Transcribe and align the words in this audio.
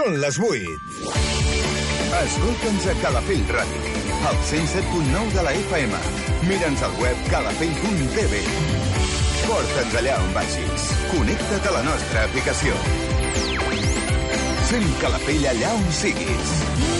Són 0.00 0.14
les 0.16 0.36
8. 0.40 0.68
Escolta'ns 2.18 2.84
a 2.88 2.92
Calafell 3.02 3.42
Ràdio, 3.52 3.90
al 4.30 4.38
107.9 4.48 5.34
de 5.34 5.44
la 5.44 5.52
FM. 5.58 6.00
Mira'ns 6.48 6.84
al 6.86 6.94
web 7.02 7.20
calafell.tv. 7.28 8.40
Porta'ns 9.42 9.98
allà 10.00 10.16
on 10.22 10.32
vagis. 10.38 10.88
Connecta't 11.10 11.68
a 11.68 11.76
la 11.76 11.84
nostra 11.90 12.24
aplicació. 12.30 12.80
Sent 14.72 14.88
Calafell 15.04 15.48
allà 15.52 15.76
on 15.76 15.86
siguis. 16.00 16.99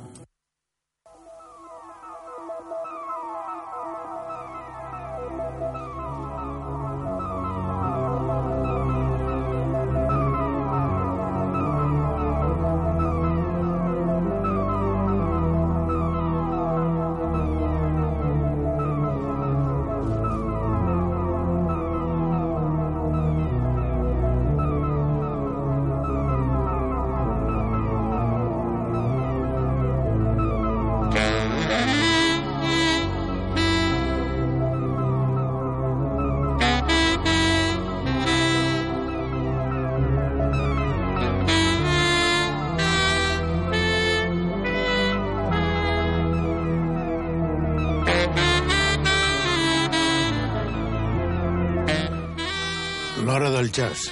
Jazz. 53.71 54.11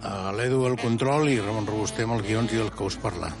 Uh, 0.00 0.32
L'Edu 0.36 0.66
al 0.68 0.76
control 0.80 1.30
i 1.32 1.38
Ramon 1.40 1.68
Robuster 1.68 2.04
amb 2.04 2.18
els 2.18 2.26
guions 2.26 2.52
i 2.52 2.60
el 2.60 2.68
que 2.76 2.84
us 2.84 2.98
parla. 3.00 3.32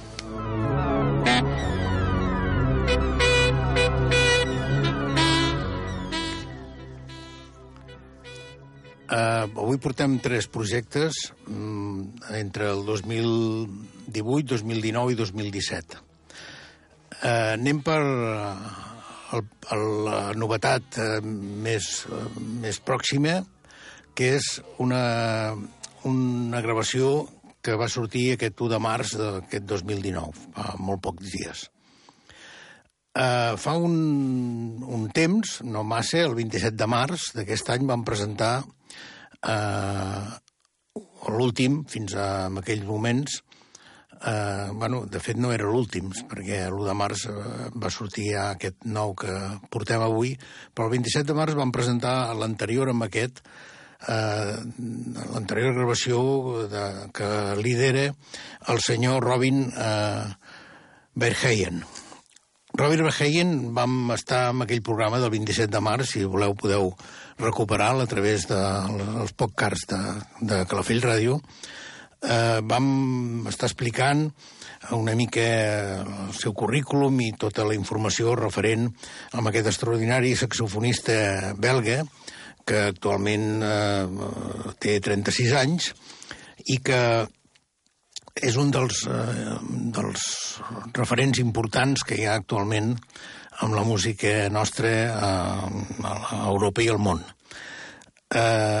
Uh, 9.10 9.44
avui 9.44 9.80
portem 9.82 10.20
tres 10.22 10.46
projectes 10.48 11.26
um, 11.50 12.06
entre 12.38 12.70
el 12.70 12.86
2018, 12.88 14.54
2019 14.54 15.12
i 15.12 15.18
2017. 15.18 15.98
Uh, 17.20 17.58
anem 17.58 17.82
per 17.84 18.00
el, 19.36 19.44
el, 19.74 19.84
la 20.06 20.20
novetat 20.38 20.98
uh, 21.00 21.18
més, 21.22 21.90
uh, 22.10 22.26
més 22.62 22.80
pròxima, 22.84 23.40
que 24.14 24.34
és 24.38 24.48
una, 24.82 25.02
una 26.08 26.62
gravació 26.64 27.28
que 27.62 27.76
va 27.76 27.90
sortir 27.92 28.32
aquest 28.34 28.60
1 28.60 28.72
de 28.72 28.80
març 28.80 29.14
d'aquest 29.20 29.68
2019, 29.68 30.48
fa 30.56 30.74
molt 30.80 31.02
pocs 31.04 31.28
dies. 31.34 31.66
Uh, 33.10 33.56
fa 33.58 33.74
un, 33.74 33.96
un 34.86 35.08
temps, 35.14 35.58
no 35.66 35.82
massa, 35.84 36.22
el 36.28 36.36
27 36.38 36.76
de 36.78 36.86
març 36.88 37.32
d'aquest 37.34 37.72
any 37.74 37.88
vam 37.88 38.04
presentar 38.06 38.52
uh, 38.62 40.28
l'últim, 41.28 41.82
fins 41.90 42.14
a 42.14 42.28
en 42.46 42.60
aquells 42.62 42.86
moments, 42.86 43.40
Uh, 44.20 44.68
bueno, 44.76 45.06
de 45.08 45.16
fet 45.16 45.38
no 45.40 45.48
era 45.48 45.64
l'últim, 45.64 46.10
perquè 46.28 46.66
l'1 46.68 46.84
de 46.84 46.94
març 46.98 47.22
uh, 47.30 47.70
va 47.72 47.88
sortir 47.88 48.26
ja 48.34 48.50
aquest 48.50 48.84
nou 48.84 49.14
que 49.16 49.32
portem 49.72 50.02
avui, 50.04 50.34
però 50.76 50.90
el 50.90 50.98
27 50.98 51.30
de 51.30 51.36
març 51.38 51.56
vam 51.56 51.72
presentar 51.72 52.34
l'anterior 52.36 52.92
amb 52.92 53.06
aquest, 53.06 53.40
uh, 54.04 54.60
l'anterior 55.32 55.72
gravació 55.78 56.20
de, 56.68 56.84
que 57.16 57.30
lidera 57.62 58.10
el 58.68 58.84
senyor 58.84 59.24
Robin 59.24 59.64
uh, 59.72 60.28
Verheyen. 61.16 61.80
Robin 62.76 63.06
Verheyen 63.08 63.56
vam 63.74 64.12
estar 64.14 64.50
en 64.52 64.68
aquell 64.68 64.84
programa 64.84 65.18
del 65.18 65.32
27 65.32 65.72
de 65.72 65.80
març, 65.80 66.12
si 66.12 66.28
voleu 66.28 66.52
podeu 66.60 66.92
recuperar-lo 67.40 68.04
a 68.04 68.10
través 68.10 68.44
dels 68.52 69.32
de, 69.32 69.36
podcasts 69.40 69.88
de, 69.88 70.00
de 70.44 70.64
Calafell 70.68 71.00
Ràdio, 71.08 71.40
eh, 72.22 72.60
vam 72.62 73.46
estar 73.50 73.68
explicant 73.70 74.28
una 74.96 75.14
mica 75.14 75.46
el 76.00 76.34
seu 76.36 76.54
currículum 76.56 77.18
i 77.20 77.32
tota 77.38 77.66
la 77.68 77.76
informació 77.76 78.34
referent 78.38 78.88
amb 79.36 79.50
aquest 79.50 79.70
extraordinari 79.72 80.32
saxofonista 80.36 81.52
belga 81.60 82.02
que 82.66 82.86
actualment 82.92 83.64
eh, 83.64 84.06
té 84.80 84.98
36 85.02 85.52
anys 85.60 85.92
i 86.70 86.78
que 86.84 87.00
és 88.40 88.56
un 88.60 88.70
dels, 88.72 89.04
eh, 89.10 89.58
dels 89.96 90.22
referents 90.96 91.40
importants 91.42 92.04
que 92.06 92.16
hi 92.16 92.26
ha 92.28 92.38
actualment 92.38 92.94
amb 93.60 93.76
la 93.76 93.84
música 93.84 94.48
nostra 94.52 94.90
eh, 94.90 95.10
a 96.08 96.40
Europa 96.46 96.82
i 96.84 96.88
al 96.88 97.00
món. 97.02 97.20
Eh, 98.30 98.80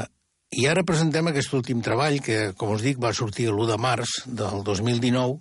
i 0.50 0.66
ara 0.66 0.82
presentem 0.86 1.28
aquest 1.30 1.52
últim 1.54 1.82
treball, 1.84 2.18
que, 2.24 2.50
com 2.58 2.72
us 2.74 2.82
dic, 2.82 2.98
va 3.02 3.14
sortir 3.14 3.48
l'1 3.50 3.68
de 3.70 3.76
març 3.78 4.16
del 4.26 4.64
2019, 4.66 5.38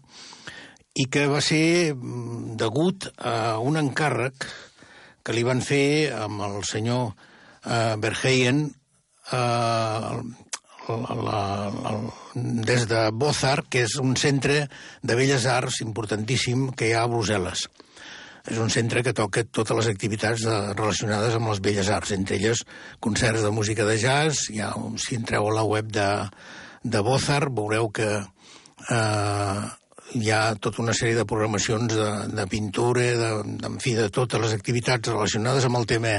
i 1.02 1.06
que 1.10 1.26
va 1.32 1.42
ser 1.42 1.96
mm, 1.96 2.58
degut 2.62 3.10
a 3.18 3.58
un 3.64 3.80
encàrrec 3.82 4.46
que 5.26 5.36
li 5.36 5.46
van 5.46 5.64
fer 5.66 6.12
amb 6.14 6.44
el 6.46 6.62
senyor 6.68 7.10
uh, 7.10 7.96
Verheyen 8.02 8.64
uh, 9.34 10.22
la, 10.90 11.18
la, 11.26 11.42
la, 11.74 11.94
des 12.70 12.86
de 12.90 13.04
Bozar, 13.14 13.64
que 13.70 13.86
és 13.86 13.98
un 14.02 14.16
centre 14.18 14.64
de 15.02 15.18
belles 15.18 15.46
arts 15.46 15.82
importantíssim 15.86 16.70
que 16.74 16.90
hi 16.90 16.96
ha 16.98 17.06
a 17.06 17.12
Brussel·les 17.12 17.68
és 18.50 18.58
un 18.58 18.72
centre 18.74 19.04
que 19.06 19.14
toca 19.14 19.46
totes 19.46 19.78
les 19.78 19.90
activitats 19.92 20.46
de, 20.46 20.58
relacionades 20.74 21.36
amb 21.38 21.52
les 21.52 21.62
belles 21.64 21.90
arts, 21.94 22.14
entre 22.16 22.40
elles 22.40 22.64
concerts 23.00 23.46
de 23.46 23.52
música 23.54 23.86
de 23.86 23.98
jazz, 24.02 24.48
ja, 24.54 24.72
si 24.98 25.20
entreu 25.20 25.50
a 25.50 25.58
la 25.60 25.66
web 25.68 25.92
de, 25.94 26.10
de 26.84 27.04
Bozar 27.06 27.46
veureu 27.50 27.92
que 27.94 28.10
eh, 28.90 29.68
hi 30.18 30.32
ha 30.34 30.56
tota 30.58 30.82
una 30.82 30.96
sèrie 30.98 31.18
de 31.18 31.26
programacions 31.30 31.94
de, 31.94 32.08
de 32.34 32.46
pintura, 32.50 33.06
de, 33.20 33.30
en 33.68 33.78
fi, 33.84 33.94
de 33.98 34.10
totes 34.14 34.42
les 34.42 34.56
activitats 34.56 35.12
relacionades 35.12 35.68
amb 35.68 35.78
el 35.82 35.86
tema 35.90 36.16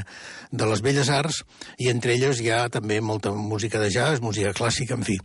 de 0.51 0.69
les 0.71 0.83
belles 0.85 1.11
arts, 1.11 1.43
i 1.79 1.91
entre 1.91 2.15
elles 2.15 2.41
hi 2.41 2.53
ha 2.55 2.69
també 2.71 3.01
molta 3.01 3.35
música 3.35 3.83
de 3.83 3.91
jazz, 3.91 4.23
música 4.23 4.55
clàssica, 4.55 4.95
en 4.95 5.07
fi. 5.07 5.19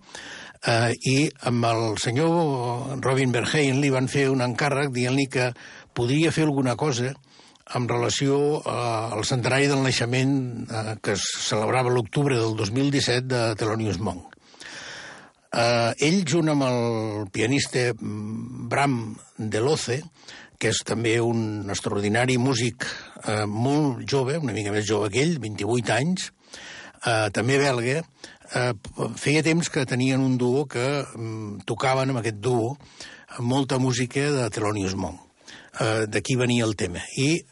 Uh, 0.66 0.90
I 1.06 1.30
amb 1.46 1.66
el 1.70 1.84
senyor 2.02 2.96
Robin 3.06 3.34
Verheyen 3.36 3.84
li 3.84 3.92
van 3.94 4.08
fer 4.10 4.32
un 4.34 4.42
encàrrec 4.42 4.90
dient-li 4.96 5.28
que 5.30 5.52
podria 5.96 6.34
fer 6.36 6.46
alguna 6.46 6.76
cosa 6.80 7.14
en 7.74 7.88
relació 7.90 8.38
uh, 8.60 9.16
al 9.16 9.26
centenari 9.26 9.68
del 9.72 9.82
naixement 9.82 10.36
uh, 10.70 10.96
que 11.02 11.16
es 11.18 11.26
celebrava 11.48 11.94
l'octubre 11.94 12.38
del 12.38 12.54
2017 12.60 13.26
de 13.32 13.44
Thelonious 13.58 13.98
Monk. 13.98 14.36
Uh, 15.56 15.96
ell, 16.04 16.22
junt 16.28 16.52
amb 16.52 16.66
el 16.68 17.28
pianista 17.34 17.88
Bram 17.96 19.16
Deloce, 19.40 20.02
que 20.60 20.72
és 20.74 20.82
també 20.88 21.16
un 21.24 21.72
extraordinari 21.72 22.38
músic 22.38 22.86
uh, 22.86 23.46
molt 23.50 24.04
jove, 24.12 24.38
una 24.38 24.56
mica 24.56 24.74
més 24.76 24.86
jove 24.88 25.10
que 25.14 25.24
ell, 25.24 25.38
28 25.42 25.96
anys, 25.96 26.30
uh, 27.06 27.32
també 27.34 27.58
belga, 27.62 28.04
uh, 28.04 28.74
feia 29.18 29.44
temps 29.48 29.72
que 29.72 29.88
tenien 29.90 30.22
un 30.22 30.38
duo 30.38 30.68
que 30.70 30.88
um, 31.16 31.56
tocaven 31.66 32.12
amb 32.12 32.22
aquest 32.22 32.42
duo 32.44 32.76
molta 33.40 33.80
música 33.80 34.30
de 34.36 34.50
Thelonious 34.52 35.00
Monk. 35.00 35.25
Uh, 35.76 36.06
D'aquí 36.08 36.38
venia 36.40 36.64
el 36.64 36.76
tema. 36.80 37.02
I 37.18 37.44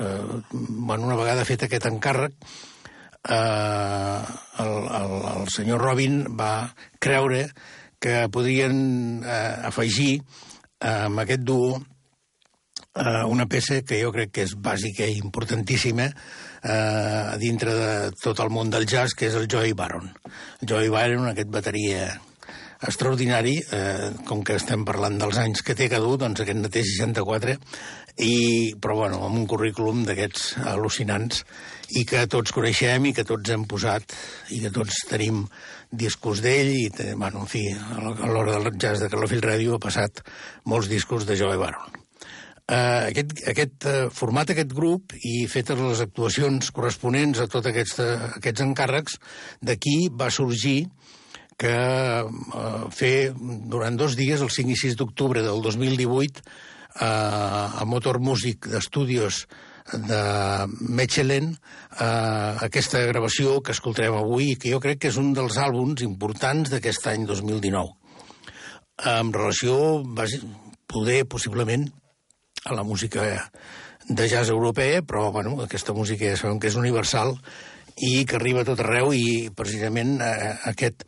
eh, 0.00 0.42
bueno, 0.50 1.06
una 1.06 1.16
vegada 1.16 1.46
fet 1.46 1.66
aquest 1.66 1.86
encàrrec, 1.86 2.34
eh, 3.28 4.20
el, 4.64 4.74
el, 4.98 5.14
el 5.36 5.48
senyor 5.54 5.82
Robin 5.82 6.24
va 6.38 6.74
creure 6.98 7.46
que 8.02 8.26
podrien 8.34 9.22
eh, 9.22 9.56
afegir 9.70 10.16
eh, 10.18 11.06
amb 11.06 11.22
aquest 11.22 11.44
duo 11.46 11.76
eh, 11.78 13.22
una 13.30 13.46
peça 13.46 13.82
que 13.86 14.00
jo 14.02 14.10
crec 14.14 14.34
que 14.34 14.46
és 14.48 14.56
bàsica 14.58 15.06
i 15.06 15.20
importantíssima 15.22 16.08
eh, 16.10 17.38
dintre 17.42 17.78
de 17.78 17.94
tot 18.22 18.42
el 18.42 18.50
món 18.50 18.74
del 18.74 18.88
jazz, 18.90 19.14
que 19.14 19.30
és 19.30 19.38
el 19.38 19.48
Joey 19.50 19.72
Baron. 19.78 20.10
Joey 20.66 20.90
Baron, 20.90 21.30
aquest 21.30 21.50
bateria 21.54 22.10
extraordinari, 22.88 23.56
eh, 23.72 24.10
com 24.28 24.42
que 24.46 24.56
estem 24.58 24.84
parlant 24.84 25.18
dels 25.20 25.38
anys 25.38 25.62
que 25.62 25.76
té 25.78 25.88
cada 25.92 26.08
un, 26.08 26.18
doncs 26.20 26.42
aquest 26.42 26.58
no 26.58 26.70
té 26.72 26.82
64, 26.86 27.56
i, 28.18 28.74
però 28.82 28.96
bueno, 28.98 29.22
amb 29.24 29.38
un 29.40 29.46
currículum 29.48 30.02
d'aquests 30.08 30.58
al·lucinants 30.74 31.44
i 31.96 32.04
que 32.08 32.26
tots 32.30 32.52
coneixem 32.52 33.08
i 33.08 33.14
que 33.16 33.24
tots 33.28 33.54
hem 33.54 33.64
posat 33.68 34.12
i 34.52 34.60
que 34.64 34.72
tots 34.74 35.04
tenim 35.08 35.46
discos 35.90 36.42
d'ell 36.44 36.72
i, 36.74 36.84
bueno, 37.16 37.46
en 37.46 37.48
fi, 37.48 37.66
a 37.72 38.28
l'hora 38.28 38.58
del 38.58 38.76
jazz 38.76 39.00
de 39.00 39.10
Calafell 39.12 39.44
Ràdio 39.44 39.76
ha 39.76 39.82
passat 39.82 40.24
molts 40.68 40.92
discos 40.92 41.28
de 41.28 41.38
Joe 41.40 41.58
Baron. 41.60 42.02
Uh, 42.72 43.10
aquest, 43.10 43.32
aquest 43.50 43.84
uh, 43.90 43.94
format, 44.14 44.52
aquest 44.52 44.70
grup, 44.72 45.12
i 45.26 45.48
fetes 45.50 45.80
les 45.82 46.00
actuacions 46.04 46.70
corresponents 46.72 47.40
a 47.42 47.48
tots 47.50 47.68
aquests, 47.68 47.98
uh, 48.00 48.28
aquests 48.38 48.62
encàrrecs, 48.64 49.18
d'aquí 49.66 49.96
va 50.14 50.30
sorgir 50.32 50.86
que 51.62 51.72
uh, 52.26 52.90
fer 52.90 53.32
durant 53.38 53.96
dos 53.98 54.18
dies, 54.18 54.42
el 54.42 54.50
5 54.50 54.74
i 54.74 54.78
6 54.82 54.98
d'octubre 54.98 55.44
del 55.46 55.62
2018, 55.62 56.42
eh, 57.00 57.04
a 57.04 57.84
Motor 57.86 58.18
Music 58.20 58.66
d'Estudios 58.68 59.46
de 59.92 60.22
Mechelen 60.88 61.48
eh, 61.52 62.56
aquesta 62.66 63.00
gravació 63.08 63.58
que 63.64 63.74
escoltarem 63.74 64.14
avui 64.14 64.52
i 64.52 64.58
que 64.60 64.70
jo 64.70 64.78
crec 64.82 65.00
que 65.02 65.10
és 65.10 65.18
un 65.18 65.32
dels 65.34 65.58
àlbums 65.58 66.04
importants 66.06 66.70
d'aquest 66.70 67.08
any 67.10 67.26
2019 67.26 67.90
en 69.10 69.32
relació 69.34 69.74
poder 70.86 71.24
possiblement 71.26 71.88
a 72.64 72.76
la 72.78 72.84
música 72.86 73.50
de 74.06 74.28
jazz 74.28 74.50
europea, 74.50 75.02
però 75.02 75.32
bueno, 75.32 75.56
aquesta 75.62 75.94
música 75.94 76.28
ja 76.28 76.38
sabem 76.38 76.60
que 76.60 76.70
és 76.70 76.78
universal 76.78 77.34
i 78.00 78.24
que 78.24 78.38
arriba 78.38 78.62
a 78.62 78.68
tot 78.68 78.80
arreu 78.80 79.12
i 79.16 79.50
precisament 79.56 80.16
eh, 80.24 80.54
aquest, 80.72 81.04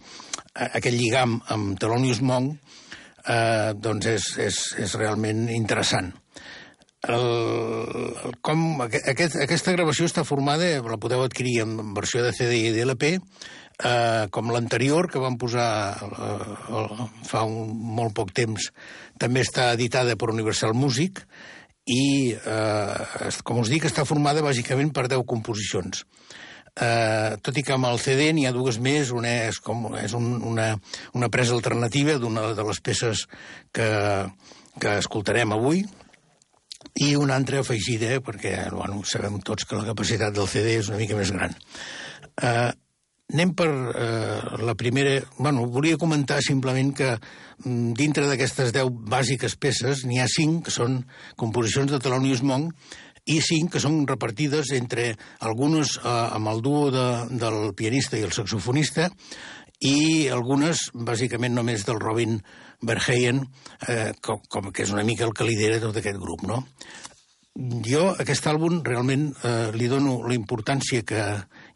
eh, 0.55 0.69
aquest 0.69 0.97
lligam 0.97 1.39
amb 1.55 1.79
Thelonious 1.81 2.21
Monk 2.21 2.59
eh, 3.29 3.73
doncs 3.77 4.11
és, 4.11 4.29
és, 4.45 4.61
és 4.85 4.95
realment 5.01 5.49
interessant. 5.53 6.13
El, 7.05 7.25
el, 8.25 8.37
com, 8.45 8.63
aquest, 8.85 9.37
aquesta 9.45 9.75
gravació 9.75 10.07
està 10.09 10.25
formada, 10.25 10.71
la 10.81 11.01
podeu 11.01 11.25
adquirir 11.25 11.59
en 11.65 11.93
versió 11.97 12.23
de 12.25 12.33
CD 12.33 12.63
i 12.63 12.73
d'LP, 12.73 13.11
eh, 13.85 14.25
com 14.33 14.53
l'anterior, 14.53 15.11
que 15.13 15.21
vam 15.21 15.37
posar 15.41 15.69
eh, 16.01 17.09
fa 17.29 17.45
un, 17.45 17.75
molt 17.99 18.17
poc 18.17 18.33
temps, 18.37 18.71
també 19.21 19.45
està 19.45 19.73
editada 19.77 20.17
per 20.17 20.33
Universal 20.33 20.73
Music, 20.73 21.21
i, 21.85 22.33
eh, 22.33 23.31
com 23.45 23.61
us 23.61 23.69
dic, 23.73 23.85
està 23.85 24.07
formada 24.09 24.45
bàsicament 24.45 24.93
per 24.97 25.05
10 25.11 25.27
composicions. 25.29 26.07
Eh, 26.75 27.37
tot 27.39 27.59
i 27.59 27.63
que 27.63 27.75
amb 27.77 27.87
el 27.87 28.01
CD 28.03 28.33
n'hi 28.35 28.49
ha 28.49 28.55
dues 28.55 28.81
més, 28.83 29.13
una 29.15 29.31
és, 29.49 29.61
com, 29.63 29.87
és 30.01 30.15
un, 30.19 30.41
una, 30.43 30.73
una 31.15 31.31
presa 31.31 31.55
alternativa 31.55 32.17
d'una 32.19 32.49
de 32.59 32.65
les 32.67 32.81
peces 32.83 33.27
que, 33.73 33.91
que 34.83 34.97
escoltarem 34.99 35.55
avui, 35.55 35.85
i 36.95 37.15
una 37.19 37.37
altra 37.39 37.61
afegida, 37.63 38.19
perquè 38.23 38.57
bueno, 38.75 39.03
sabem 39.07 39.41
tots 39.43 39.67
que 39.67 39.79
la 39.79 39.87
capacitat 39.87 40.35
del 40.35 40.51
CD 40.51 40.79
és 40.81 40.91
una 40.91 41.01
mica 41.01 41.19
més 41.19 41.33
gran. 41.35 41.55
Eh, 42.43 42.71
anem 43.33 43.55
per 43.57 43.69
eh, 43.71 44.59
la 44.63 44.75
primera... 44.79 45.17
Bueno, 45.39 45.67
volia 45.71 45.99
comentar 45.99 46.41
simplement 46.43 46.93
que 46.95 47.15
mm, 47.17 47.95
dintre 47.99 48.27
d'aquestes 48.29 48.75
deu 48.75 48.91
bàsiques 48.91 49.57
peces 49.57 50.05
n'hi 50.07 50.21
ha 50.23 50.29
cinc 50.31 50.67
que 50.67 50.75
són 50.75 51.01
composicions 51.41 51.91
de 51.91 52.03
Thelonious 52.03 52.45
Monk 52.47 52.75
i 53.25 53.41
cinc 53.41 53.73
que 53.75 53.81
són 53.81 54.03
repartides 54.09 54.73
entre 54.77 55.15
algunes 55.41 55.97
eh, 55.97 56.09
amb 56.09 56.51
el 56.53 56.63
duo 56.65 56.91
de, 56.93 57.09
del 57.41 57.73
pianista 57.77 58.19
i 58.21 58.25
el 58.27 58.35
saxofonista 58.37 59.09
i 59.85 60.29
algunes, 60.33 60.89
bàsicament, 60.95 61.55
només 61.57 61.85
del 61.85 61.99
Robin 62.01 62.39
Verheyen, 62.85 63.43
eh, 63.89 64.13
com, 64.25 64.41
com 64.49 64.71
que 64.73 64.85
és 64.85 64.93
una 64.95 65.05
mica 65.05 65.27
el 65.27 65.35
que 65.37 65.47
lidera 65.49 65.81
tot 65.83 65.99
aquest 66.01 66.21
grup, 66.21 66.45
no? 66.49 66.63
Jo, 67.87 68.09
aquest 68.19 68.49
àlbum, 68.51 68.81
realment 68.87 69.29
eh, 69.47 69.71
li 69.77 69.87
dono 69.91 70.17
la 70.27 70.35
importància 70.35 71.05
que 71.07 71.23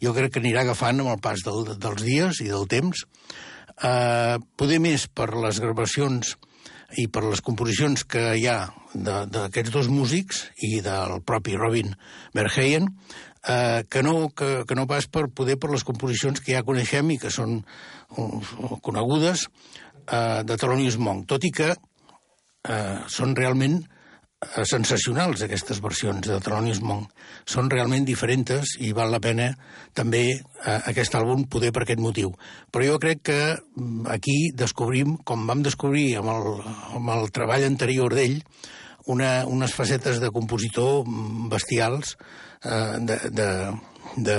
jo 0.03 0.15
crec 0.17 0.35
que 0.35 0.43
anirà 0.43 0.65
agafant 0.65 1.05
amb 1.05 1.13
el 1.13 1.21
pas 1.23 1.45
del, 1.47 1.75
dels 1.79 2.03
dies 2.03 2.41
i 2.43 2.49
del 2.51 2.67
temps, 2.71 3.05
eh, 3.87 4.37
poder 4.59 4.81
més 4.83 5.07
per 5.07 5.31
les 5.37 5.61
gravacions 5.63 6.35
i 6.97 7.05
per 7.13 7.25
les 7.27 7.43
composicions 7.45 8.05
que 8.09 8.23
hi 8.39 8.47
ha 8.49 8.71
d'aquests 8.95 9.73
dos 9.75 9.91
músics 9.93 10.47
i 10.65 10.79
del 10.85 11.19
propi 11.29 11.59
Robin 11.59 11.93
Verheyen, 12.37 12.89
eh, 13.45 13.85
que, 13.91 14.03
no, 14.03 14.31
que, 14.33 14.65
que 14.65 14.79
no 14.79 14.87
pas 14.89 15.07
per 15.13 15.27
poder 15.29 15.59
per 15.61 15.71
les 15.75 15.85
composicions 15.85 16.41
que 16.41 16.57
ja 16.57 16.65
coneixem 16.65 17.13
i 17.13 17.19
que 17.21 17.33
són 17.35 17.61
uh, 17.61 18.79
conegudes 18.81 19.45
eh, 20.09 20.41
de 20.49 20.57
Thelonious 20.57 20.97
Monk, 20.97 21.29
tot 21.29 21.45
i 21.45 21.53
que 21.53 21.75
eh, 21.75 22.99
són 23.13 23.37
realment 23.37 23.83
Eh, 23.83 23.98
sensacionals, 24.39 25.43
aquestes 25.43 25.81
versions 25.83 26.23
de 26.23 26.39
Thelonious 26.39 26.81
Monk. 26.87 27.11
Són 27.49 27.71
realment 27.73 28.07
diferents 28.07 28.77
i 28.79 28.93
val 28.95 29.11
la 29.11 29.21
pena 29.23 29.49
també 29.99 30.23
eh, 30.31 30.79
aquest 30.93 31.17
àlbum 31.19 31.47
poder 31.51 31.73
per 31.75 31.83
aquest 31.83 32.03
motiu. 32.03 32.31
Però 32.71 32.87
jo 32.87 32.99
crec 33.03 33.25
que 33.31 33.39
mm, 33.57 34.07
aquí 34.15 34.53
descobrim, 34.55 35.17
com 35.27 35.47
vam 35.49 35.65
descobrir 35.67 36.13
amb 36.21 36.31
el, 36.37 36.51
amb 37.01 37.15
el 37.17 37.31
treball 37.35 37.67
anterior 37.67 38.15
d'ell, 38.15 38.39
una, 39.09 39.47
unes 39.49 39.75
facetes 39.75 40.21
de 40.23 40.31
compositor 40.31 41.03
mm, 41.03 41.49
bestials 41.51 42.15
eh, 42.63 42.99
de, 43.01 43.19
de, 43.35 43.49
de, 44.17 44.39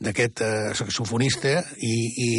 d'aquest 0.00 0.44
eh, 0.46 0.70
saxofonista 0.78 1.58
i, 1.76 1.94
i, 2.24 2.30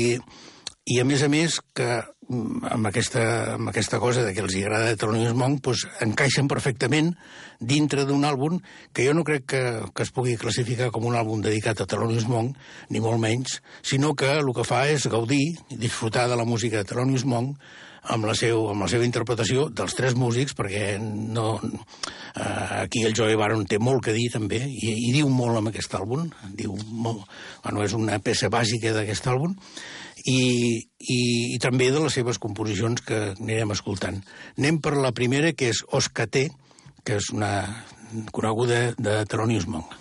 i 0.96 1.00
a 1.02 1.06
més 1.06 1.22
a 1.22 1.30
més 1.30 1.62
que 1.78 2.00
amb 2.32 2.88
aquesta, 2.88 3.24
amb 3.58 3.72
aquesta 3.72 4.00
cosa 4.00 4.24
de 4.26 4.34
que 4.36 4.44
els 4.44 4.56
agrada 4.62 4.96
Thelonious 4.96 5.36
Monk, 5.38 5.62
doncs 5.68 5.84
encaixen 6.06 6.50
perfectament 6.52 7.14
dintre 7.60 8.06
d'un 8.08 8.24
àlbum 8.28 8.58
que 8.96 9.06
jo 9.08 9.14
no 9.18 9.26
crec 9.28 9.46
que, 9.54 9.62
que 9.94 10.08
es 10.08 10.14
pugui 10.16 10.38
classificar 10.40 10.90
com 10.96 11.06
un 11.10 11.18
àlbum 11.20 11.44
dedicat 11.44 11.84
a 11.84 11.88
Thelonious 11.90 12.28
Monk, 12.32 12.58
ni 12.90 13.04
molt 13.04 13.22
menys, 13.22 13.60
sinó 13.84 14.16
que 14.16 14.32
el 14.40 14.52
que 14.56 14.68
fa 14.68 14.86
és 14.90 15.08
gaudir 15.12 15.44
i 15.70 15.80
disfrutar 15.80 16.28
de 16.32 16.40
la 16.40 16.48
música 16.48 16.82
de 16.82 16.90
Thelonious 16.90 17.28
Monk 17.28 17.58
amb 18.10 18.26
la, 18.26 18.34
seu, 18.38 18.64
amb 18.72 18.82
la 18.82 18.90
seva 18.90 19.06
interpretació 19.06 19.68
dels 19.70 19.94
tres 19.98 20.16
músics, 20.18 20.56
perquè 20.58 20.96
no, 21.02 21.60
eh, 21.62 22.82
aquí 22.82 23.04
el 23.06 23.14
Joey 23.18 23.38
Baron 23.38 23.68
té 23.70 23.78
molt 23.78 24.02
que 24.08 24.16
dir 24.16 24.28
també, 24.34 24.64
i, 24.66 24.96
i 25.10 25.12
diu 25.14 25.30
molt 25.30 25.60
amb 25.60 25.70
aquest 25.70 25.94
àlbum, 26.00 26.26
diu 26.58 26.74
molt, 26.90 27.28
bueno, 27.64 27.84
és 27.86 27.94
una 27.98 28.18
peça 28.24 28.50
bàsica 28.50 28.96
d'aquest 28.98 29.30
àlbum, 29.30 29.54
i, 30.26 30.42
i, 31.00 31.22
i 31.56 31.60
també 31.62 31.92
de 31.92 32.04
les 32.04 32.18
seves 32.18 32.40
composicions 32.42 33.04
que 33.06 33.22
anirem 33.34 33.74
escoltant. 33.76 34.22
Anem 34.58 34.82
per 34.84 34.98
la 34.98 35.14
primera, 35.16 35.54
que 35.54 35.72
és 35.74 35.84
Oscaté, 35.92 36.50
que 37.06 37.18
és 37.22 37.32
una 37.34 37.54
coneguda 38.36 38.92
de 38.98 39.22
Thelonious 39.26 39.68
Monk. 39.72 40.01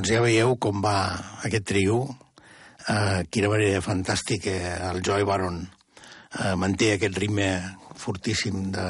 doncs 0.00 0.14
ja 0.14 0.22
veieu 0.24 0.54
com 0.56 0.78
va 0.80 1.12
aquest 1.44 1.66
trio. 1.68 1.98
Eh, 2.88 3.20
quina 3.28 3.50
manera 3.52 3.82
fantàstica 3.84 4.54
el 4.88 5.02
Joy 5.04 5.26
Baron 5.28 5.58
eh, 5.60 6.54
manté 6.56 6.94
aquest 6.94 7.18
ritme 7.20 7.50
fortíssim 8.00 8.70
de... 8.72 8.86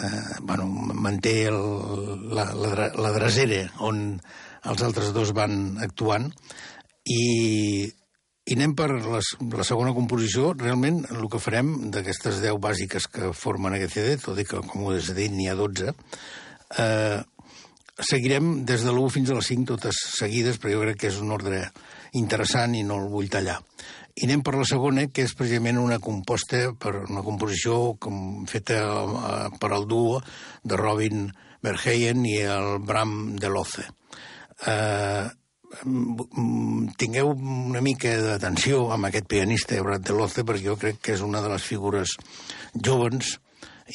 Eh, 0.00 0.40
bueno, 0.40 0.64
manté 0.96 1.34
el, 1.50 1.60
la, 2.32 2.48
la, 2.56 2.88
la 2.88 3.12
dracera 3.12 3.66
on 3.84 4.16
els 4.72 4.86
altres 4.86 5.12
dos 5.12 5.34
van 5.36 5.76
actuant 5.84 6.30
i, 7.04 7.84
i 7.84 8.56
anem 8.56 8.72
per 8.80 8.88
les, 8.96 9.34
la 9.60 9.68
segona 9.68 9.92
composició. 9.92 10.54
Realment, 10.56 11.02
el 11.12 11.28
que 11.28 11.42
farem 11.42 11.90
d'aquestes 11.92 12.40
10 12.40 12.56
bàsiques 12.64 13.12
que 13.12 13.34
formen 13.36 13.76
aquest 13.76 14.00
CD, 14.00 14.16
tot 14.24 14.40
i 14.40 14.48
que, 14.48 14.64
com 14.72 14.88
ho 14.88 14.96
has 14.96 15.12
dit, 15.12 15.28
n'hi 15.36 15.52
ha 15.52 15.58
12, 15.60 15.92
eh, 16.80 17.18
seguirem 17.98 18.64
des 18.66 18.84
de 18.86 18.92
l'1 18.92 19.10
fins 19.10 19.30
a 19.30 19.38
les 19.38 19.48
5 19.50 19.66
totes 19.72 19.98
seguides, 20.18 20.58
però 20.58 20.76
jo 20.76 20.82
crec 20.84 21.00
que 21.02 21.10
és 21.10 21.18
un 21.22 21.32
ordre 21.34 21.64
interessant 22.18 22.76
i 22.78 22.84
no 22.86 23.00
el 23.02 23.08
vull 23.10 23.30
tallar. 23.32 23.58
I 24.18 24.26
anem 24.26 24.42
per 24.42 24.56
la 24.58 24.66
segona, 24.66 25.06
que 25.14 25.24
és 25.26 25.34
precisament 25.38 25.78
una 25.78 26.00
composta 26.02 26.72
per 26.78 26.94
una 27.04 27.22
composició 27.26 27.96
com 28.02 28.46
feta 28.50 28.78
eh, 28.82 29.50
per 29.60 29.72
al 29.74 29.86
duo 29.90 30.22
de 30.62 30.78
Robin 30.78 31.28
Verheyen 31.62 32.24
i 32.26 32.38
el 32.42 32.78
Bram 32.82 33.36
Deloze. 33.38 33.86
Eh, 34.66 35.26
tingueu 36.98 37.30
una 37.34 37.82
mica 37.84 38.14
d'atenció 38.24 38.88
amb 38.94 39.10
aquest 39.10 39.28
pianista, 39.30 39.78
Bram 39.82 40.02
Deloze, 40.02 40.46
perquè 40.46 40.66
jo 40.70 40.78
crec 40.80 41.02
que 41.02 41.14
és 41.14 41.22
una 41.22 41.42
de 41.44 41.52
les 41.52 41.66
figures 41.66 42.16
jovens 42.74 43.36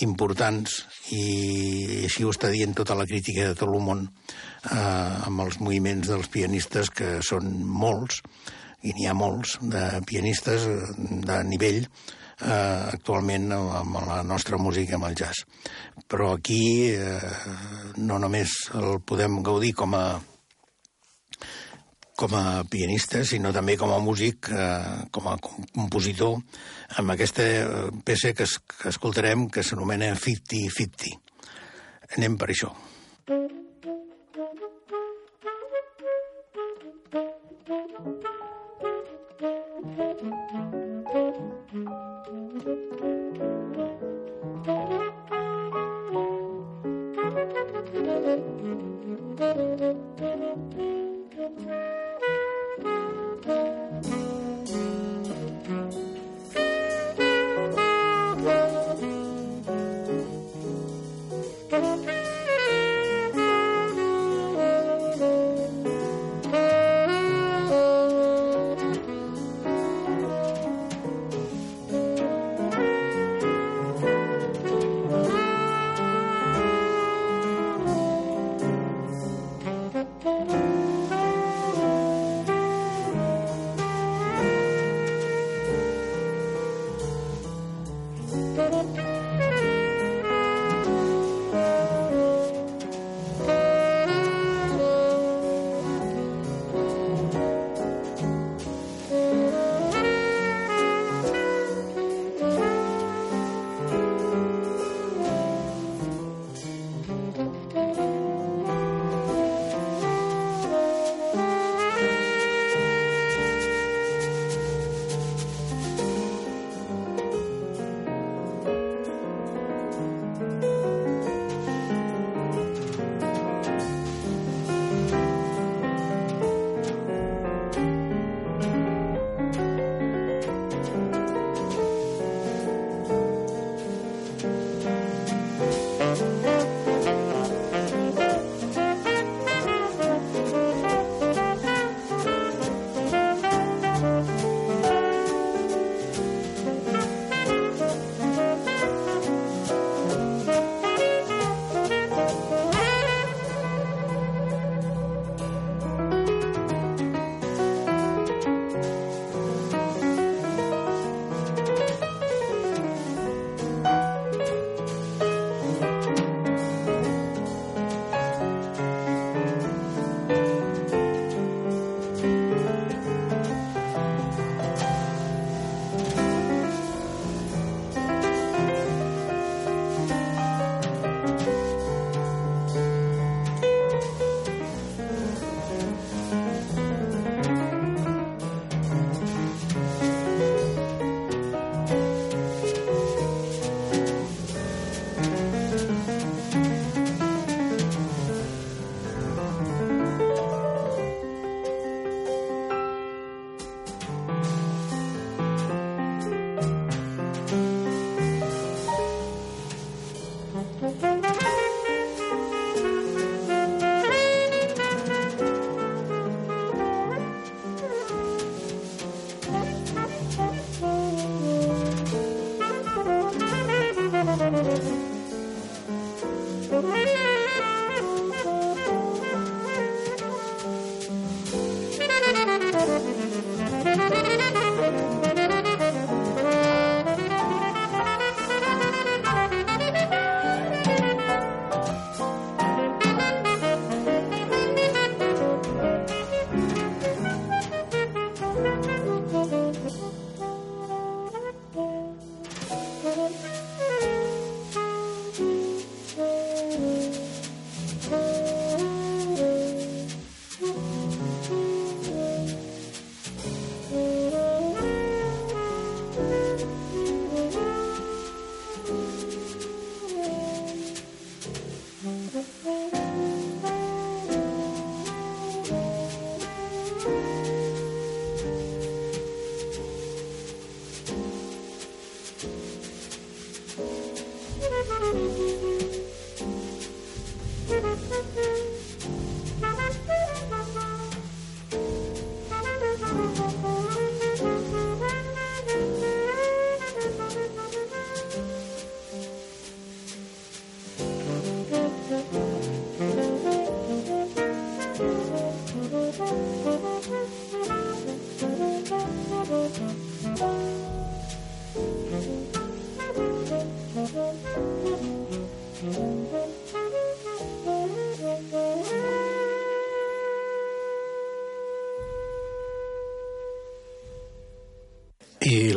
importants 0.02 0.80
i 1.14 1.24
així 2.08 2.26
ho 2.26 2.32
està 2.34 2.50
dient 2.54 2.74
tota 2.74 2.98
la 2.98 3.06
crítica 3.06 3.50
de 3.50 3.58
tot 3.58 3.70
el 3.70 3.84
món 3.84 4.08
eh, 4.08 4.76
amb 5.28 5.46
els 5.46 5.60
moviments 5.62 6.10
dels 6.10 6.32
pianistes 6.34 6.90
que 6.90 7.20
són 7.22 7.52
molts 7.64 8.24
i 8.84 8.92
n'hi 8.92 9.08
ha 9.08 9.16
molts 9.16 9.60
de 9.62 10.02
pianistes 10.10 10.66
de 10.98 11.40
nivell 11.48 11.84
eh, 11.84 12.82
actualment 12.92 13.52
amb 13.54 14.02
la 14.08 14.22
nostra 14.28 14.58
música, 14.60 14.98
amb 14.98 15.08
el 15.08 15.16
jazz. 15.16 15.46
Però 16.10 16.34
aquí 16.36 16.92
eh, 16.92 17.34
no 18.04 18.20
només 18.20 18.56
el 18.76 19.00
podem 19.06 19.42
gaudir 19.46 19.74
com 19.78 19.96
a 19.96 20.06
com 22.16 22.36
a 22.38 22.64
pianista, 22.70 23.24
sinó 23.26 23.52
també 23.56 23.76
com 23.80 23.92
a 23.94 24.00
músic, 24.04 24.50
eh, 24.54 25.10
com 25.12 25.28
a 25.32 25.38
compositor, 25.42 26.40
amb 27.02 27.16
aquesta 27.16 27.46
peça 28.06 28.34
que, 28.38 28.46
es, 28.46 28.60
que 28.60 28.90
escoltarem 28.94 29.48
que 29.50 29.66
s'anomena 29.66 30.14
50-50. 30.14 31.18
Anem 32.18 32.38
per 32.38 32.52
això. 32.54 32.74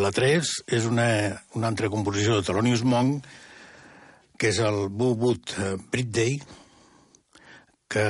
La 0.07 0.13
3 0.15 0.51
és 0.77 0.87
una, 0.87 1.09
una 1.59 1.71
altra 1.73 1.91
composició 1.91 2.37
de 2.37 2.47
Thelonious 2.47 2.85
Monk, 2.87 3.27
que 4.39 4.53
és 4.53 4.61
el 4.63 4.87
Boo 4.93 5.17
Boot 5.19 5.57
eh, 5.59 5.73
Brit 5.91 6.13
Day, 6.15 6.37
que 7.91 8.07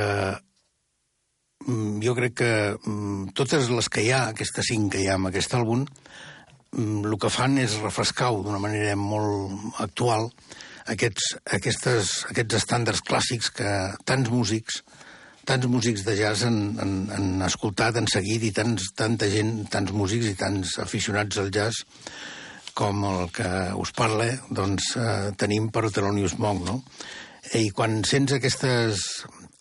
mm, 1.64 2.02
jo 2.04 2.16
crec 2.18 2.37
que 2.42 2.52
mm, 2.76 3.32
totes 3.38 3.70
les 3.72 3.88
que 3.88 4.04
hi 4.04 4.12
ha, 4.12 4.26
aquestes 4.35 4.68
cinc 4.72 4.92
que 4.92 5.04
hi 5.04 5.09
ha 5.09 5.16
en 5.16 5.30
aquest 5.30 5.56
àlbum, 5.56 5.87
mm, 5.87 7.06
el 7.06 7.16
que 7.22 7.32
fan 7.32 7.56
és 7.62 7.78
refrescar 7.80 8.32
d'una 8.35 8.61
manera 8.61 8.96
molt 9.00 9.80
actual 9.87 10.28
aquests, 10.92 11.32
aquestes, 11.56 12.12
aquests 12.30 12.61
estàndards 12.61 13.02
clàssics 13.06 13.50
que 13.56 13.72
tants 14.06 14.30
músics 14.30 14.82
tants 15.46 15.68
músics 15.70 16.04
de 16.06 16.16
jazz 16.18 16.44
han, 16.46 16.59
han, 16.82 16.94
han 17.14 17.44
escoltat, 17.46 17.96
han 18.00 18.09
seguit, 18.11 18.44
i 18.48 18.52
tants, 18.54 18.90
tanta 18.98 19.28
gent, 19.32 19.61
tants 19.72 19.94
músics 19.94 20.30
i 20.30 20.35
tants 20.38 20.78
aficionats 20.82 21.38
al 21.42 21.52
jazz 21.54 21.85
com 22.76 23.06
el 23.09 23.30
que 23.32 23.48
us 23.80 23.94
parla, 23.96 24.28
doncs 24.52 24.90
eh, 25.00 25.30
tenim 25.40 25.70
per 25.72 25.87
Thelonious 25.88 26.37
Monk, 26.42 26.66
no? 26.66 26.76
I 27.56 27.70
quan 27.72 28.02
sents 28.04 28.35
aquestes, 28.37 29.00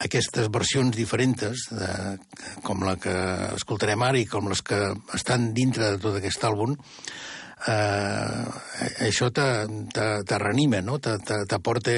aquestes 0.03 0.49
versions 0.51 0.97
diferents, 0.97 1.69
de, 1.71 1.91
com 2.65 2.83
la 2.83 2.97
que 2.99 3.15
escoltarem 3.55 4.03
ara 4.03 4.19
i 4.19 4.27
com 4.27 4.49
les 4.51 4.63
que 4.65 4.81
estan 5.15 5.53
dintre 5.55 5.93
de 5.93 6.01
tot 6.03 6.19
aquest 6.19 6.43
àlbum, 6.49 6.75
eh, 7.71 8.43
això 9.07 9.31
te, 9.31 9.47
te, 9.95 10.09
te 10.27 10.41
reanima, 10.41 10.83
no? 10.83 10.99
T'aporta 10.99 11.95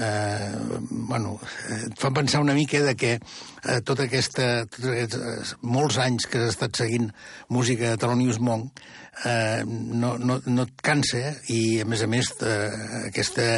eh, 0.00 0.52
bueno, 0.90 1.38
et 1.74 1.98
fa 1.98 2.10
pensar 2.14 2.40
una 2.40 2.54
mica 2.54 2.80
de 2.84 2.94
que 2.96 3.12
eh, 3.18 3.80
tota 3.84 4.06
aquesta, 4.06 4.66
tot 4.70 4.90
aquests, 4.92 5.18
eh, 5.18 5.58
molts 5.62 5.98
anys 6.02 6.28
que 6.30 6.42
has 6.42 6.54
estat 6.54 6.78
seguint 6.78 7.10
música 7.48 7.92
de 7.92 8.00
Thelonious 8.00 8.40
Monk 8.40 8.82
eh, 9.24 9.64
no, 9.66 10.16
no, 10.18 10.40
no 10.44 10.66
et 10.66 10.84
cansa 10.84 11.22
eh? 11.30 11.34
i, 11.54 11.62
a 11.82 11.88
més 11.88 12.04
a 12.04 12.10
més, 12.10 12.30
eh, 12.42 13.08
aquesta 13.08 13.48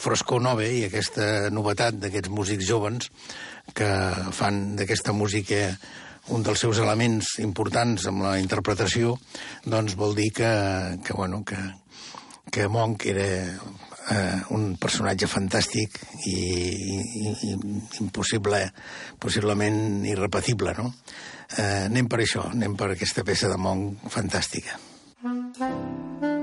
frescor 0.00 0.42
nova 0.42 0.66
i 0.66 0.86
aquesta 0.86 1.50
novetat 1.54 2.00
d'aquests 2.02 2.32
músics 2.32 2.66
joves 2.68 3.10
que 3.74 3.90
fan 4.36 4.74
d'aquesta 4.78 5.14
música 5.16 5.68
un 6.34 6.44
dels 6.44 6.62
seus 6.64 6.78
elements 6.80 7.34
importants 7.44 8.06
amb 8.08 8.24
la 8.24 8.38
interpretació, 8.40 9.18
doncs 9.68 9.96
vol 10.00 10.14
dir 10.16 10.30
que, 10.32 10.52
que, 11.04 11.12
bueno, 11.12 11.42
que, 11.44 11.58
que 12.48 12.68
Monk 12.72 13.04
era 13.12 13.26
eh, 14.10 14.40
un 14.56 14.74
personatge 14.80 15.28
fantàstic 15.30 15.98
i, 16.26 16.34
i, 16.34 17.32
i 17.50 17.54
impossible, 18.02 18.60
possiblement 19.20 20.04
irrepetible, 20.08 20.76
no? 20.78 20.90
Eh, 21.56 21.86
anem 21.88 22.10
per 22.10 22.22
això, 22.24 22.48
anem 22.50 22.76
per 22.76 22.92
aquesta 22.94 23.24
peça 23.26 23.50
de 23.52 23.58
Monk 23.60 24.08
fantàstica. 24.12 24.78
Mm 25.24 25.52
-hmm. 25.56 26.33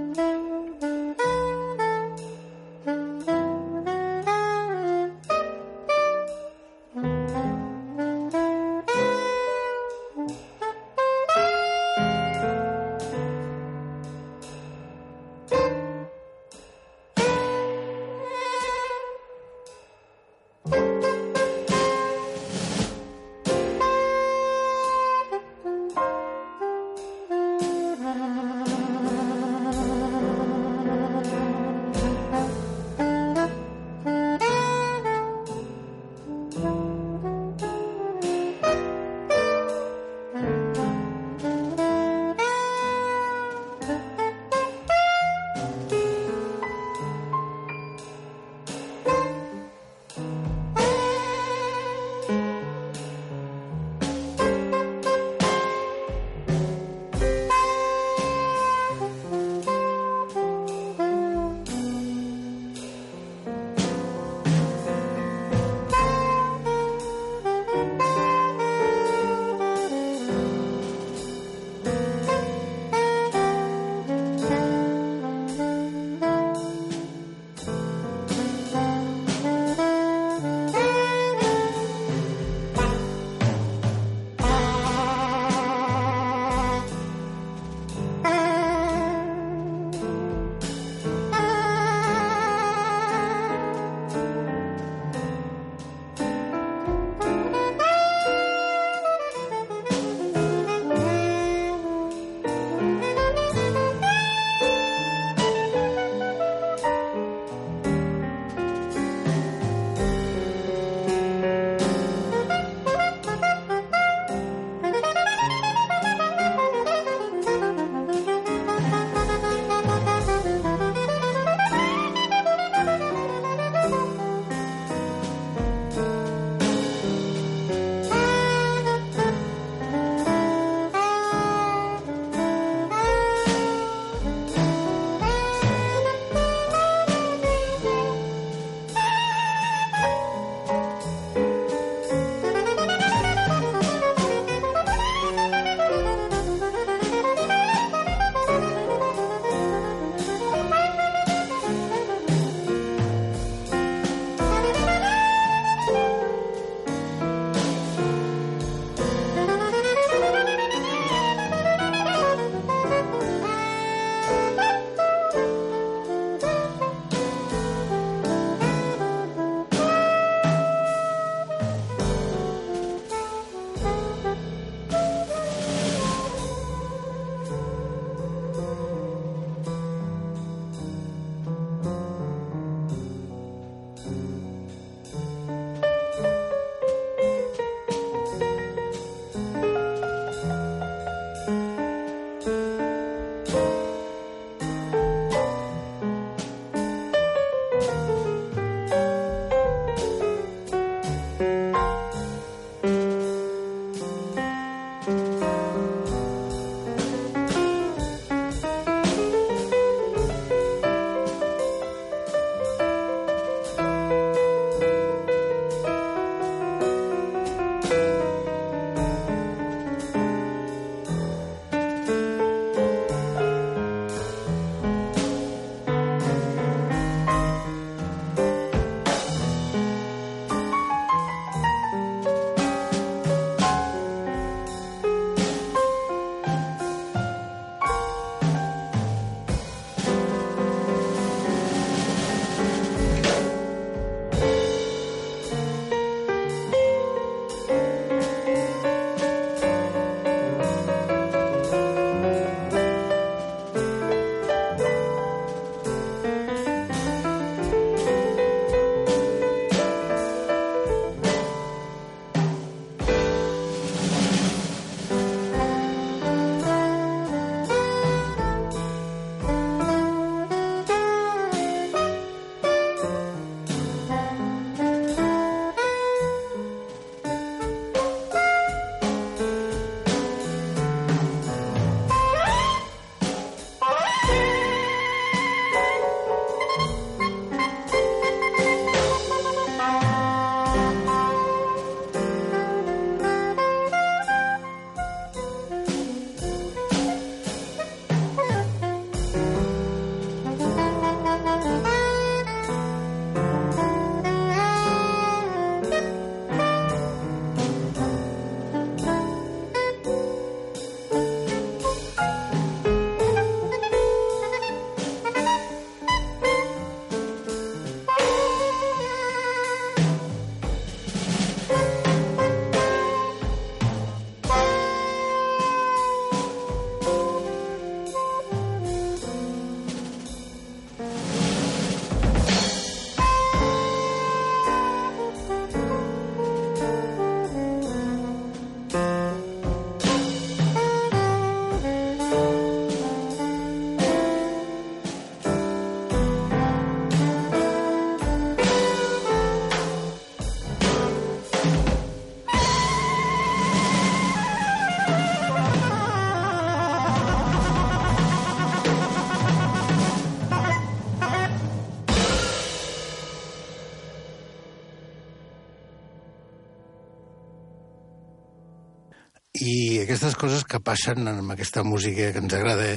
I 370.12 370.14
aquestes 370.14 370.34
coses 370.36 370.66
que 370.68 370.82
passen 370.84 371.24
amb 371.32 371.54
aquesta 371.54 371.86
música 371.88 372.34
que 372.36 372.42
ens 372.44 372.52
agrada, 372.58 372.88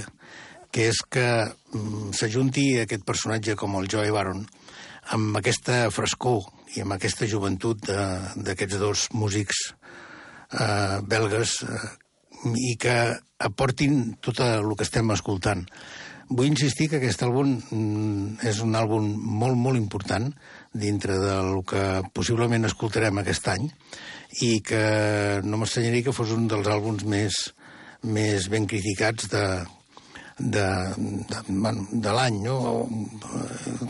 que 0.75 0.89
és 0.91 0.99
que 1.07 1.27
mm, 1.47 2.09
s'ajunti 2.19 2.65
aquest 2.81 3.05
personatge 3.07 3.55
com 3.55 3.77
el 3.79 3.87
Joey 3.87 4.11
Baron 4.11 4.41
amb 5.15 5.39
aquesta 5.39 5.77
frescor 5.95 6.49
i 6.75 6.83
amb 6.83 6.97
aquesta 6.97 7.29
joventut 7.31 7.87
d'aquests 7.87 8.81
dos 8.83 9.05
músics 9.15 9.61
eh, 10.59 10.99
belgues 11.07 11.53
eh, 11.63 11.85
i 12.73 12.75
que 12.83 12.97
aportin 13.47 14.17
tot 14.19 14.43
el 14.43 14.75
que 14.75 14.83
estem 14.83 15.15
escoltant. 15.15 15.63
Vull 16.35 16.51
insistir 16.51 16.89
que 16.91 16.99
aquest 16.99 17.23
àlbum 17.23 17.55
mm, 17.61 18.43
és 18.51 18.59
un 18.65 18.75
àlbum 18.75 19.07
molt, 19.39 19.55
molt 19.55 19.79
important 19.79 20.33
dintre 20.75 21.23
del 21.23 21.63
que 21.63 21.85
possiblement 22.11 22.67
escoltarem 22.67 23.23
aquest 23.23 23.53
any 23.55 23.71
i 24.43 24.59
que 24.67 24.83
no 25.45 25.61
m'estranyaria 25.61 26.09
que 26.09 26.17
fos 26.17 26.33
un 26.35 26.49
dels 26.51 26.69
àlbums 26.71 27.05
més, 27.07 27.39
més 28.03 28.49
ben 28.51 28.67
criticats 28.67 29.29
de, 29.31 29.45
de, 30.39 30.67
de, 31.31 31.43
bueno, 31.49 31.87
de 31.93 32.15
l'any, 32.17 32.41
no? 32.43 32.57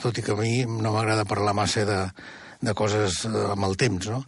tot 0.03 0.19
i 0.19 0.25
que 0.25 0.35
a 0.35 0.41
mi 0.41 0.65
no 0.69 0.93
m'agrada 0.93 1.25
parlar 1.29 1.57
massa 1.57 1.87
de, 1.89 2.01
de 2.61 2.75
coses 2.77 3.25
amb 3.31 3.71
el 3.71 3.79
temps, 3.81 4.11
no? 4.13 4.25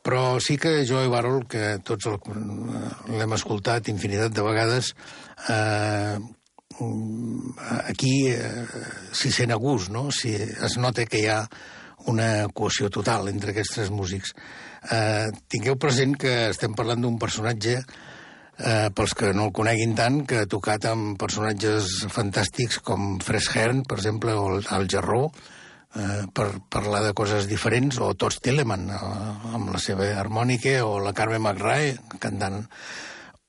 Però 0.00 0.38
sí 0.40 0.56
que 0.56 0.86
Joe 0.88 1.10
Barrel, 1.12 1.42
que 1.44 1.76
tots 1.84 2.06
l'hem 2.08 3.34
escoltat 3.36 3.90
infinitat 3.92 4.32
de 4.32 4.44
vegades, 4.46 4.94
eh, 5.52 6.16
aquí 7.84 8.14
eh, 8.32 8.64
s'hi 9.12 9.32
sent 9.34 9.52
a 9.52 9.58
gust, 9.60 9.92
no? 9.92 10.08
Si 10.08 10.32
es 10.40 10.78
nota 10.80 11.04
que 11.04 11.20
hi 11.20 11.28
ha 11.28 11.42
una 12.08 12.48
cohesió 12.56 12.88
total 12.88 13.28
entre 13.28 13.52
aquests 13.52 13.76
tres 13.76 13.92
músics. 13.92 14.32
Eh, 14.88 15.28
tingueu 15.52 15.76
present 15.76 16.16
que 16.16 16.32
estem 16.54 16.72
parlant 16.76 17.02
d'un 17.04 17.18
personatge, 17.20 17.76
eh, 18.60 18.88
pels 18.96 19.14
que 19.14 19.32
no 19.36 19.48
el 19.48 19.54
coneguin 19.56 19.94
tant, 19.98 20.22
que 20.26 20.42
ha 20.42 20.50
tocat 20.50 20.86
amb 20.88 21.18
personatges 21.20 22.06
fantàstics 22.12 22.80
com 22.84 23.18
Fres 23.20 23.50
Hearn, 23.54 23.84
per 23.84 23.98
exemple, 24.00 24.36
o 24.36 24.48
el, 24.54 24.64
el 24.78 24.88
Jarró, 24.88 25.26
eh, 25.94 26.24
per 26.32 26.48
parlar 26.72 27.04
de 27.04 27.12
coses 27.12 27.48
diferents, 27.50 28.00
o 28.00 28.14
Tots 28.14 28.40
Telemann, 28.40 28.88
eh, 28.88 29.54
amb 29.58 29.72
la 29.74 29.82
seva 29.82 30.08
harmònica, 30.22 30.80
o 30.86 30.98
la 31.04 31.12
Carmen 31.12 31.44
McRae, 31.44 31.96
cantant 32.18 32.62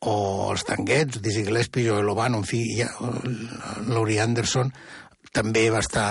o 0.02 0.16
els 0.52 0.66
Tanguets, 0.66 1.22
Dizzy 1.22 1.46
Gillespie, 1.46 1.86
Joel 1.88 2.10
Obano, 2.10 2.42
en 2.42 2.48
fi, 2.50 2.64
ja, 2.80 2.90
Laurie 3.88 4.20
Anderson 4.20 4.74
també 5.32 5.70
va 5.72 5.80
estar 5.80 6.08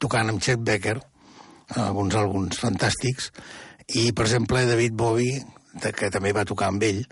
tocant 0.00 0.30
amb 0.30 0.40
Chet 0.40 0.62
Becker 0.64 0.96
alguns 1.80 2.14
àlbums 2.18 2.60
fantàstics 2.60 3.30
i, 3.88 4.12
per 4.12 4.26
exemple, 4.26 4.64
David 4.66 4.96
Bowie, 4.96 5.42
que 5.96 6.10
també 6.12 6.32
va 6.32 6.46
tocar 6.48 6.70
amb 6.72 6.84
ell, 6.86 7.02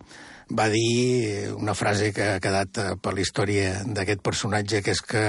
va 0.52 0.68
dir 0.72 1.52
una 1.56 1.74
frase 1.74 2.12
que 2.12 2.34
ha 2.34 2.40
quedat 2.42 2.80
per 3.02 3.12
la 3.14 3.22
història 3.22 3.82
d'aquest 3.86 4.22
personatge, 4.24 4.82
que 4.84 4.92
és 4.92 5.02
que 5.04 5.24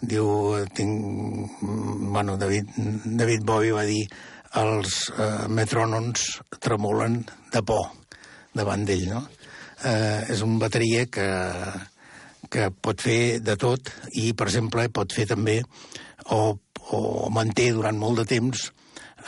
diu, 0.00 0.28
tinc, 0.76 1.60
bueno, 1.60 2.36
David, 2.40 2.76
David 3.04 3.44
Bowie 3.44 3.74
va 3.76 3.84
dir 3.88 4.04
els 4.60 5.08
eh, 5.10 5.46
metrònons 5.50 6.26
tremolen 6.62 7.22
de 7.52 7.62
por 7.66 7.88
davant 8.54 8.84
d'ell, 8.86 9.08
no? 9.10 9.24
eh, 9.84 10.24
és 10.30 10.42
un 10.46 10.58
bateria 10.62 11.06
que, 11.10 11.26
que 12.50 12.70
pot 12.70 13.02
fer 13.02 13.40
de 13.42 13.56
tot 13.60 13.90
i, 14.12 14.32
per 14.32 14.48
exemple, 14.48 14.86
pot 14.94 15.12
fer 15.12 15.26
també 15.30 15.60
o, 16.30 16.54
o 16.94 17.00
manté 17.34 17.70
durant 17.74 17.98
molt 17.98 18.22
de 18.22 18.28
temps 18.36 18.68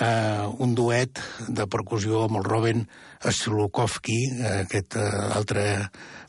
eh, 0.01 0.47
un 0.59 0.75
duet 0.75 1.21
de 1.49 1.67
percussió 1.71 2.25
amb 2.27 2.41
el 2.41 2.47
Robin 2.47 2.83
Slukovski, 3.21 4.19
eh, 4.37 4.57
aquest 4.65 4.99
eh, 5.01 5.07
altre 5.37 5.67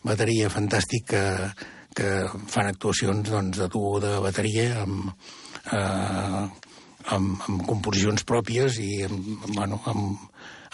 bateria 0.08 0.52
fantàstic 0.54 1.08
que, 1.12 1.24
que 1.98 2.14
fan 2.52 2.72
actuacions 2.72 3.30
doncs, 3.30 3.60
de 3.60 3.68
duo 3.74 3.98
de 4.04 4.18
bateria 4.24 4.84
amb, 4.84 5.12
eh, 5.72 6.46
amb, 7.16 7.34
amb 7.48 7.66
composicions 7.68 8.26
pròpies 8.28 8.80
i 8.84 8.92
amb, 9.08 9.50
bueno, 9.54 9.82
amb, 9.86 10.30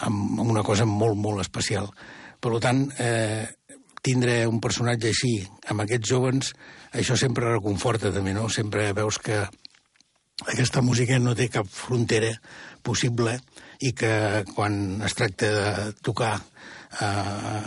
amb 0.06 0.46
una 0.46 0.64
cosa 0.66 0.86
molt, 0.86 1.18
molt 1.18 1.42
especial. 1.44 1.90
Per 2.40 2.58
tant, 2.60 2.86
eh, 3.00 3.46
tindre 4.04 4.42
un 4.46 4.60
personatge 4.60 5.08
així, 5.08 5.38
amb 5.72 5.84
aquests 5.84 6.10
jovens, 6.10 6.52
això 6.92 7.16
sempre 7.16 7.54
reconforta 7.54 8.12
també, 8.12 8.34
no? 8.36 8.50
Sempre 8.52 8.92
veus 8.92 9.18
que 9.18 9.46
aquesta 10.42 10.82
música 10.82 11.18
no 11.22 11.36
té 11.38 11.46
cap 11.46 11.68
frontera 11.70 12.32
possible 12.82 13.36
i 13.80 13.92
que 13.94 14.42
quan 14.54 15.02
es 15.06 15.14
tracta 15.14 15.50
de 15.54 15.92
tocar 16.02 16.34
eh, 16.38 17.04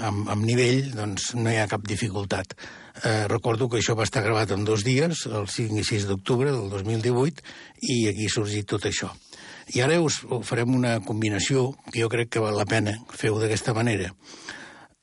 amb, 0.09 0.27
amb 0.27 0.43
nivell, 0.43 0.91
doncs 0.95 1.31
no 1.39 1.51
hi 1.51 1.61
ha 1.61 1.69
cap 1.71 1.85
dificultat. 1.87 2.57
Eh, 3.03 3.27
recordo 3.31 3.69
que 3.69 3.79
això 3.79 3.95
va 3.95 4.07
estar 4.07 4.23
gravat 4.25 4.51
en 4.51 4.65
dos 4.67 4.83
dies, 4.83 5.25
el 5.31 5.47
5 5.47 5.79
i 5.79 5.85
6 5.87 6.09
d'octubre 6.09 6.51
del 6.51 6.67
2018, 6.73 7.45
i 7.87 7.97
aquí 8.11 8.27
ha 8.27 8.35
sorgit 8.35 8.67
tot 8.67 8.89
això. 8.89 9.13
I 9.75 9.83
ara 9.83 9.99
us 10.03 10.21
farem 10.47 10.75
una 10.75 10.97
combinació 11.03 11.73
que 11.91 12.01
jo 12.01 12.11
crec 12.11 12.31
que 12.35 12.43
val 12.43 12.55
la 12.59 12.67
pena 12.67 12.95
fer-ho 13.15 13.39
d'aquesta 13.39 13.75
manera. 13.75 14.11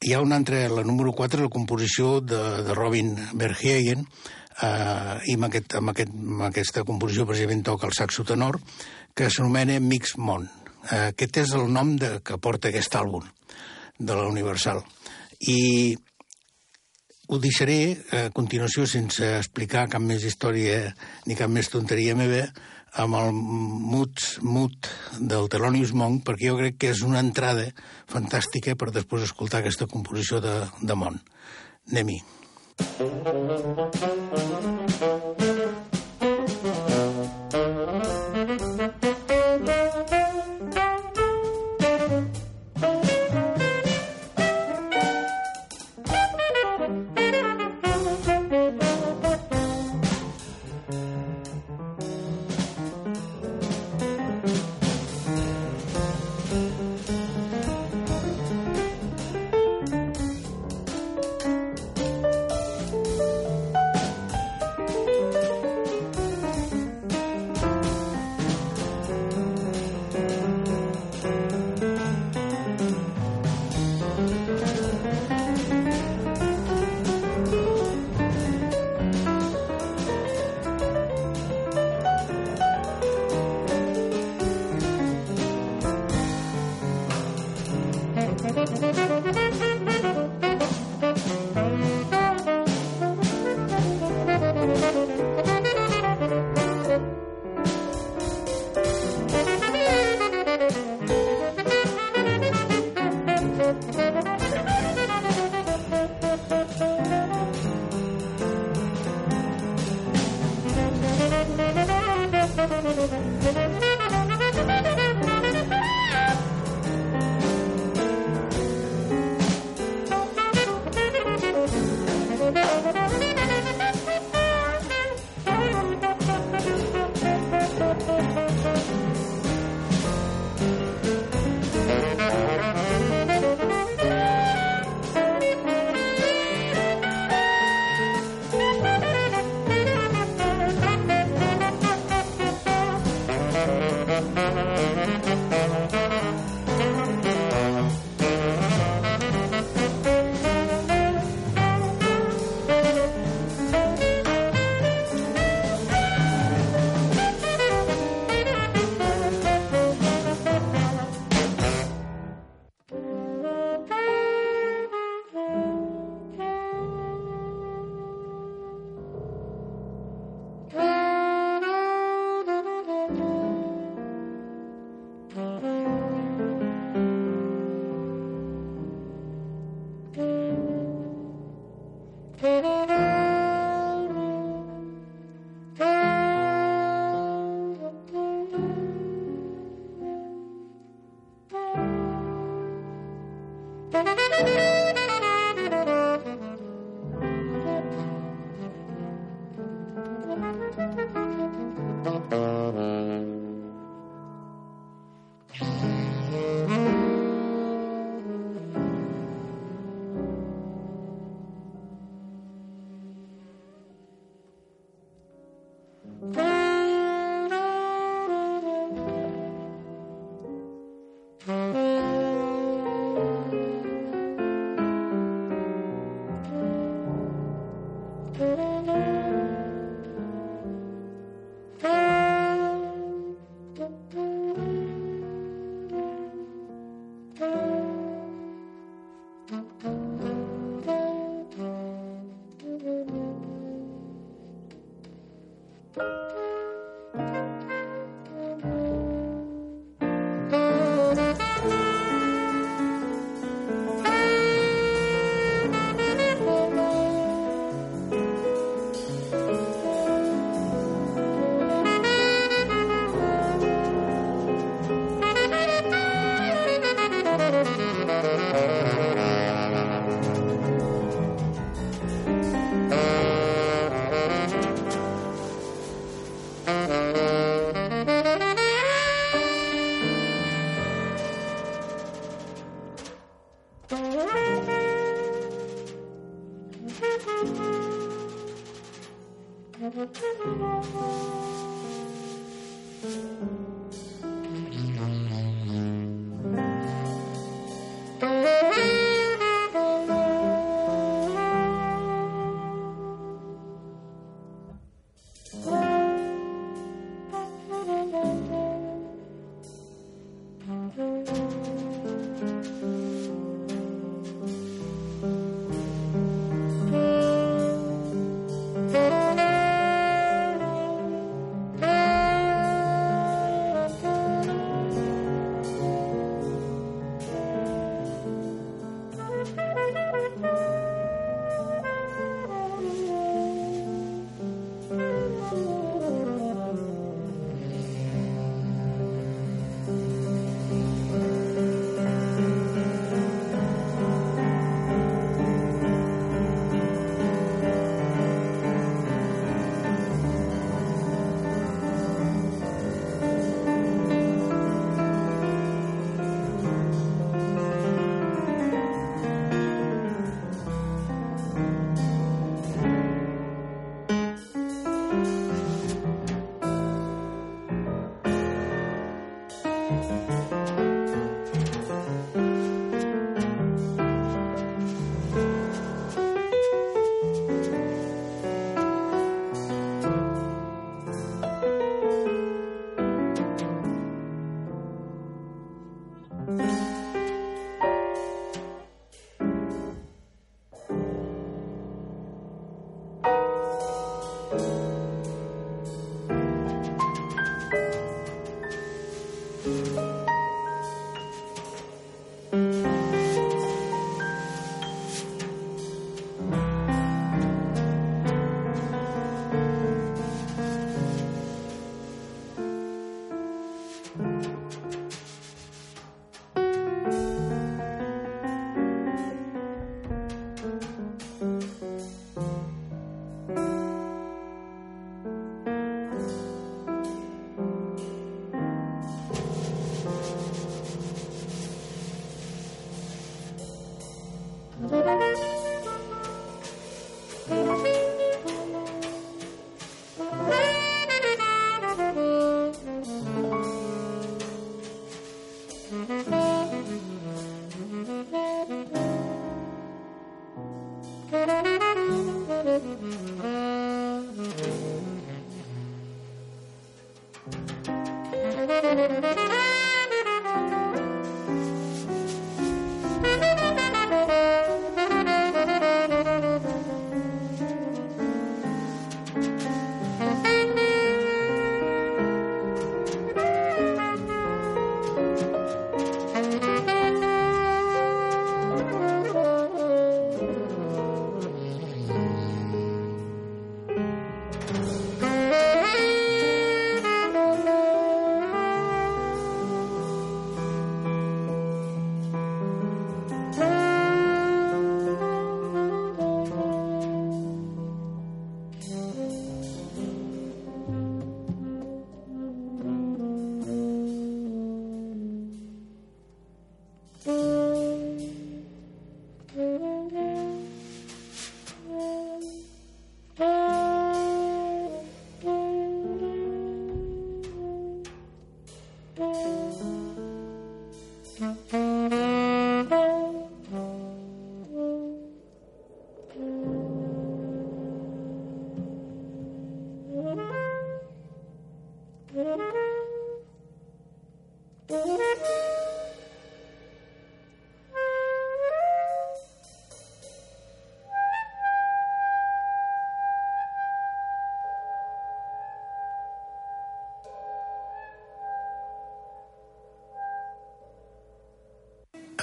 Hi 0.05 0.13
ha 0.13 0.21
una 0.21 0.37
altra, 0.37 0.67
la 0.69 0.85
número 0.85 1.13
4, 1.17 1.47
la 1.47 1.53
composició 1.53 2.19
de, 2.21 2.41
de 2.65 2.75
Robin 2.77 3.15
Verheyen, 3.41 4.05
eh, 4.63 5.17
i 5.31 5.37
amb, 5.39 5.49
aquest, 5.49 5.77
amb, 5.81 5.93
aquest, 5.95 6.13
amb 6.15 6.47
aquesta 6.49 6.85
composició 6.87 7.27
precisament 7.29 7.65
toca 7.67 7.89
el 7.89 7.97
saxo 7.97 8.25
tenor, 8.29 8.61
que 9.15 9.31
s'anomena 9.31 9.81
Mix 9.81 10.17
Mon. 10.19 10.47
Eh, 10.91 11.11
aquest 11.15 11.43
és 11.45 11.55
el 11.59 11.71
nom 11.73 11.95
de, 12.01 12.19
que 12.25 12.39
porta 12.39 12.71
aquest 12.71 12.97
àlbum 13.01 13.27
de 13.99 14.15
la 14.15 14.29
Universal. 14.29 14.83
I 15.41 15.95
ho 17.29 17.41
deixaré 17.41 17.97
a 18.13 18.29
continuació 18.37 18.85
sense 18.87 19.25
explicar 19.39 19.89
cap 19.91 20.03
més 20.05 20.25
història 20.29 20.93
ni 21.27 21.37
cap 21.39 21.51
més 21.51 21.71
tonteria 21.73 22.17
meva, 22.19 22.45
amb 23.01 23.17
el 23.19 23.33
mut, 23.35 24.23
mut 24.47 24.91
del 25.19 25.49
Thelonious 25.51 25.95
Monk, 25.99 26.23
perquè 26.29 26.51
jo 26.53 26.59
crec 26.61 26.79
que 26.79 26.93
és 26.95 27.03
una 27.07 27.23
entrada 27.25 27.67
fantàstica 28.11 28.77
per 28.79 28.93
després 28.95 29.27
escoltar 29.27 29.65
aquesta 29.65 29.91
composició 29.91 30.39
de, 30.45 30.61
de 30.83 30.99
Mont. 30.99 31.19
Anem-hi. 31.91 32.44
Thank 32.77 33.27
you. 37.55 38.14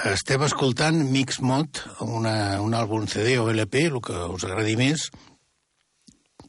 Estem 0.02 0.42
escoltant 0.42 0.96
Mix 1.14 1.36
Mod, 1.46 1.78
una, 2.02 2.58
un 2.58 2.72
àlbum 2.74 3.04
CD 3.06 3.36
o 3.38 3.44
LP, 3.52 3.84
el 3.86 4.00
que 4.02 4.16
us 4.34 4.42
agradi 4.48 4.74
més, 4.74 5.04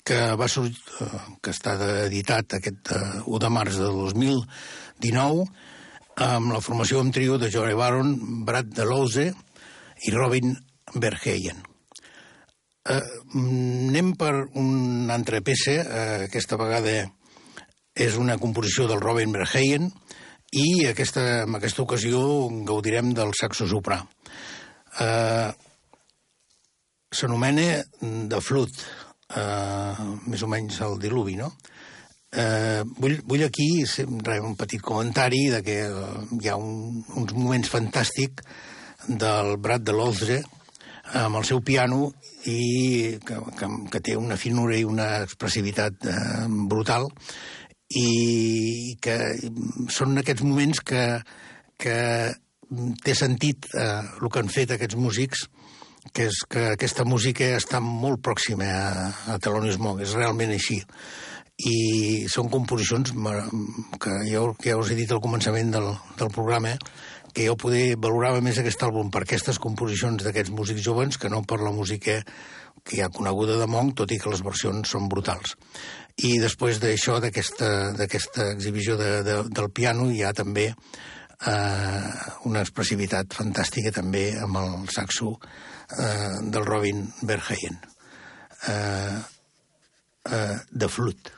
que 0.01 0.18
va 0.39 0.47
sortir, 0.49 0.80
eh, 1.06 1.20
que 1.38 1.54
està 1.54 1.76
editat 2.08 2.56
aquest 2.58 2.89
uh, 2.95 3.22
1 3.30 3.43
de 3.43 3.51
març 3.54 3.78
de 3.78 3.91
2019 3.93 5.45
amb 6.26 6.49
la 6.56 6.64
formació 6.66 7.04
en 7.06 7.14
trio 7.14 7.38
de 7.38 7.51
Johnny 7.54 7.78
Baron, 7.78 8.16
Brad 8.47 8.74
Deleuze 8.74 9.28
i 10.01 10.16
Robin 10.18 10.58
Verheyen. 10.97 11.62
Uh, 12.89 13.06
anem 13.38 14.16
per 14.18 14.34
una 14.58 15.14
altra 15.14 15.45
peça, 15.45 15.78
uh, 15.84 16.24
aquesta 16.26 16.58
vegada 16.58 17.04
és 17.93 18.18
una 18.18 18.41
composició 18.41 18.89
del 18.89 19.06
Robin 19.06 19.38
Verheyen 19.38 19.93
i 20.54 20.86
aquesta, 20.89 21.43
en 21.47 21.58
aquesta 21.58 21.84
ocasió 21.84 22.22
gaudirem 22.68 23.14
del 23.18 23.34
saxo 23.38 23.68
soprà. 23.70 23.99
Uh, 25.01 25.49
S'anomena 27.14 27.82
The 28.30 28.41
Flute, 28.41 28.86
uh, 29.38 30.06
més 30.30 30.41
o 30.45 30.49
menys 30.49 30.80
el 30.86 30.97
diluvi, 31.01 31.38
no? 31.38 31.51
Eh, 32.34 32.82
vull, 32.97 33.20
vull 33.30 33.43
aquí 33.45 33.68
un 34.41 34.56
petit 34.58 34.82
comentari 34.82 35.43
de 35.54 35.60
que 35.62 35.76
hi 35.86 36.49
ha 36.49 36.56
un, 36.58 37.04
uns 37.14 37.34
moments 37.38 37.70
fantàstics 37.70 38.41
del 39.06 39.58
Brad 39.62 39.86
de 39.86 39.93
l'Oltre 39.93 40.39
amb 41.14 41.38
el 41.38 41.45
seu 41.45 41.62
piano 41.62 42.08
i 42.49 43.20
que, 43.22 43.38
que, 43.60 43.70
que 43.93 44.01
té 44.01 44.16
una 44.18 44.39
finura 44.39 44.80
i 44.80 44.88
una 44.88 45.22
expressivitat 45.22 46.08
eh, 46.10 46.16
brutal 46.72 47.06
i 48.00 48.96
que 49.04 49.18
són 49.94 50.18
aquests 50.18 50.46
moments 50.46 50.82
que, 50.82 51.04
que 51.78 51.98
té 53.04 53.16
sentit 53.18 53.68
eh, 53.74 54.02
el 54.22 54.32
que 54.32 54.41
han 54.41 54.52
fet 54.54 54.74
aquests 54.74 54.98
músics 54.98 55.48
que 56.12 56.28
és 56.28 56.41
que 56.50 56.66
aquesta 56.74 57.06
música 57.08 57.54
està 57.56 57.80
molt 57.84 58.20
pròxima 58.26 58.68
a, 58.68 59.06
a 59.34 59.38
Thelonious 59.39 59.80
és 60.04 60.16
realment 60.18 60.52
així. 60.52 60.82
I 61.64 62.26
són 62.34 62.50
composicions 62.52 63.14
que 64.02 64.16
jo, 64.28 64.44
que 64.60 64.74
ja 64.74 64.78
us 64.82 64.91
he 64.91 64.98
dit 65.00 65.12
al 65.14 65.22
començament 65.24 65.72
del, 65.72 65.94
del 66.20 66.34
programa, 66.34 66.74
que 67.34 67.48
jo 67.48 67.56
poder 67.58 67.96
valorava 67.98 68.41
més 68.46 68.60
aquest 68.60 68.84
àlbum 68.84 69.10
per 69.14 69.24
aquestes 69.24 69.62
composicions 69.62 70.26
d'aquests 70.26 70.54
músics 70.54 70.84
jovens 70.86 71.18
que 71.18 71.32
no 71.32 71.41
per 71.48 71.62
la 71.62 71.72
música 71.74 72.20
que 72.84 72.98
hi 72.98 73.02
ha 73.02 73.14
coneguda 73.14 73.56
de 73.58 73.68
Monk, 73.70 73.96
tot 74.02 74.12
i 74.12 74.20
que 74.20 74.30
les 74.34 74.44
versions 74.44 74.91
són 74.91 75.08
brutals. 75.10 75.56
I 76.22 76.38
després 76.38 76.78
d'això, 76.78 77.18
d'aquesta 77.24 78.51
exhibició 78.51 78.97
de, 78.99 79.09
de, 79.26 79.38
del 79.49 79.70
piano, 79.74 80.11
hi 80.14 80.22
ha 80.22 80.34
també 80.38 80.68
eh, 80.70 82.09
una 82.49 82.61
expressivitat 82.61 83.34
fantàstica 83.34 83.91
també 83.95 84.28
amb 84.38 84.59
el 84.61 84.76
saxo 84.93 85.34
eh, 85.34 86.38
del 86.53 86.68
Robin 86.70 87.07
Verheyen. 87.26 87.80
Eh, 88.70 89.18
eh, 90.30 90.57
de 90.70 90.88
Flut. 90.89 91.34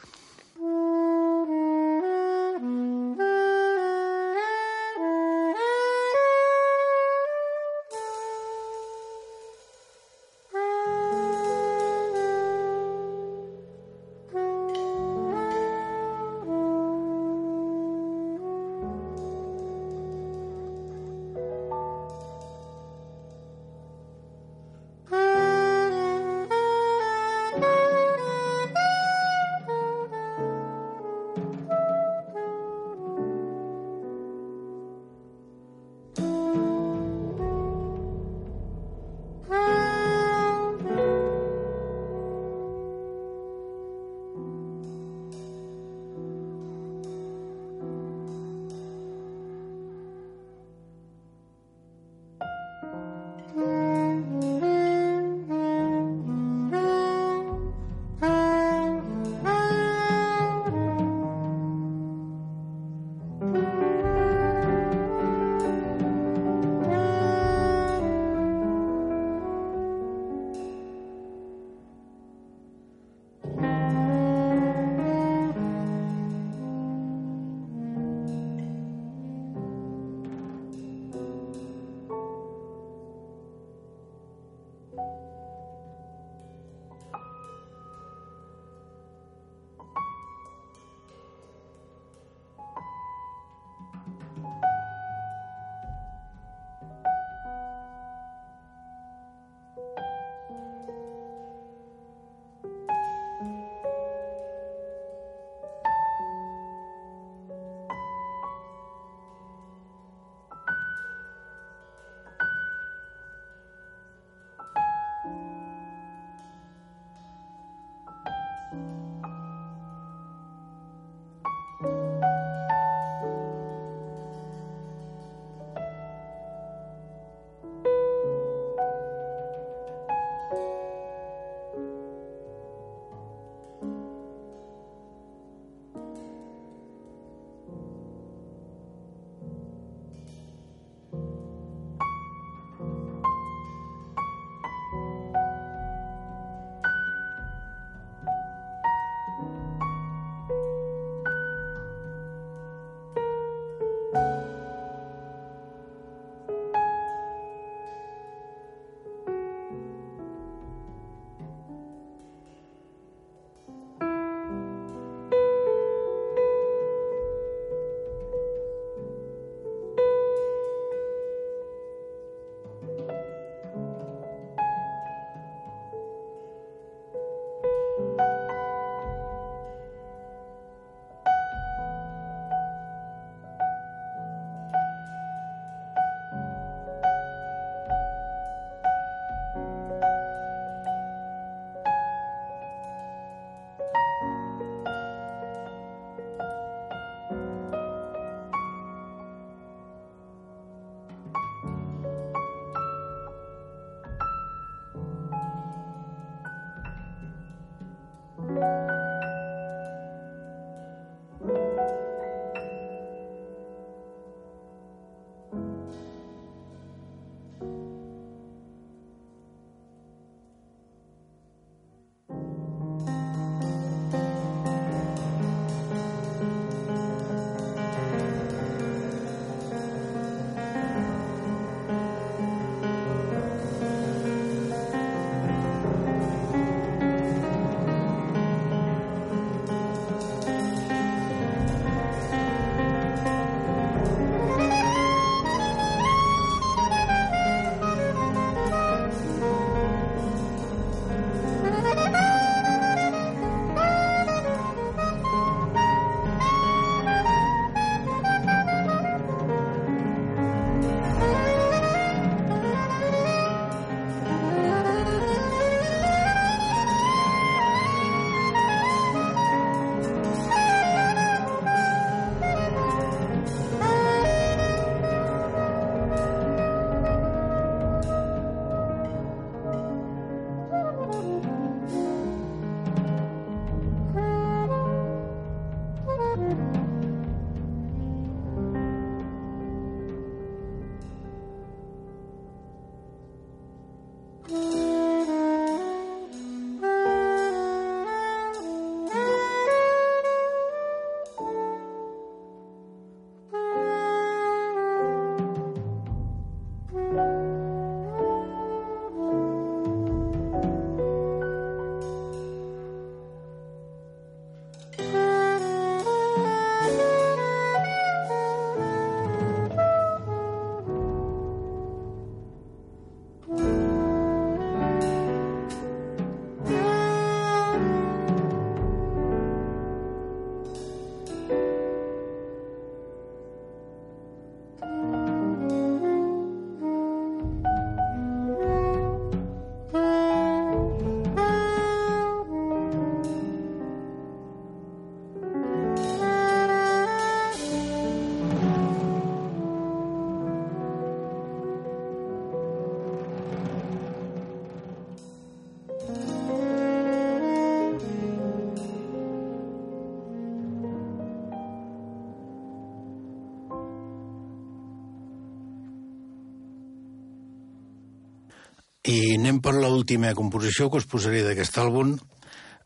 I 369.16 369.36
anem 369.38 369.62
per 369.64 369.76
l'última 369.78 370.34
composició 370.36 370.90
que 370.90 371.00
us 371.02 371.08
posaré 371.10 371.44
d'aquest 371.46 371.78
àlbum. 371.82 372.16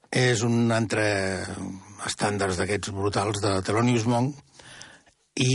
És 0.10 0.42
un 0.46 0.72
altre 0.74 1.06
estàndards 2.08 2.58
d'aquests 2.60 2.94
brutals 2.96 3.42
de 3.44 3.60
Thelonious 3.66 4.08
Monk 4.10 4.38
i 5.40 5.54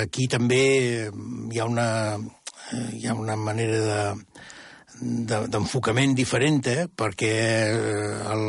aquí 0.00 0.28
també 0.30 0.62
hi 1.10 1.60
ha 1.60 1.66
una, 1.68 1.88
hi 2.94 3.08
ha 3.08 3.16
una 3.18 3.36
manera 3.36 3.80
de 3.86 4.02
d'enfocament 5.02 6.12
diferent, 6.14 6.60
eh? 6.68 6.84
perquè 6.86 7.32
el 8.30 8.44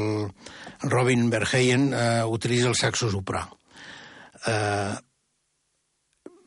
Robin 0.92 1.30
Verheyen 1.32 1.88
eh, 1.94 2.24
utilitza 2.30 2.70
el 2.70 2.78
saxo 2.78 3.10
soprà. 3.10 3.42
Eh, 4.46 4.94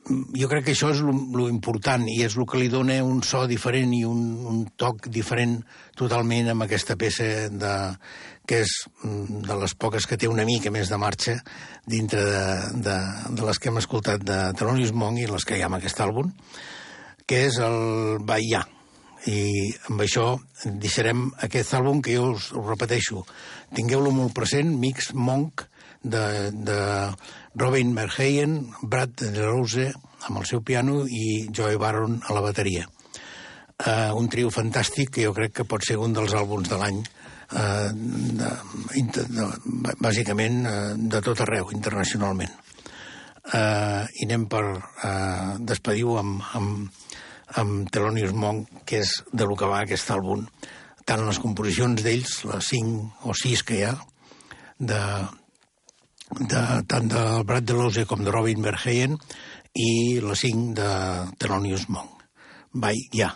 jo 0.06 0.48
crec 0.50 0.68
que 0.68 0.74
això 0.76 0.92
és 0.94 1.00
lo 1.02 1.48
important 1.50 2.04
i 2.08 2.20
és 2.24 2.36
el 2.36 2.46
que 2.46 2.60
li 2.60 2.70
dona 2.70 3.00
un 3.04 3.22
so 3.26 3.42
diferent 3.50 3.92
i 3.96 4.04
un, 4.06 4.22
un 4.46 4.62
toc 4.78 5.08
diferent 5.12 5.58
totalment 5.98 6.52
amb 6.52 6.66
aquesta 6.66 6.96
peça 7.00 7.26
de, 7.50 7.74
que 8.46 8.62
és 8.62 8.76
mm, 9.02 9.42
de 9.48 9.58
les 9.62 9.74
poques 9.74 10.06
que 10.06 10.18
té 10.20 10.30
una 10.30 10.46
mica 10.46 10.70
més 10.70 10.92
de 10.92 11.00
marxa 11.00 11.36
dintre 11.90 12.22
de, 12.22 12.46
de, 12.86 12.96
de 13.34 13.48
les 13.48 13.58
que 13.58 13.72
hem 13.72 13.82
escoltat 13.82 14.22
de 14.22 14.38
Thelonious 14.56 14.94
Monk 14.94 15.20
i 15.20 15.28
les 15.30 15.44
que 15.44 15.58
hi 15.58 15.66
ha 15.66 15.70
en 15.70 15.78
aquest 15.80 16.00
àlbum, 16.06 16.30
que 17.26 17.46
és 17.50 17.58
el 17.62 18.22
Baia. 18.26 18.62
I 19.26 19.40
amb 19.90 20.04
això 20.04 20.36
deixarem 20.64 21.24
aquest 21.42 21.74
àlbum 21.74 21.98
que 21.98 22.14
jo 22.14 22.28
us, 22.36 22.52
us 22.54 22.68
repeteixo. 22.68 23.24
Tingueu-lo 23.74 24.12
molt 24.14 24.36
present, 24.36 24.70
Mix 24.78 25.10
Monk, 25.18 25.66
de, 26.06 26.52
de 26.52 26.78
Robin 27.56 27.94
Verheyen, 27.96 28.58
Brad 28.82 29.22
Rose 29.36 29.88
amb 30.28 30.40
el 30.42 30.46
seu 30.48 30.60
piano 30.60 31.04
i 31.08 31.48
Joey 31.48 31.78
Baron 31.80 32.20
a 32.20 32.36
la 32.36 32.42
bateria. 32.44 32.84
Uh, 33.76 34.12
un 34.16 34.28
trio 34.32 34.50
fantàstic 34.52 35.10
que 35.12 35.24
jo 35.26 35.34
crec 35.36 35.54
que 35.56 35.66
pot 35.68 35.84
ser 35.84 35.98
un 36.00 36.14
dels 36.16 36.32
àlbums 36.36 36.68
de 36.68 36.78
l'any 36.80 37.00
uh, 37.00 37.90
de, 37.92 38.50
de, 39.24 39.48
bàsicament 40.00 40.62
uh, 40.64 40.76
de 40.96 41.20
tot 41.24 41.42
arreu, 41.44 41.68
internacionalment. 41.76 42.52
Uh, 43.46 44.04
I 44.04 44.26
anem 44.26 44.48
per 44.52 44.64
uh, 44.66 45.56
despedir-ho 45.60 46.16
amb, 46.20 46.44
amb, 46.58 47.08
amb 47.62 47.92
Thelonious 47.92 48.32
Monk, 48.36 48.82
que 48.88 49.00
és 49.04 49.12
de 49.32 49.48
lo 49.48 49.56
que 49.56 49.68
va 49.70 49.84
aquest 49.84 50.12
àlbum, 50.12 50.44
tant 51.06 51.24
les 51.24 51.40
composicions 51.40 52.02
d'ells, 52.02 52.38
les 52.50 52.72
cinc 52.72 53.28
o 53.28 53.36
sis 53.36 53.62
que 53.64 53.76
hi 53.78 53.84
ha, 53.86 53.94
de, 54.76 55.00
de, 56.34 56.62
tant 56.88 57.08
de 57.10 57.24
Brad 57.46 57.66
Delose 57.66 58.06
com 58.08 58.24
de 58.24 58.32
Robin 58.34 58.62
Verheyen 58.64 59.16
i 59.76 60.20
la 60.24 60.36
5 60.38 60.74
de 60.76 60.90
Thelonious 61.38 61.88
Monk. 61.92 62.24
Vai, 62.72 62.96
ja. 63.14 63.34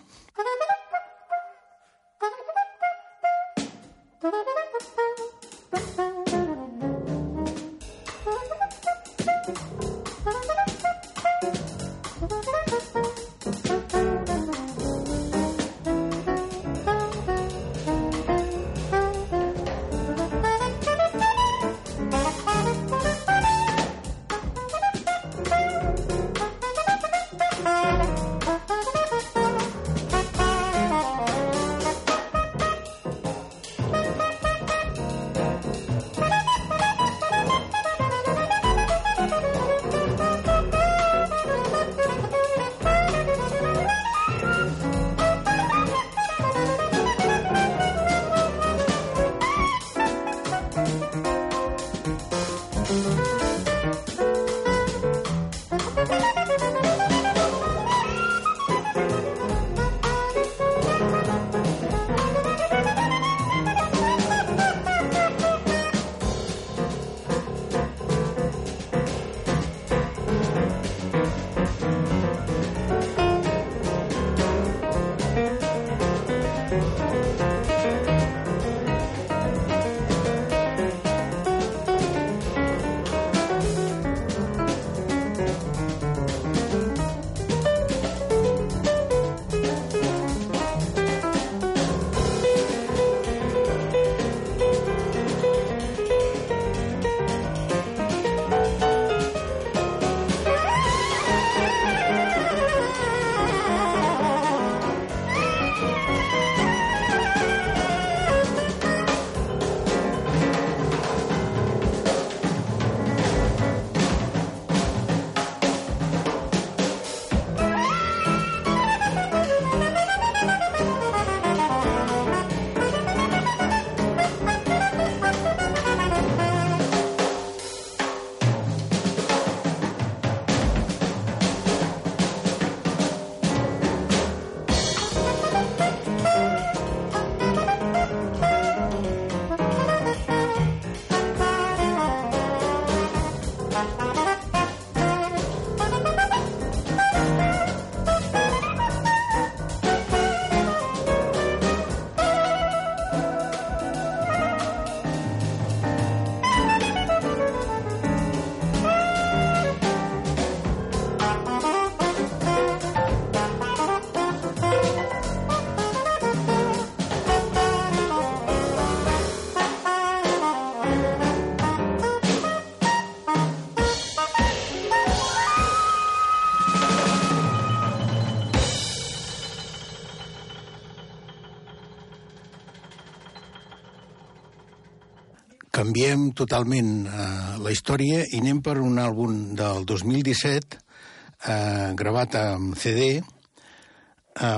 Canviem 185.80 186.26
totalment 186.36 187.06
eh, 187.08 187.56
la 187.64 187.72
història 187.72 188.20
i 188.28 188.40
anem 188.42 188.60
per 188.64 188.76
un 188.84 188.98
àlbum 189.00 189.54
del 189.56 189.86
2017 189.88 190.76
eh, 190.76 191.94
gravat 191.96 192.36
amb 192.36 192.76
CD 192.76 193.16
eh, 193.16 193.22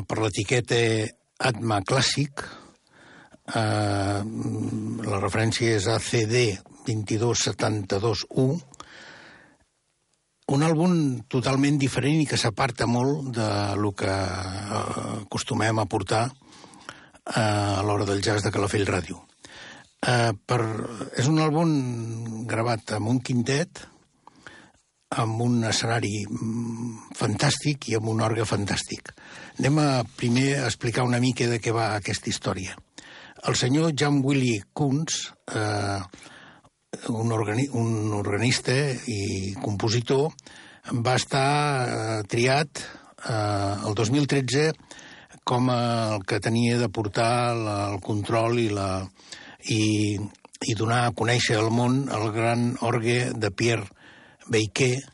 per 0.02 0.18
l'etiqueta 0.18 0.80
Atma 1.42 1.78
Clàssic. 1.86 2.42
Eh, 3.54 4.20
la 5.06 5.22
referència 5.22 5.78
és 5.78 5.86
ACD 5.94 6.36
22721 6.90 8.58
un 10.52 10.64
àlbum 10.66 10.94
totalment 11.30 11.78
diferent 11.78 12.18
i 12.24 12.26
que 12.26 12.40
s'aparta 12.40 12.90
molt 12.90 13.30
de 13.38 13.50
lo 13.78 13.94
que 13.94 14.10
eh, 14.10 14.86
acostumem 15.22 15.78
a 15.78 15.86
portar 15.86 16.26
a 17.22 17.82
l'hora 17.86 18.08
del 18.08 18.24
jazz 18.26 18.42
de 18.42 18.50
Calafell 18.50 18.90
Ràdio. 18.90 19.22
Uh, 20.02 20.32
per, 20.34 20.58
és 21.14 21.28
un 21.30 21.38
àlbum 21.38 22.46
gravat 22.50 22.96
amb 22.96 23.06
un 23.12 23.20
quintet, 23.22 23.84
amb 25.14 25.42
un 25.44 25.60
escenari 25.68 26.24
mm, 26.24 27.12
fantàstic 27.14 27.90
i 27.90 27.96
amb 27.98 28.08
un 28.10 28.22
orgue 28.24 28.46
fantàstic. 28.48 29.12
Anem 29.60 29.78
a 29.78 29.90
primer 30.18 30.48
a 30.58 30.66
explicar 30.66 31.04
una 31.06 31.20
mica 31.22 31.46
de 31.46 31.60
què 31.62 31.74
va 31.74 31.92
aquesta 31.94 32.32
història. 32.32 32.74
El 33.46 33.58
senyor 33.58 33.92
John 33.98 34.20
Willy 34.24 34.56
Kunz, 34.72 35.20
eh, 35.54 36.00
un, 37.10 37.32
organi 37.34 37.68
un 37.78 38.12
organista 38.14 38.74
i 39.10 39.52
compositor, 39.62 40.30
va 41.04 41.16
estar 41.18 41.46
eh, 41.86 42.18
triat 42.30 42.82
eh, 42.82 43.86
el 43.86 43.94
2013 43.98 44.72
com 45.44 45.70
el 45.74 46.22
que 46.26 46.38
tenia 46.42 46.78
de 46.78 46.88
portar 46.88 47.54
la, 47.58 47.76
el 47.90 47.98
control 48.02 48.60
i, 48.62 48.68
la, 48.70 48.88
i, 49.70 50.18
i 50.66 50.74
donar 50.78 51.04
a 51.06 51.14
conèixer 51.16 51.58
al 51.58 51.70
món 51.74 52.06
el 52.12 52.30
gran 52.34 52.72
orgue 52.80 53.32
de 53.34 53.50
Pierre 53.50 53.88
Beiquet, 54.50 55.08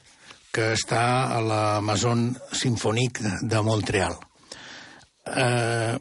que 0.52 0.72
està 0.74 1.02
a 1.36 1.40
la 1.44 1.62
Maison 1.84 2.30
Symphonique 2.56 3.36
de 3.44 3.60
Montreal. 3.62 4.16
Eh, 5.28 5.94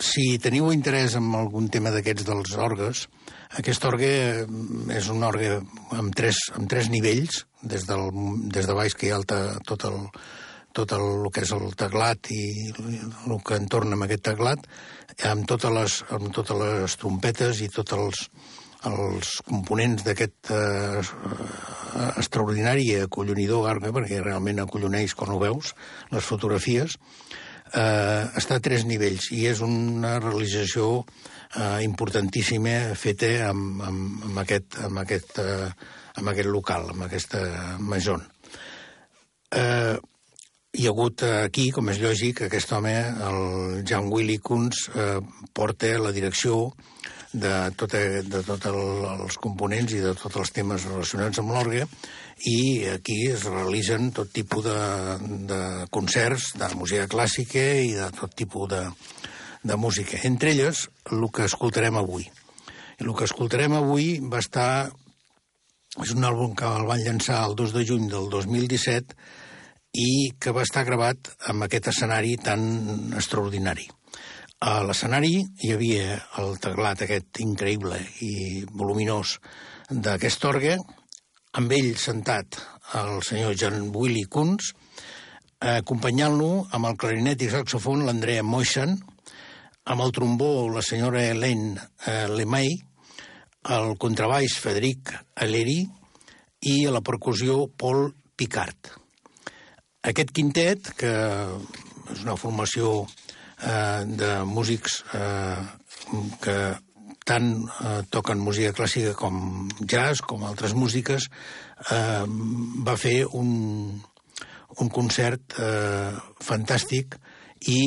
si 0.00 0.38
teniu 0.40 0.70
interès 0.72 1.14
en 1.18 1.28
algun 1.36 1.68
tema 1.68 1.92
d'aquests 1.92 2.24
dels 2.24 2.56
orgues, 2.56 3.04
aquest 3.60 3.84
orgue 3.84 4.10
és 4.96 5.08
un 5.12 5.26
orgue 5.26 5.58
amb 5.92 6.16
tres, 6.16 6.40
amb 6.56 6.70
tres 6.70 6.88
nivells, 6.88 7.44
des, 7.60 7.84
del, 7.86 8.08
des 8.48 8.66
de 8.66 8.76
baix 8.76 8.96
que 8.96 9.10
hi 9.10 9.12
alta, 9.12 9.58
tot 9.68 9.84
el, 9.90 9.98
tot 10.80 10.96
el, 10.96 11.06
el 11.20 11.28
que 11.34 11.44
és 11.44 11.52
el 11.56 11.68
teclat 11.78 12.30
i 12.34 12.42
el 12.72 13.36
que 13.46 13.58
entorna 13.60 13.98
amb 13.98 14.06
aquest 14.06 14.24
teclat, 14.30 14.64
amb 15.30 15.46
totes 15.48 15.76
les, 15.76 15.98
amb 16.16 16.32
totes 16.34 16.58
les 16.60 16.96
trompetes 17.00 17.60
i 17.64 17.68
tots 17.72 17.96
els, 17.96 18.24
els 18.88 19.34
components 19.48 20.04
d'aquest 20.06 20.52
eh, 20.56 21.02
extraordinari 22.16 22.88
i 22.88 22.98
acollonidor 23.04 23.68
arca, 23.68 23.92
perquè 23.92 24.22
realment 24.24 24.62
acolloneix 24.62 25.14
quan 25.18 25.34
ho 25.34 25.40
veus, 25.42 25.74
les 26.14 26.24
fotografies, 26.24 26.96
eh, 27.74 28.24
està 28.40 28.56
a 28.58 28.64
tres 28.64 28.86
nivells 28.88 29.30
i 29.36 29.44
és 29.50 29.60
una 29.66 30.16
realització 30.18 30.90
eh, 31.02 31.80
importantíssima 31.84 32.94
feta 32.98 33.32
amb, 33.50 33.82
amb, 33.86 34.28
amb, 34.30 34.44
aquest, 34.44 34.78
amb, 34.86 35.02
aquest, 35.04 35.40
eh, 35.42 35.72
amb 36.20 36.32
aquest 36.32 36.50
local, 36.50 36.90
amb 36.94 37.08
aquesta 37.08 37.42
maison. 37.80 38.24
Eh, 39.50 39.98
hi 40.70 40.86
ha 40.86 40.90
hagut 40.92 41.22
aquí, 41.26 41.70
com 41.74 41.90
és 41.90 41.98
lògic, 41.98 42.44
aquest 42.46 42.72
home, 42.72 42.94
el 43.26 43.80
Jean 43.82 44.06
Willy 44.12 44.38
Kunz, 44.38 44.86
eh, 44.94 45.18
porta 45.52 45.96
la 45.98 46.12
direcció 46.14 46.70
de 47.32 47.70
tots 47.78 47.94
de 48.26 48.42
tot 48.46 48.64
el, 48.66 48.78
els 49.24 49.36
components 49.38 49.92
i 49.94 50.00
de 50.02 50.14
tots 50.18 50.36
els 50.40 50.50
temes 50.54 50.86
relacionats 50.88 51.38
amb 51.38 51.52
l'orgue 51.54 51.84
i 52.50 52.86
aquí 52.90 53.18
es 53.30 53.44
realitzen 53.46 54.10
tot 54.14 54.32
tipus 54.34 54.64
de, 54.66 54.78
de 55.50 55.60
concerts 55.94 56.52
de 56.58 56.70
música 56.74 57.06
clàssica 57.10 57.66
i 57.82 57.92
de 57.94 58.08
tot 58.18 58.34
tipus 58.34 58.70
de, 58.70 58.82
de 59.62 59.76
música. 59.76 60.18
Entre 60.24 60.54
elles, 60.54 60.88
el 61.10 61.26
que 61.34 61.46
escoltarem 61.46 61.98
avui. 61.98 62.26
I 62.98 63.06
el 63.06 63.14
que 63.14 63.26
escoltarem 63.30 63.78
avui 63.78 64.18
va 64.22 64.42
estar... 64.42 64.90
És 66.00 66.12
un 66.14 66.22
àlbum 66.22 66.54
que 66.54 66.66
el 66.66 66.86
van 66.86 67.00
llançar 67.02 67.40
el 67.48 67.56
2 67.58 67.72
de 67.74 67.80
juny 67.86 68.04
del 68.10 68.28
2017 68.30 69.16
i 69.92 70.32
que 70.38 70.52
va 70.54 70.62
estar 70.66 70.84
gravat 70.86 71.32
amb 71.50 71.66
aquest 71.66 71.90
escenari 71.90 72.36
tan 72.38 72.62
extraordinari. 73.16 73.88
A 74.60 74.82
l'escenari 74.84 75.38
hi 75.40 75.72
havia 75.72 76.18
el 76.42 76.58
teclat 76.60 77.02
aquest 77.02 77.40
increïble 77.40 77.96
i 78.26 78.64
voluminós 78.70 79.38
d'aquest 79.90 80.44
orgue, 80.44 80.76
amb 81.56 81.72
ell 81.72 81.94
sentat 81.98 82.60
el 83.00 83.22
senyor 83.26 83.56
John 83.56 83.88
Willy 83.94 84.26
Kunz, 84.28 84.74
acompanyant-lo 85.60 86.50
amb 86.76 86.90
el 86.90 87.00
clarinet 87.00 87.42
i 87.42 87.50
saxofon 87.50 88.04
l'Andrea 88.06 88.44
Moixan, 88.44 88.94
amb 89.90 90.04
el 90.04 90.12
trombó 90.14 90.68
la 90.70 90.84
senyora 90.84 91.24
Hélène 91.32 91.80
eh, 92.06 92.28
Lemay, 92.28 92.76
el 93.76 93.96
contrabaix 94.00 94.60
Frederic 94.60 95.12
Aleri 95.40 95.82
i 96.68 96.80
a 96.86 96.94
la 96.94 97.02
percussió 97.04 97.64
Paul 97.76 98.10
Picard. 98.36 98.99
Aquest 100.00 100.30
quintet, 100.32 100.94
que 100.96 101.10
és 102.10 102.22
una 102.24 102.36
formació 102.40 103.04
eh, 103.04 104.04
de 104.08 104.30
músics 104.48 105.02
eh, 105.12 105.58
que 106.40 106.54
tant 107.28 107.50
eh, 107.68 107.98
toquen 108.08 108.40
música 108.40 108.72
clàssica 108.72 109.12
com 109.18 109.68
jazz, 109.84 110.22
com 110.24 110.46
altres 110.48 110.72
músiques, 110.72 111.28
eh, 111.92 112.24
va 112.86 112.96
fer 112.96 113.26
un, 113.36 113.50
un 114.80 114.88
concert 114.88 115.58
eh, 115.60 116.16
fantàstic 116.40 117.18
i 117.68 117.80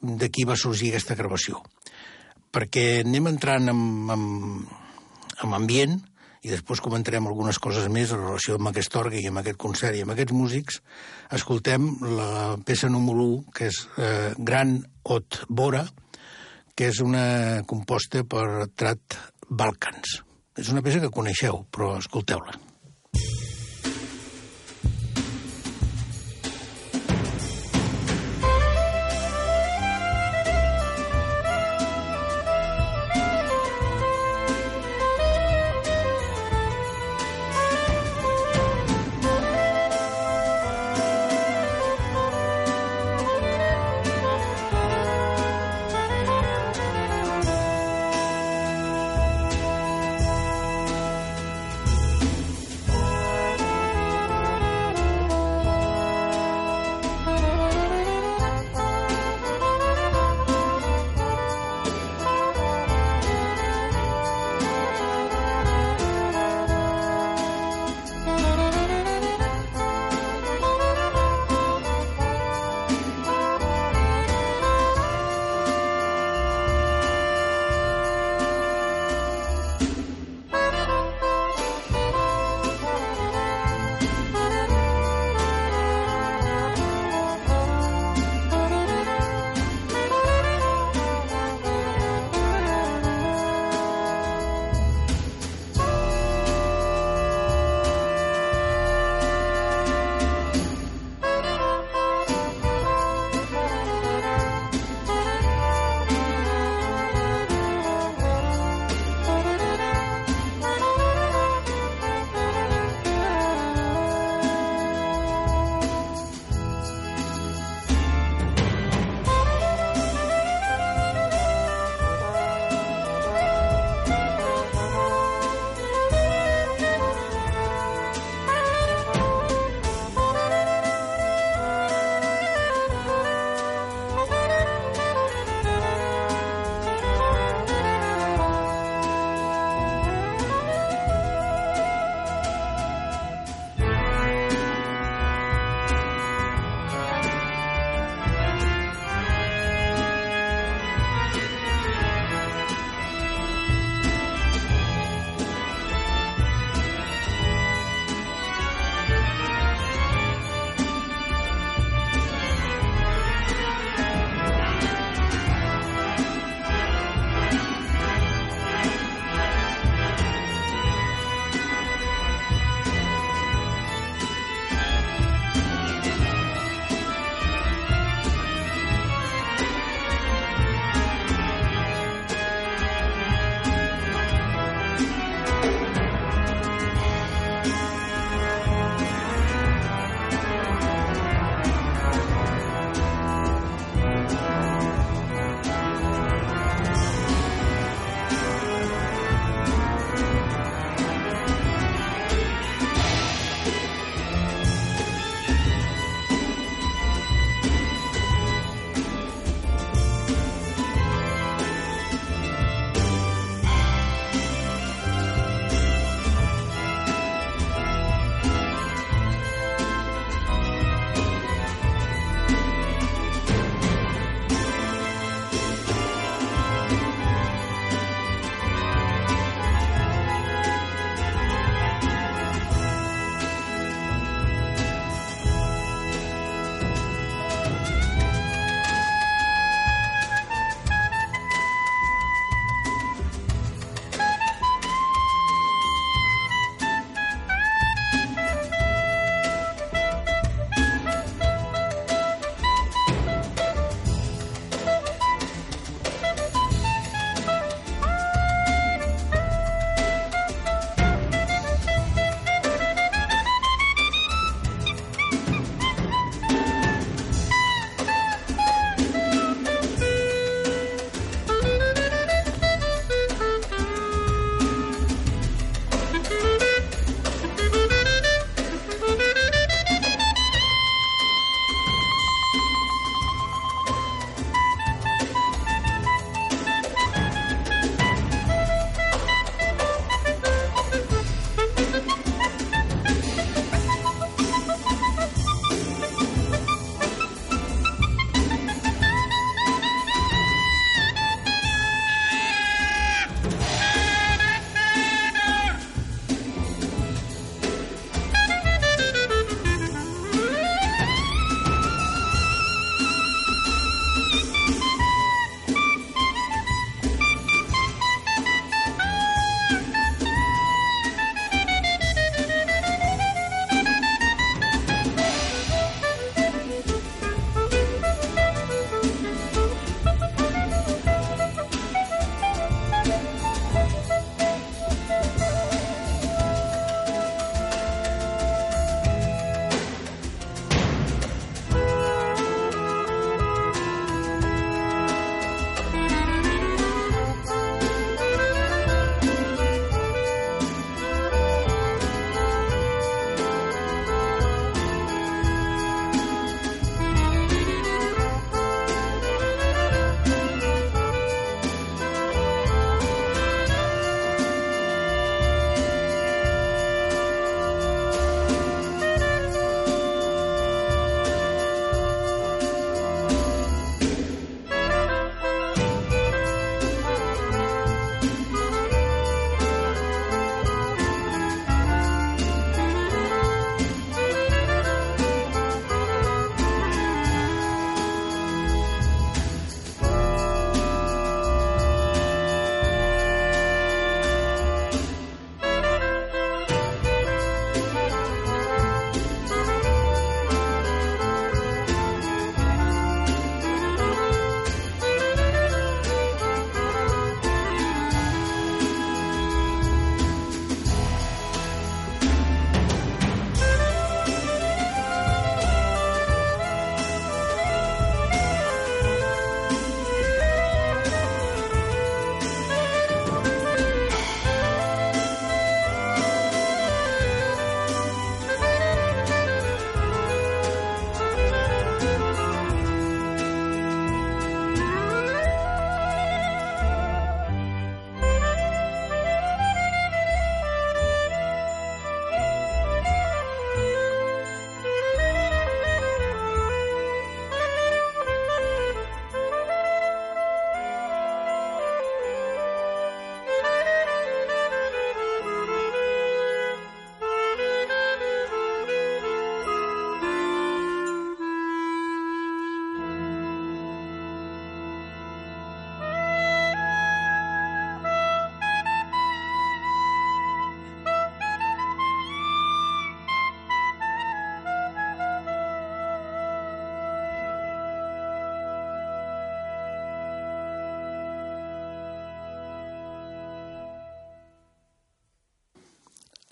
d'aquí 0.00 0.46
va 0.48 0.56
sorgir 0.56 0.94
aquesta 0.94 1.18
gravació. 1.18 1.60
Perquè 2.50 3.02
anem 3.04 3.28
entrant 3.34 3.68
en, 3.68 3.82
en, 4.16 4.24
en 5.44 5.58
ambient 5.60 6.00
i 6.40 6.48
després 6.48 6.80
comentarem 6.80 7.26
algunes 7.28 7.58
coses 7.60 7.88
més 7.92 8.14
en 8.14 8.22
relació 8.22 8.56
amb 8.56 8.70
aquest 8.70 8.96
orgue 8.96 9.20
i 9.20 9.28
amb 9.28 9.42
aquest 9.42 9.58
concert 9.60 9.96
i 9.96 10.04
amb 10.04 10.14
aquests 10.14 10.36
músics, 10.36 10.80
escoltem 11.36 11.90
la 12.16 12.56
peça 12.64 12.88
número 12.88 13.26
1, 13.36 13.52
que 13.56 13.68
és 13.68 13.82
eh, 13.98 14.32
Gran 14.38 14.78
Ot 15.04 15.42
Bora, 15.48 15.84
que 16.74 16.88
és 16.88 17.02
una 17.04 17.60
composta 17.68 18.24
per 18.24 18.70
Trat 18.72 19.18
Balkans. 19.50 20.20
És 20.56 20.72
una 20.72 20.82
peça 20.84 21.02
que 21.02 21.12
coneixeu, 21.12 21.64
però 21.72 21.96
escolteu-la. 22.00 22.56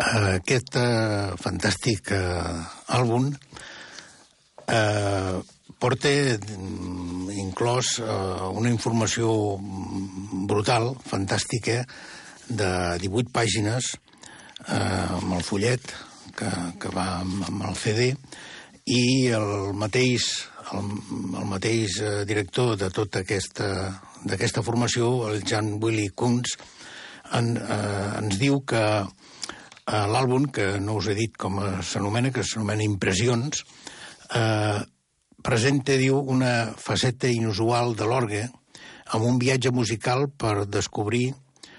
Aquest 0.08 0.76
uh, 0.80 1.36
fantàstic 1.40 2.12
uh, 2.16 2.64
àlbum 2.96 3.28
uh, 3.28 3.34
porta 5.78 6.10
mm, 6.10 7.28
inclòs 7.44 7.86
uh, 8.02 8.48
una 8.56 8.70
informació 8.72 9.58
brutal, 10.48 10.94
fantàstica, 11.06 11.84
de 12.48 12.70
18 13.02 13.28
pàgines 13.34 13.84
uh, 13.92 15.18
amb 15.18 15.34
el 15.36 15.42
fullet 15.44 15.82
que, 16.38 16.48
que 16.80 16.88
va 16.94 17.20
amb, 17.20 17.44
amb 17.50 17.60
el 17.68 17.76
CD 17.76 18.02
i 18.88 19.28
el 19.36 19.74
mateix, 19.76 20.22
el, 20.72 20.84
el 21.42 21.46
mateix 21.50 21.90
uh, 22.00 22.24
director 22.28 22.68
de 22.80 22.88
tota 22.94 23.20
aquesta 23.26 23.68
d'aquesta 24.24 24.64
formació, 24.66 25.28
el 25.28 25.44
Jan 25.46 25.76
Willy 25.82 26.08
Kunz, 26.10 26.56
en, 27.38 27.56
eh, 27.56 28.18
ens 28.18 28.38
diu 28.40 28.60
que 28.66 28.82
eh, 29.88 30.04
l'àlbum, 30.12 30.50
que 30.52 30.76
no 30.84 30.98
us 31.00 31.08
he 31.08 31.16
dit 31.18 31.34
com 31.36 31.58
s'anomena, 31.82 32.32
que 32.34 32.44
s'anomena 32.44 32.84
Impressions, 32.84 33.64
eh, 34.36 34.78
presenta, 35.42 35.96
diu, 35.96 36.20
una 36.20 36.74
faceta 36.76 37.28
inusual 37.32 37.94
de 37.96 38.06
l'orgue 38.08 38.46
amb 39.14 39.24
un 39.24 39.38
viatge 39.40 39.72
musical 39.72 40.28
per 40.28 40.66
descobrir 40.68 41.32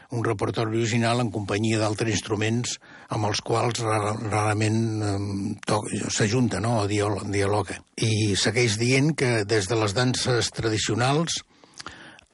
un 0.09 0.23
repertori 0.25 0.79
original 0.79 1.19
en 1.21 1.29
companyia 1.29 1.77
d'altres 1.77 2.15
instruments 2.15 2.79
amb 3.13 3.27
els 3.29 3.43
quals 3.45 3.83
rarament 3.83 4.79
eh, 5.05 6.07
s'ajunta 6.09 6.61
no? 6.63 6.79
o 6.81 6.87
dialoga. 6.89 7.77
I 8.01 8.33
segueix 8.33 8.79
dient 8.81 9.13
que 9.13 9.43
des 9.45 9.69
de 9.69 9.77
les 9.77 9.93
danses 9.93 10.49
tradicionals 10.55 11.43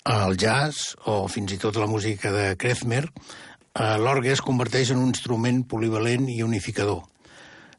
el 0.06 0.38
jazz 0.38 0.94
o 1.10 1.26
fins 1.28 1.56
i 1.56 1.60
tot 1.60 1.76
la 1.82 1.90
música 1.90 2.32
de 2.32 2.54
Krefmer, 2.62 3.04
l'orgue 3.76 4.32
es 4.32 4.42
converteix 4.42 4.92
en 4.94 5.02
un 5.02 5.12
instrument 5.12 5.64
polivalent 5.68 6.30
i 6.32 6.42
unificador, 6.44 7.04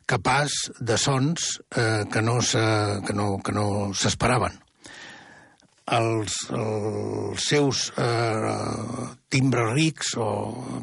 capaç 0.07 0.69
de 0.79 0.99
sons 1.01 1.57
eh, 1.77 2.05
que 2.13 2.23
no 2.23 2.41
s'esperaven. 3.97 4.61
Els, 5.97 6.37
els 6.51 7.45
seus 7.47 7.93
eh, 7.95 8.55
timbres 9.31 9.73
rics 9.73 10.17
o 10.19 10.29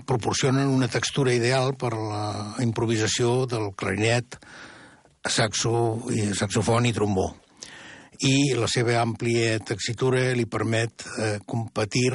proporcionen 0.07 0.71
una 0.71 0.87
textura 0.87 1.33
ideal 1.35 1.75
per 1.75 1.91
la 1.91 2.55
improvisació 2.63 3.43
del 3.51 3.73
clarinet, 3.75 4.39
saxo, 5.27 6.07
i 6.11 6.31
saxofon 6.35 6.87
i 6.87 6.95
trombó 6.95 7.33
i 8.23 8.53
la 8.55 8.69
seva 8.71 8.99
àmplia 9.01 9.57
texitura 9.65 10.31
li 10.37 10.45
permet 10.47 11.03
eh, 11.17 11.37
competir 11.45 12.13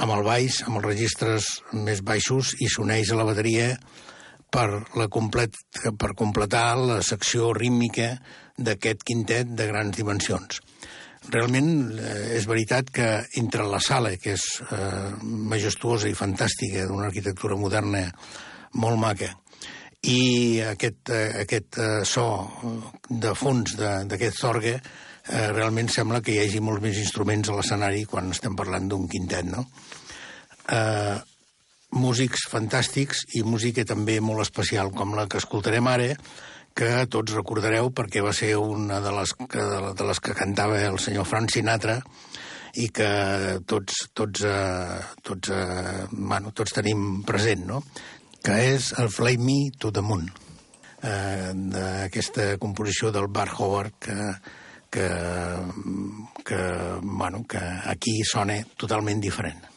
amb 0.00 0.14
el 0.16 0.24
baix, 0.24 0.62
amb 0.66 0.80
els 0.80 0.86
registres 0.86 1.48
més 1.76 2.00
baixos 2.06 2.54
i 2.60 2.68
s'uneix 2.72 3.12
a 3.12 3.18
la 3.20 3.26
bateria 3.28 3.74
per, 4.50 4.66
la 4.98 5.06
complet, 5.12 5.56
per 6.00 6.14
completar 6.18 6.74
la 6.80 7.00
secció 7.06 7.52
rítmica 7.56 8.14
d'aquest 8.58 9.04
quintet 9.06 9.52
de 9.56 9.68
grans 9.70 9.96
dimensions. 9.96 10.60
Realment 11.30 11.68
eh, 12.00 12.36
és 12.38 12.48
veritat 12.48 12.88
que 12.96 13.10
entre 13.40 13.68
la 13.68 13.80
sala, 13.84 14.14
que 14.16 14.34
és 14.38 14.46
eh, 14.72 15.12
majestuosa 15.22 16.08
i 16.08 16.16
fantàstica, 16.16 16.86
d'una 16.88 17.10
arquitectura 17.10 17.58
moderna 17.60 18.06
molt 18.80 18.98
maca, 19.00 19.30
i 20.08 20.60
aquest, 20.64 21.12
eh, 21.12 21.42
aquest 21.44 21.76
eh, 21.78 22.00
so 22.08 22.24
de 23.08 23.34
fons 23.36 23.76
d'aquest 23.76 24.44
orgue, 24.48 24.78
eh, 24.80 25.48
realment 25.52 25.90
sembla 25.92 26.22
que 26.24 26.32
hi 26.34 26.40
hagi 26.44 26.62
molts 26.64 26.82
més 26.82 27.00
instruments 27.02 27.50
a 27.50 27.56
l'escenari 27.58 28.06
quan 28.08 28.32
estem 28.32 28.56
parlant 28.56 28.88
d'un 28.88 29.08
quintet, 29.08 29.44
no? 29.44 29.66
Eh, 30.70 31.18
músics 31.90 32.44
fantàstics 32.50 33.24
i 33.34 33.42
música 33.42 33.82
també 33.86 34.20
molt 34.22 34.44
especial, 34.44 34.92
com 34.94 35.16
la 35.18 35.26
que 35.26 35.40
escoltarem 35.42 35.88
ara, 35.90 36.12
que 36.76 36.90
tots 37.10 37.34
recordareu 37.34 37.90
perquè 37.90 38.22
va 38.22 38.32
ser 38.36 38.54
una 38.56 39.00
de 39.02 39.10
les 39.16 39.32
que, 39.34 39.64
de 39.98 40.06
les 40.06 40.20
que 40.22 40.36
cantava 40.38 40.78
el 40.86 41.00
senyor 41.02 41.26
Frank 41.26 41.50
Sinatra 41.50 41.98
i 42.78 42.86
que 42.94 43.10
tots, 43.66 44.04
tots, 44.14 44.44
eh, 44.46 45.00
tots, 45.26 45.50
eh, 45.50 46.06
bueno, 46.12 46.54
tots 46.54 46.76
tenim 46.78 47.24
present, 47.26 47.66
no? 47.66 47.82
que 48.40 48.54
és 48.70 48.92
el 49.02 49.10
Fly 49.12 49.36
Me 49.42 49.58
to 49.76 49.90
the 49.92 50.00
Moon, 50.00 50.30
eh, 51.02 51.50
d'aquesta 51.74 52.54
composició 52.62 53.10
del 53.12 53.26
Bart 53.28 53.58
Howard 53.58 53.98
que 53.98 54.16
que, 54.90 55.08
que, 56.44 56.56
bueno, 57.00 57.44
que 57.46 57.58
aquí 57.58 58.22
sona 58.24 58.58
totalment 58.76 59.20
diferent. 59.22 59.69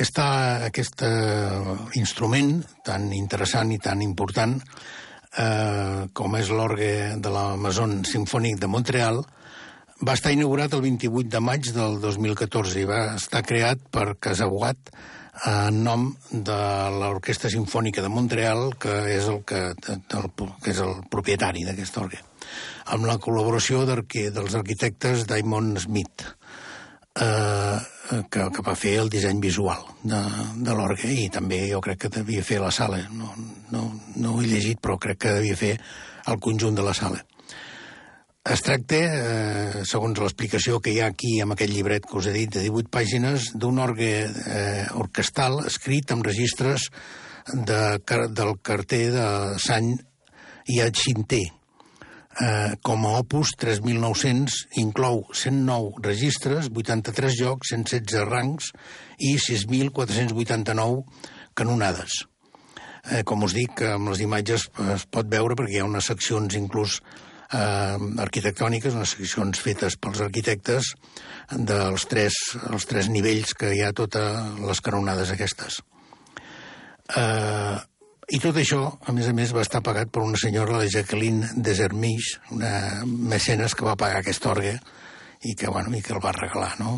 Aquesta, 0.00 0.26
aquest 0.64 1.02
uh, 1.04 1.74
instrument 2.00 2.54
tan 2.86 3.10
interessant 3.12 3.68
i 3.74 3.76
tan 3.84 4.00
important 4.00 4.54
eh, 5.36 6.08
com 6.16 6.36
és 6.38 6.48
l'orgue 6.48 7.20
de 7.20 7.32
la 7.32 7.44
Maison 7.60 8.00
Sinfònic 8.08 8.56
de 8.62 8.70
Montreal, 8.70 9.20
va 10.00 10.16
estar 10.16 10.32
inaugurat 10.32 10.72
el 10.72 10.80
28 10.86 11.28
de 11.28 11.42
maig 11.44 11.68
del 11.76 12.00
2014 12.00 12.80
i 12.80 12.88
va 12.88 13.02
estar 13.18 13.44
creat 13.44 13.82
per 13.92 14.14
Casabuat 14.16 14.88
en 15.50 15.82
nom 15.84 16.08
de 16.32 16.56
l'Orquestra 16.96 17.52
Sinfònica 17.52 18.00
de 18.00 18.10
Montreal, 18.12 18.72
que 18.80 18.96
és 19.12 19.28
el, 19.28 19.42
que, 19.44 19.60
el, 19.76 20.30
que 20.64 20.72
és 20.72 20.80
el 20.80 20.96
propietari 21.12 21.68
d'aquest 21.68 22.00
orgue, 22.00 22.24
amb 22.96 23.04
la 23.08 23.20
col·laboració 23.20 23.84
dels 23.84 24.56
arquitectes 24.56 25.28
Diamond 25.28 25.78
Smith, 25.84 26.26
eh, 27.18 27.78
que, 28.30 28.46
que 28.50 28.64
va 28.66 28.76
fer 28.78 28.96
el 29.00 29.10
disseny 29.12 29.40
visual 29.42 29.82
de, 30.02 30.20
de 30.66 30.76
l'orgue 30.76 31.10
i 31.10 31.28
també 31.32 31.62
jo 31.70 31.80
crec 31.84 32.04
que 32.04 32.14
devia 32.20 32.44
fer 32.46 32.60
la 32.62 32.72
sala. 32.74 33.00
No, 33.14 33.32
no, 33.74 33.86
no 34.16 34.34
ho 34.34 34.42
he 34.42 34.48
llegit, 34.50 34.80
però 34.82 34.98
crec 34.98 35.24
que 35.24 35.36
devia 35.40 35.58
fer 35.58 35.74
el 36.30 36.40
conjunt 36.42 36.78
de 36.78 36.86
la 36.86 36.94
sala. 36.94 37.22
Es 38.50 38.62
tracta, 38.64 38.96
eh, 38.96 39.82
segons 39.84 40.18
l'explicació 40.18 40.78
que 40.80 40.94
hi 40.94 41.00
ha 41.04 41.10
aquí 41.12 41.34
amb 41.44 41.54
aquest 41.54 41.74
llibret 41.74 42.06
que 42.08 42.16
us 42.16 42.26
he 42.30 42.32
dit, 42.34 42.48
de 42.54 42.64
18 42.64 42.88
pàgines, 42.90 43.50
d'un 43.54 43.78
orgue 43.78 44.12
eh, 44.26 44.86
orquestal 44.96 45.60
escrit 45.68 46.10
amb 46.14 46.24
registres 46.24 46.88
de, 47.52 48.00
del 48.32 48.54
carter 48.64 49.04
de 49.12 49.26
Sant 49.60 49.92
Iachinté. 50.70 51.44
Eh, 52.38 52.76
com 52.86 53.06
a 53.08 53.18
opus 53.18 53.50
3.900 53.58 54.68
inclou 54.78 55.24
109 55.34 55.98
registres, 56.04 56.68
83 56.70 57.34
jocs, 57.34 57.72
116 57.74 58.28
rangs 58.28 58.70
i 59.18 59.34
6.489 59.34 61.02
canonades. 61.58 62.22
Eh, 63.10 63.24
com 63.26 63.42
us 63.42 63.56
dic, 63.56 63.82
amb 63.82 64.12
les 64.12 64.22
imatges 64.22 64.68
es 64.94 65.08
pot 65.10 65.26
veure 65.26 65.58
perquè 65.58 65.80
hi 65.80 65.82
ha 65.82 65.90
unes 65.90 66.06
seccions 66.06 66.54
inclús 66.54 67.00
eh, 67.50 67.98
arquitectòniques, 68.22 68.94
unes 68.94 69.16
seccions 69.16 69.58
fetes 69.58 69.98
pels 69.98 70.22
arquitectes 70.22 70.94
dels 71.50 72.06
tres, 72.06 72.38
els 72.70 72.86
tres 72.86 73.10
nivells 73.10 73.56
que 73.58 73.74
hi 73.74 73.82
ha 73.82 73.92
totes 73.96 74.60
les 74.62 74.80
canonades 74.86 75.34
aquestes. 75.34 75.82
Eh, 77.18 77.78
I 78.30 78.38
tot 78.38 78.54
això, 78.60 78.84
a 79.10 79.12
més 79.12 79.26
a 79.26 79.32
més, 79.34 79.50
va 79.50 79.64
estar 79.64 79.80
pagat 79.82 80.10
per 80.14 80.22
una 80.22 80.38
senyora, 80.38 80.76
la 80.78 80.86
Jacqueline 80.86 81.48
Desermich, 81.66 82.36
una 82.54 83.02
mecenes 83.04 83.74
que 83.74 83.82
va 83.88 83.96
pagar 83.98 84.20
aquest 84.20 84.46
orgue 84.46 84.76
i 85.50 85.56
que, 85.58 85.66
bueno, 85.66 85.90
i 85.98 86.02
que 86.04 86.14
el 86.14 86.22
va 86.22 86.30
regalar, 86.36 86.76
no? 86.78 86.92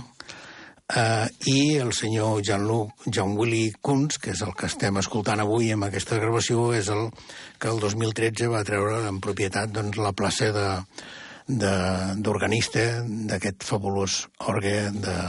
Uh, 0.93 1.25
i 1.49 1.79
el 1.81 1.95
senyor 1.97 2.43
Jean-Luc, 2.45 3.07
John 3.09 3.33
Willy 3.39 3.73
Kunz, 3.81 4.21
que 4.21 4.35
és 4.35 4.43
el 4.45 4.53
que 4.53 4.69
estem 4.69 5.01
escoltant 5.01 5.41
avui 5.41 5.73
amb 5.73 5.89
aquesta 5.89 6.21
gravació, 6.21 6.69
és 6.77 6.93
el 6.93 7.09
que 7.57 7.73
el 7.73 7.81
2013 7.81 8.53
va 8.53 8.65
treure 8.69 9.07
en 9.09 9.25
propietat 9.25 9.73
doncs, 9.73 9.97
la 9.97 10.13
plaça 10.13 10.53
d'organista 11.49 12.89
d'aquest 13.09 13.65
fabulós 13.65 14.27
orgue 14.53 14.91
de, 14.93 15.21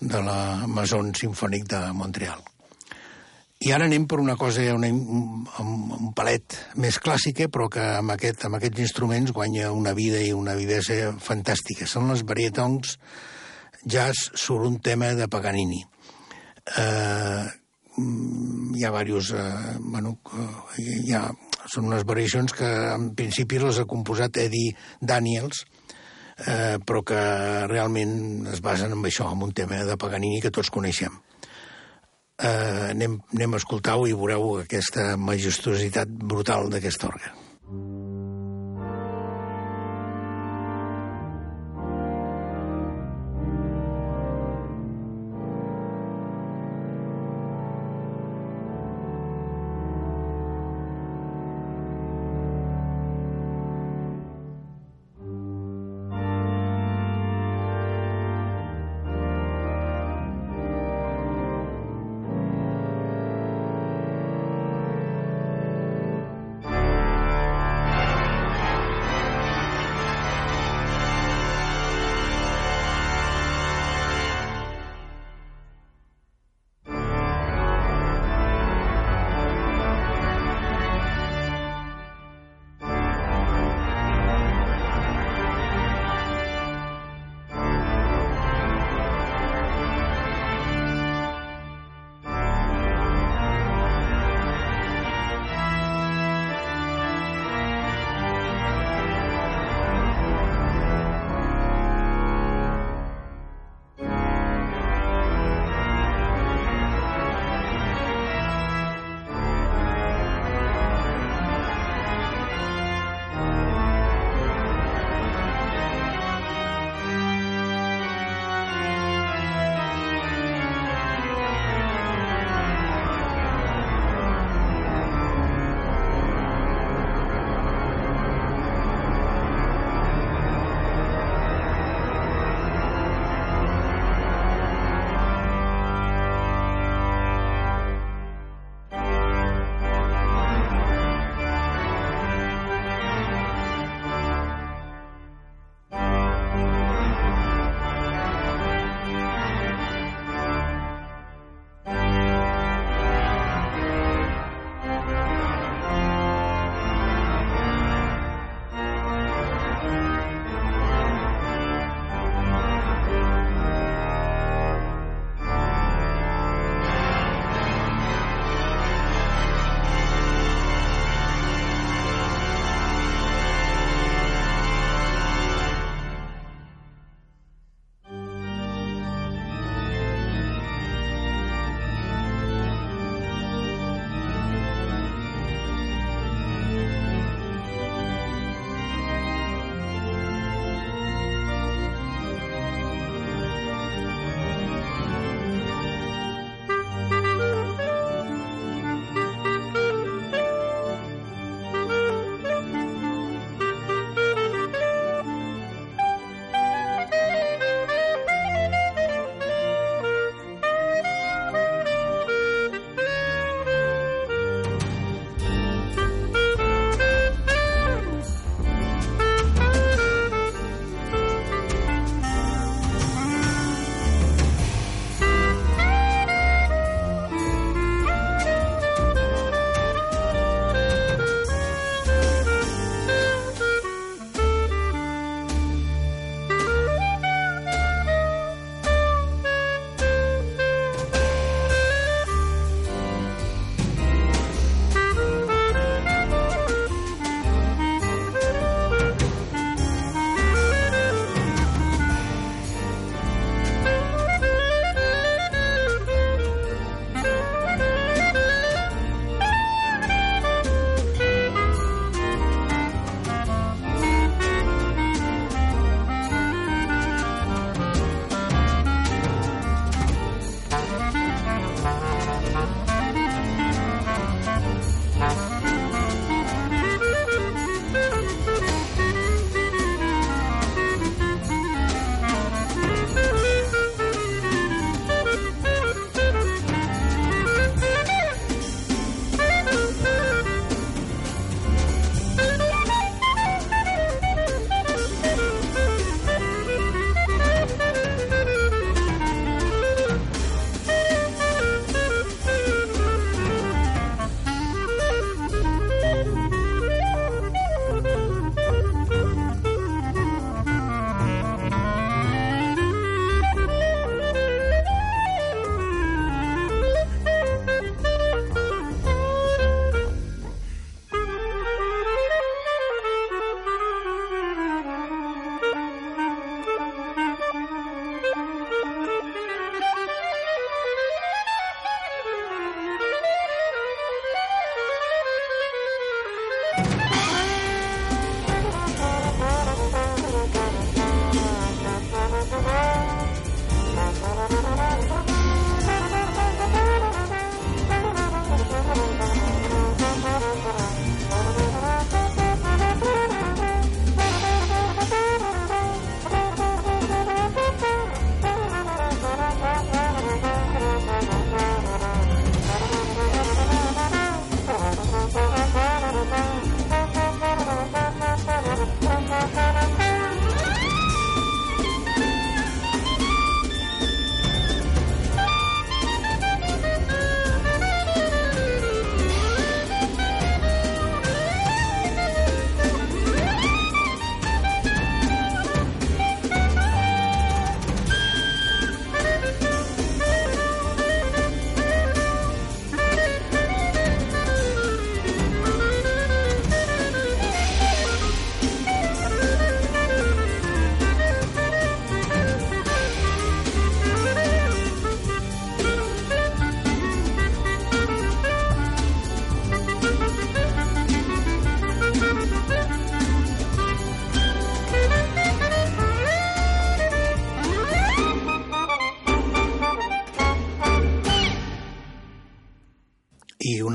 de 0.00 0.22
la 0.24 0.64
Maison 0.64 1.12
Sinfònic 1.12 1.68
de 1.68 1.90
Montreal. 1.92 2.40
I 3.58 3.72
ara 3.74 3.88
anem 3.88 4.04
per 4.06 4.20
una 4.22 4.36
cosa, 4.38 4.62
una, 4.74 4.86
un, 4.86 5.46
un 5.96 6.12
palet 6.14 6.54
més 6.78 7.00
clàssica, 7.02 7.48
però 7.50 7.66
que 7.74 7.82
amb, 7.98 8.12
aquest, 8.14 8.44
amb 8.46 8.58
aquests 8.58 8.84
instruments 8.84 9.34
guanya 9.34 9.72
una 9.74 9.96
vida 9.98 10.20
i 10.22 10.30
una 10.30 10.54
vivesa 10.54 11.10
fantàstica. 11.18 11.88
Són 11.90 12.06
les 12.12 12.22
varietongs 12.22 12.94
jazz 13.82 14.30
sobre 14.38 14.70
un 14.70 14.78
tema 14.78 15.10
de 15.18 15.26
Paganini. 15.26 15.82
Eh, 16.76 17.44
hi 17.98 18.84
ha 18.86 18.92
diversos... 18.94 19.32
Eh, 19.34 19.76
bueno, 19.80 20.14
hi 20.78 21.16
ha, 21.18 21.26
són 21.66 21.90
unes 21.90 22.06
variacions 22.06 22.54
que 22.54 22.68
en 22.94 23.10
principi 23.18 23.58
les 23.58 23.82
ha 23.82 23.90
composat 23.90 24.38
Eddie 24.38 24.76
Daniels, 25.02 25.64
eh, 26.46 26.78
però 26.78 27.02
que 27.02 27.22
realment 27.66 28.46
es 28.54 28.62
basen 28.62 28.94
en 28.94 29.02
això, 29.02 29.32
en 29.34 29.42
un 29.50 29.50
tema 29.50 29.82
de 29.82 29.98
Paganini 29.98 30.38
que 30.44 30.54
tots 30.54 30.70
coneixem. 30.70 31.18
Eh, 32.38 32.90
anem, 32.92 33.18
anem 33.34 33.54
a 33.54 33.58
escoltar-ho 33.58 34.06
i 34.06 34.14
veureu 34.14 34.60
aquesta 34.60 35.16
majestuositat 35.18 36.08
brutal 36.08 36.70
d'aquest 36.70 37.04
òrgan. 37.08 37.44
I 37.68 38.17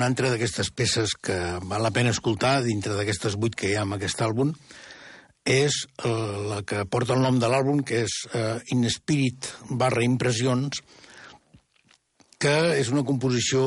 una 0.04 0.10
altra 0.12 0.34
d'aquestes 0.34 0.68
peces 0.76 1.14
que 1.16 1.36
val 1.64 1.80
la 1.86 1.92
pena 1.96 2.12
escoltar, 2.12 2.58
dintre 2.66 2.98
d'aquestes 2.98 3.38
vuit 3.40 3.54
que 3.56 3.70
hi 3.70 3.76
ha 3.80 3.86
en 3.88 3.96
aquest 3.96 4.20
àlbum, 4.20 4.50
és 5.48 5.78
eh, 6.04 6.10
la 6.50 6.58
que 6.68 6.82
porta 6.92 7.16
el 7.16 7.22
nom 7.24 7.38
de 7.40 7.48
l'àlbum, 7.48 7.80
que 7.88 8.02
és 8.04 8.16
eh, 8.36 8.58
In 8.76 8.84
Spirit 8.92 9.48
barra 9.70 10.04
Impressions, 10.04 10.82
que 12.36 12.56
és 12.76 12.90
una 12.92 13.06
composició 13.08 13.62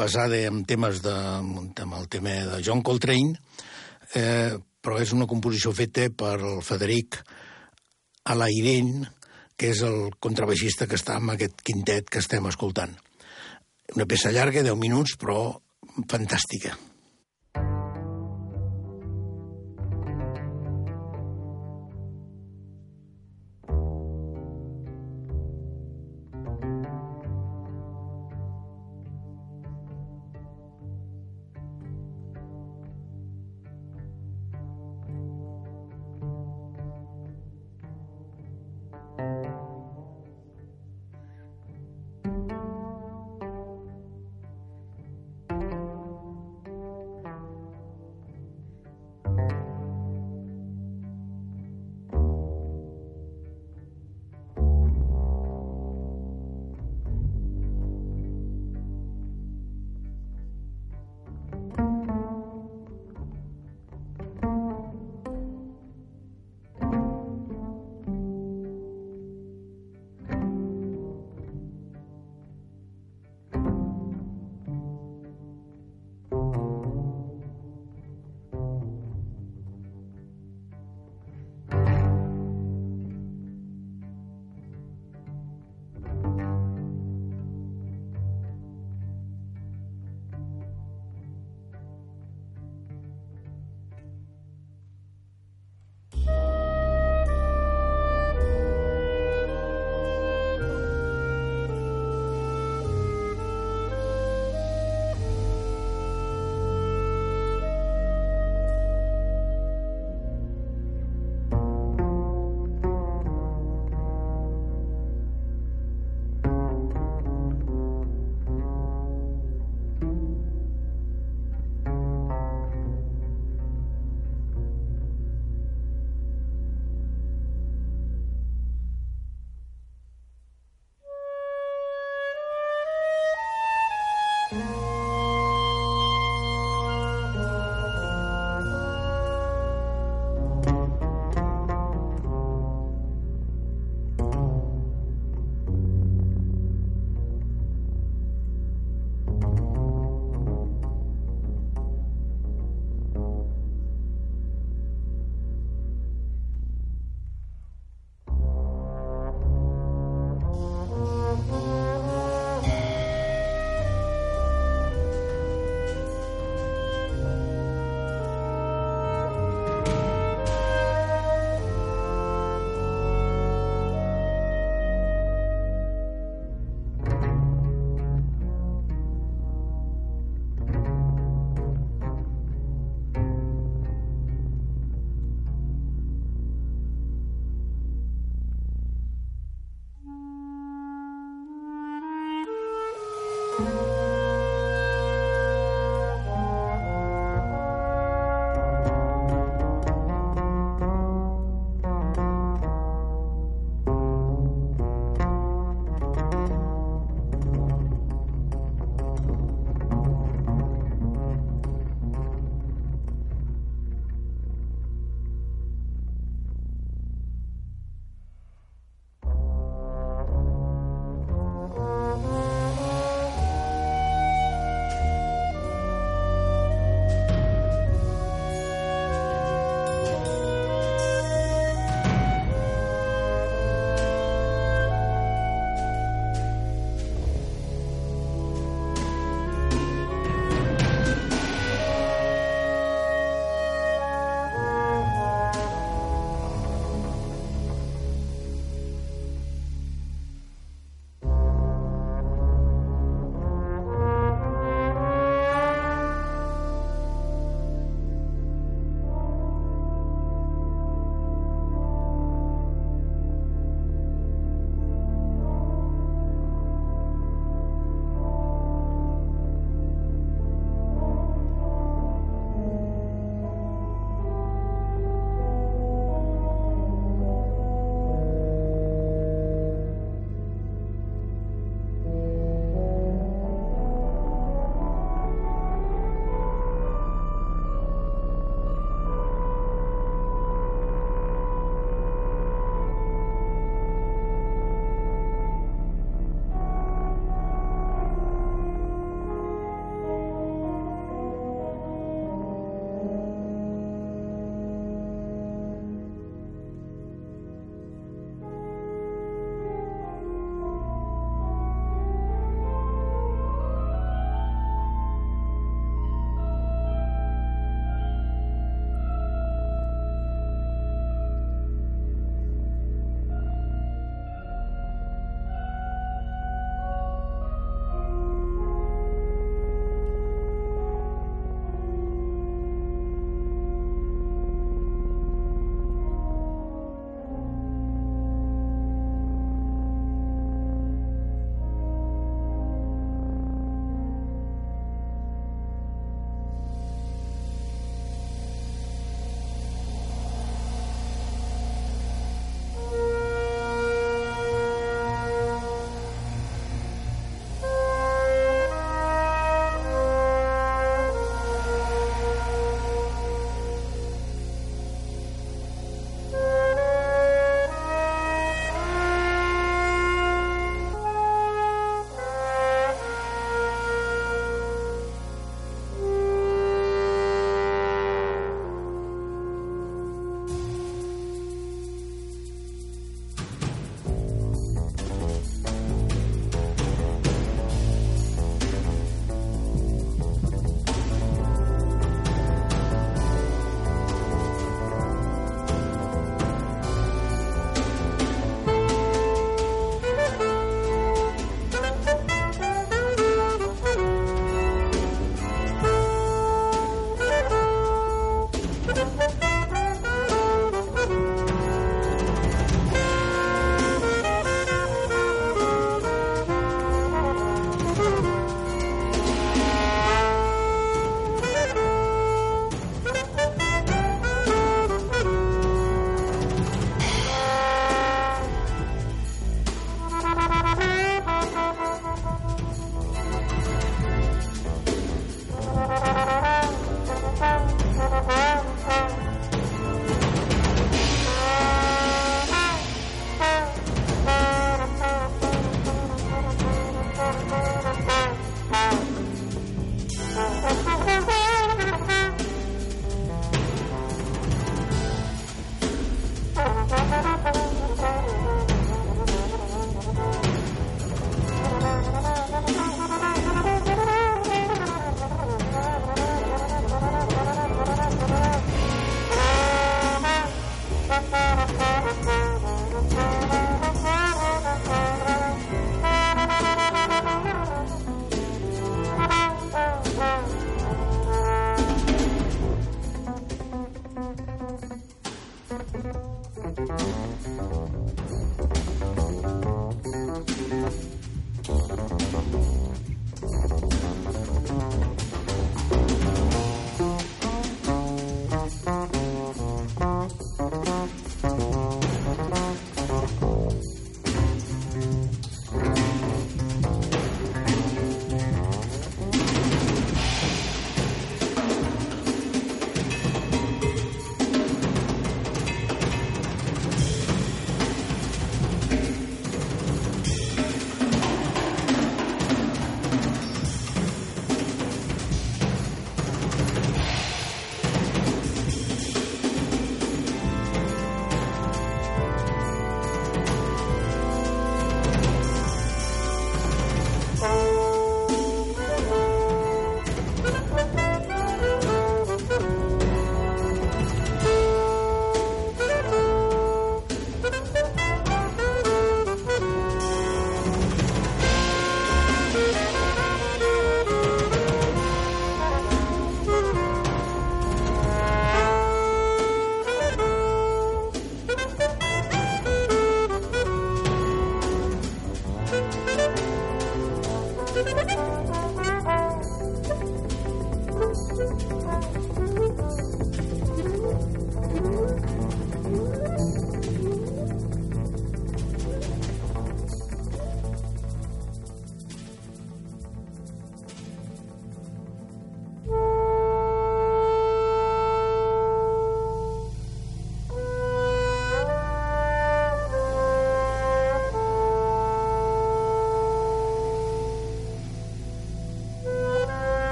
basada 0.00 0.38
en 0.48 0.62
temes 0.64 1.02
de, 1.04 1.12
en 1.12 1.92
el 1.98 2.08
tema 2.08 2.32
de 2.48 2.62
John 2.64 2.80
Coltrane, 2.80 3.36
eh, 4.16 4.56
però 4.80 4.96
és 5.04 5.12
una 5.12 5.28
composició 5.28 5.74
feta 5.76 6.06
per 6.08 6.38
el 6.38 6.62
Federic 6.64 7.18
Alairen, 8.32 9.04
que 9.60 9.74
és 9.74 9.84
el 9.84 10.16
contrabaixista 10.16 10.88
que 10.88 10.96
està 10.96 11.20
en 11.20 11.28
aquest 11.34 11.60
quintet 11.60 12.08
que 12.08 12.24
estem 12.24 12.48
escoltant. 12.48 12.96
Una 13.92 14.08
peça 14.08 14.32
llarga, 14.32 14.64
10 14.64 14.80
minuts, 14.80 15.18
però 15.20 15.60
fantàstica. 16.08 16.76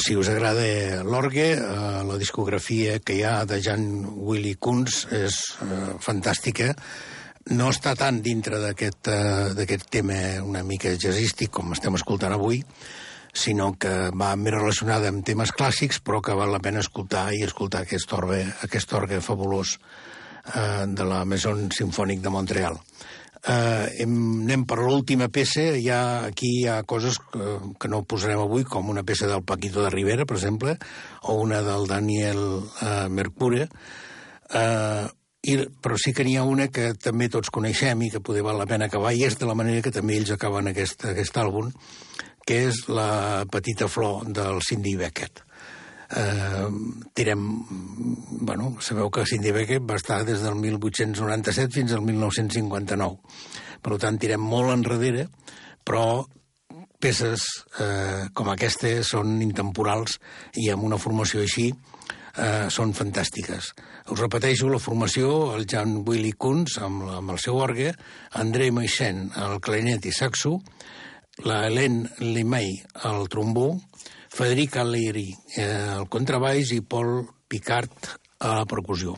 Si 0.00 0.16
us 0.16 0.28
agrada 0.32 1.02
l'orgue, 1.04 1.52
uh, 1.60 2.00
la 2.08 2.16
discografia 2.20 2.98
que 3.04 3.18
hi 3.18 3.22
ha 3.26 3.44
de 3.44 3.60
Jan 3.60 3.84
Willy 4.08 4.54
Kunz 4.56 5.04
és 5.12 5.36
uh, 5.60 5.98
fantàstica. 6.00 6.72
No 7.52 7.68
està 7.72 7.92
tan 7.98 8.20
dintre 8.24 8.60
d'aquest 8.62 9.10
uh, 9.12 9.86
tema 9.92 10.40
una 10.44 10.64
mica 10.64 10.94
jazzístic 10.96 11.52
com 11.52 11.74
estem 11.76 11.98
escoltant 11.98 12.32
avui, 12.36 12.62
sinó 13.32 13.74
que 13.78 14.10
va 14.16 14.32
més 14.36 14.56
relacionada 14.56 15.10
amb 15.12 15.24
temes 15.26 15.52
clàssics, 15.52 16.00
però 16.00 16.22
que 16.24 16.36
val 16.38 16.52
la 16.54 16.62
pena 16.64 16.80
escoltar 16.80 17.28
i 17.36 17.44
escoltar 17.44 17.84
aquest 17.84 18.12
orgue, 18.16 18.42
aquest 18.66 18.96
orgue 18.96 19.20
fabulós 19.20 19.76
uh, 19.76 20.86
de 20.88 21.08
la 21.08 21.24
Maison 21.28 21.68
Sinfònic 21.76 22.24
de 22.24 22.32
Montreal. 22.32 22.80
Eh, 23.40 24.02
hem, 24.04 24.16
anem 24.44 24.66
per 24.68 24.76
l'última 24.82 25.30
peça, 25.32 25.62
hi 25.72 25.88
ha, 25.88 26.26
aquí 26.28 26.50
hi 26.58 26.66
ha 26.68 26.82
coses 26.84 27.16
que, 27.32 27.54
que 27.80 27.88
no 27.88 28.02
posarem 28.04 28.42
avui, 28.42 28.66
com 28.68 28.90
una 28.92 29.04
peça 29.06 29.30
del 29.30 29.44
Paquito 29.48 29.80
de 29.84 29.92
Rivera, 29.94 30.26
per 30.28 30.36
exemple, 30.36 30.76
o 31.22 31.38
una 31.40 31.62
del 31.64 31.88
Daniel 31.88 32.42
eh, 32.84 33.08
Mercure, 33.08 33.68
eh, 34.52 35.06
i, 35.40 35.56
però 35.80 35.96
sí 35.96 36.12
que 36.12 36.26
n'hi 36.26 36.36
ha 36.36 36.44
una 36.44 36.68
que 36.68 36.92
també 37.00 37.30
tots 37.32 37.48
coneixem 37.48 38.04
i 38.04 38.10
que 38.12 38.20
poder 38.20 38.44
val 38.44 38.60
la 38.60 38.68
pena 38.68 38.90
acabar, 38.92 39.14
i 39.16 39.24
és 39.24 39.40
de 39.40 39.48
la 39.48 39.56
manera 39.56 39.80
que 39.80 39.94
també 39.94 40.20
ells 40.20 40.34
acaben 40.36 40.68
aquest, 40.68 41.08
aquest 41.14 41.40
àlbum, 41.40 41.72
que 42.44 42.66
és 42.68 42.84
la 42.92 43.46
petita 43.48 43.88
flor 43.88 44.26
del 44.28 44.60
Cindy 44.66 44.98
Beckett 45.00 45.46
eh, 46.16 46.68
tirem... 47.14 47.46
Bueno, 48.40 48.76
sabeu 48.80 49.10
que 49.10 49.26
Cindy 49.28 49.52
Beckett 49.52 49.84
va 49.86 49.98
estar 50.00 50.24
des 50.24 50.42
del 50.42 50.56
1897 50.56 51.74
fins 51.74 51.92
al 51.92 52.02
1959. 52.02 53.18
Per 53.80 53.98
tant, 54.00 54.18
tirem 54.20 54.42
molt 54.42 54.72
enrere, 54.74 55.28
però 55.84 56.24
peces 57.00 57.46
eh, 57.80 58.28
com 58.36 58.50
aquesta 58.52 59.00
són 59.06 59.38
intemporals 59.40 60.18
i 60.60 60.68
amb 60.72 60.84
una 60.84 60.98
formació 61.00 61.40
així 61.40 61.70
eh, 61.70 62.68
són 62.68 62.92
fantàstiques. 62.96 63.72
Us 64.10 64.20
repeteixo, 64.20 64.68
la 64.68 64.82
formació, 64.82 65.54
el 65.56 65.66
Jan 65.70 66.00
Willy 66.06 66.32
Kunz 66.32 66.78
amb, 66.84 67.06
amb 67.20 67.34
el 67.34 67.40
seu 67.42 67.56
orgue, 67.56 67.94
André 68.40 68.70
Moixen 68.74 69.30
al 69.36 69.60
clarinet 69.64 70.06
i 70.06 70.12
saxo, 70.12 70.58
la 71.46 71.62
Hélène 71.68 72.10
Limay 72.20 72.74
al 73.08 73.28
trombó, 73.32 73.72
Frederic 74.30 74.76
Alleri 74.78 75.28
eh, 75.58 75.66
al 75.96 76.06
contrabaix 76.12 76.70
i 76.76 76.80
Paul 76.86 77.24
Picard 77.50 78.12
a 78.40 78.60
la 78.60 78.68
percussió. 78.70 79.16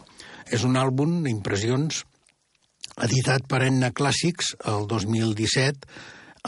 És 0.48 0.64
un 0.64 0.78
àlbum 0.80 1.20
d'impressions 1.26 2.02
editat 3.04 3.44
per 3.48 3.62
Enna 3.66 3.92
Clàssics 3.92 4.54
el 4.72 4.88
2017 4.88 5.86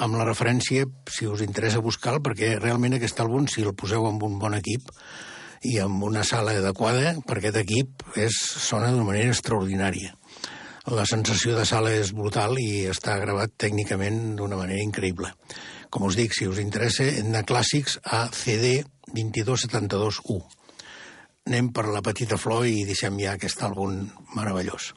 amb 0.04 0.18
la 0.18 0.24
referència, 0.26 0.88
si 1.06 1.28
us 1.30 1.44
interessa 1.44 1.84
buscar 1.84 2.18
perquè 2.24 2.56
realment 2.58 2.96
aquest 2.96 3.20
àlbum, 3.22 3.46
si 3.46 3.62
el 3.62 3.76
poseu 3.78 4.08
amb 4.08 4.24
un 4.26 4.40
bon 4.42 4.56
equip 4.56 4.90
i 5.64 5.78
amb 5.80 6.02
una 6.04 6.24
sala 6.26 6.56
adequada, 6.58 7.14
per 7.24 7.38
aquest 7.38 7.60
equip 7.62 8.02
és, 8.20 8.34
sona 8.64 8.90
d'una 8.90 9.06
manera 9.06 9.30
extraordinària. 9.32 10.16
La 10.92 11.06
sensació 11.08 11.54
de 11.56 11.64
sala 11.64 11.94
és 11.96 12.10
brutal 12.12 12.58
i 12.60 12.84
està 12.90 13.14
gravat 13.22 13.54
tècnicament 13.56 14.34
d'una 14.36 14.58
manera 14.60 14.82
increïble. 14.84 15.30
Com 15.94 16.08
us 16.08 16.16
dic, 16.18 16.32
si 16.34 16.48
us 16.50 16.58
interessa, 16.58 17.04
Etna 17.06 17.44
Clàssics 17.46 18.00
a 18.02 18.24
CD 18.34 18.80
22721. 19.14 20.40
Anem 21.46 21.68
per 21.76 21.84
la 21.86 22.02
petita 22.02 22.34
flor 22.40 22.66
i 22.66 22.82
deixem 22.88 23.20
ja 23.22 23.36
aquest 23.38 23.62
àlbum 23.62 24.00
meravellós. 24.34 24.90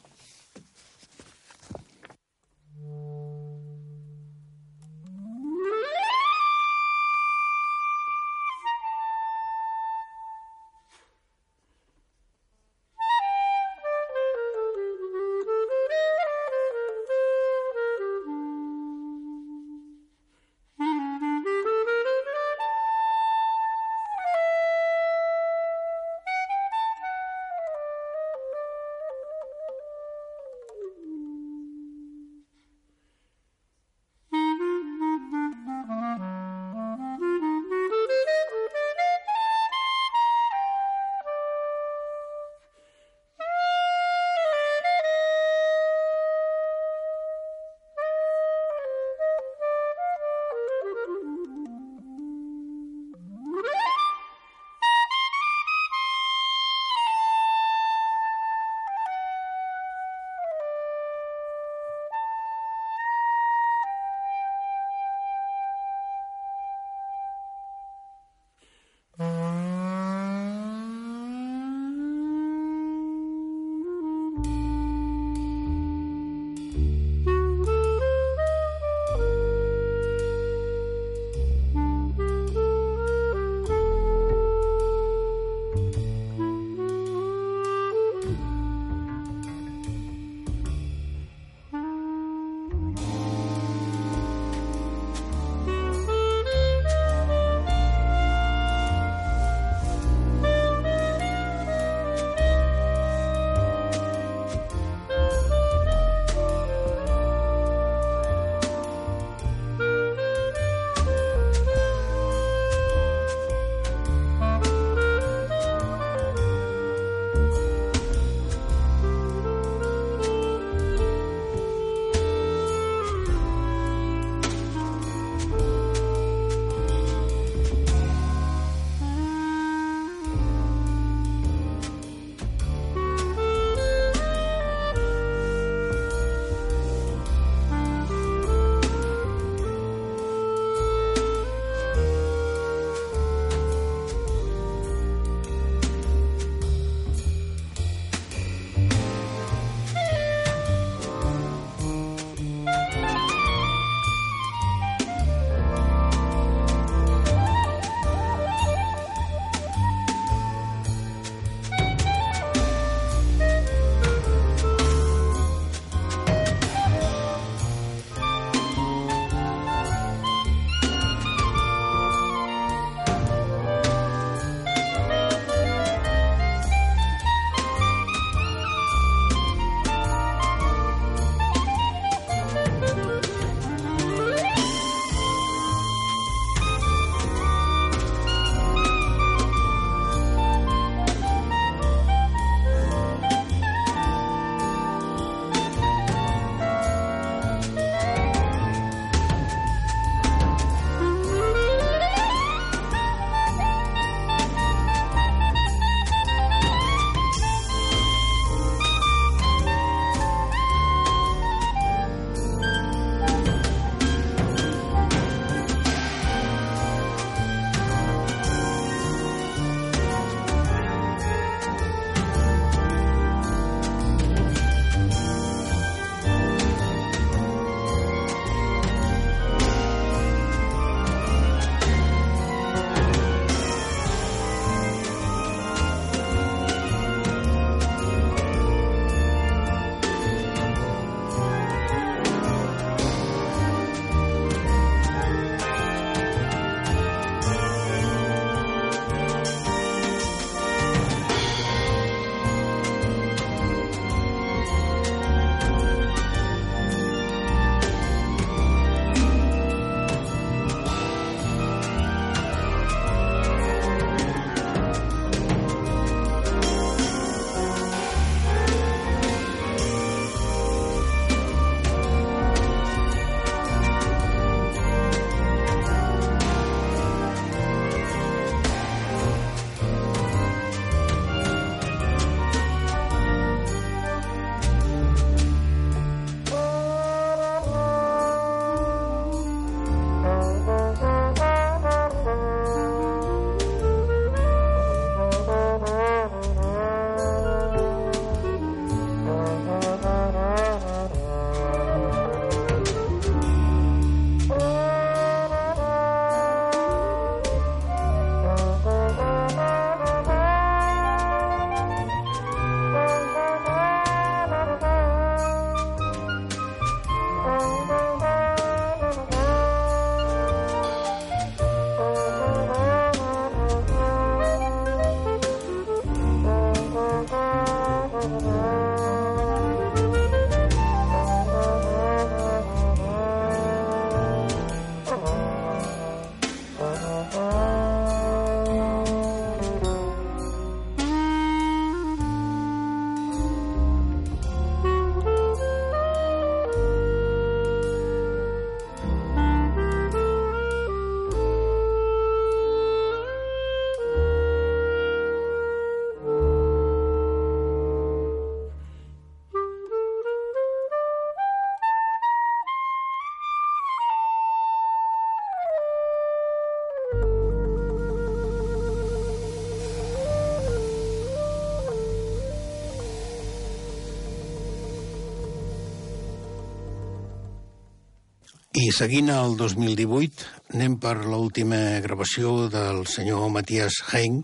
I 378.88 378.92
seguint 378.96 379.28
el 379.34 379.58
2018, 379.60 380.46
anem 380.78 380.94
per 381.04 381.18
l'última 381.28 381.76
gravació 382.00 382.70
del 382.72 383.02
senyor 383.12 383.50
Matías 383.52 383.98
Hein, 384.14 384.38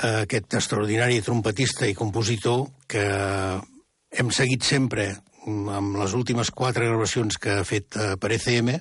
aquest 0.00 0.56
extraordinari 0.56 1.18
trompetista 1.26 1.84
i 1.84 1.96
compositor 1.98 2.62
que 2.88 3.02
hem 4.08 4.30
seguit 4.32 4.64
sempre 4.64 5.10
amb 5.44 5.98
les 6.00 6.14
últimes 6.16 6.48
quatre 6.48 6.88
gravacions 6.88 7.36
que 7.36 7.58
ha 7.58 7.66
fet 7.68 7.98
per 8.22 8.32
ECM. 8.38 8.72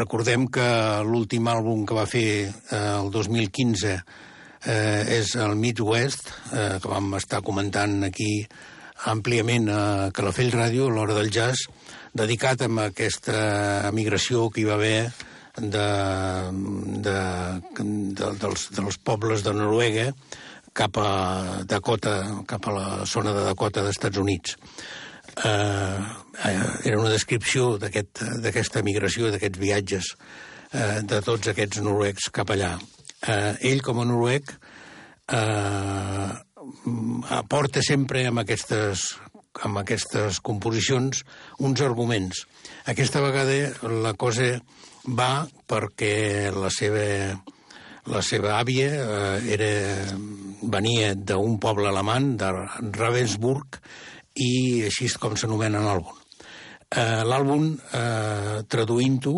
Recordem 0.00 0.48
que 0.50 0.66
l'últim 1.06 1.46
àlbum 1.54 1.86
que 1.86 2.00
va 2.00 2.08
fer 2.10 2.26
eh, 2.48 2.82
el 2.96 3.14
2015 3.14 3.94
eh, 3.94 5.20
és 5.20 5.36
el 5.38 5.54
Midwest, 5.60 6.34
eh, 6.50 6.80
que 6.82 6.90
vam 6.96 7.14
estar 7.20 7.44
comentant 7.46 8.00
aquí 8.10 8.32
àmpliament 9.08 9.68
a 9.72 9.82
Calafell 10.12 10.52
Ràdio, 10.52 10.90
l'hora 10.92 11.16
del 11.16 11.30
jazz, 11.32 11.68
dedicat 12.12 12.62
a 12.62 12.68
aquesta 12.84 13.90
migració 13.96 14.48
que 14.50 14.62
hi 14.62 14.68
va 14.68 14.76
haver 14.76 15.10
de, 15.60 15.86
de, 17.04 17.16
de, 17.80 18.30
dels, 18.42 18.68
dels 18.76 18.98
pobles 19.04 19.44
de 19.46 19.54
Noruega 19.54 20.10
cap 20.76 20.98
a 21.02 21.62
Dakota, 21.66 22.44
cap 22.46 22.68
a 22.68 22.74
la 22.74 22.88
zona 23.06 23.32
de 23.34 23.44
Dakota 23.48 23.82
d'Estats 23.82 24.20
Units. 24.22 24.56
Eh, 25.44 25.98
eh, 26.44 26.60
era 26.84 26.98
una 26.98 27.10
descripció 27.10 27.76
d'aquesta 27.78 28.38
aquest, 28.50 28.78
migració, 28.86 29.30
d'aquests 29.30 29.58
viatges 29.58 30.12
eh, 30.72 31.00
de 31.02 31.20
tots 31.26 31.50
aquests 31.50 31.82
noruecs 31.82 32.30
cap 32.34 32.52
allà. 32.54 32.76
Eh, 33.26 33.54
ell, 33.72 33.82
com 33.82 34.00
a 34.00 34.06
noruec, 34.06 34.54
eh, 35.32 36.28
aporta 37.40 37.82
sempre 37.84 38.26
amb 38.28 38.42
aquestes 38.42 39.10
amb 39.66 39.80
aquestes 39.80 40.38
composicions 40.46 41.24
uns 41.58 41.80
arguments. 41.82 42.44
Aquesta 42.88 43.22
vegada 43.24 43.90
la 44.02 44.14
cosa 44.14 44.52
va 45.06 45.46
perquè 45.68 46.52
la 46.54 46.70
seva, 46.70 47.34
la 48.06 48.22
seva 48.22 48.56
àvia 48.60 48.88
eh, 48.94 49.50
era, 49.56 49.72
venia 50.62 51.14
d'un 51.14 51.58
poble 51.62 51.90
alemany, 51.90 52.34
de 52.38 52.52
Ravensburg, 52.94 53.80
i 54.40 54.86
així 54.86 55.10
és 55.10 55.18
com 55.18 55.36
s'anomena 55.36 55.82
l'àlbum. 55.84 56.16
Eh, 56.90 57.22
l'àlbum, 57.26 57.66
eh, 57.94 58.62
traduint-ho, 58.70 59.34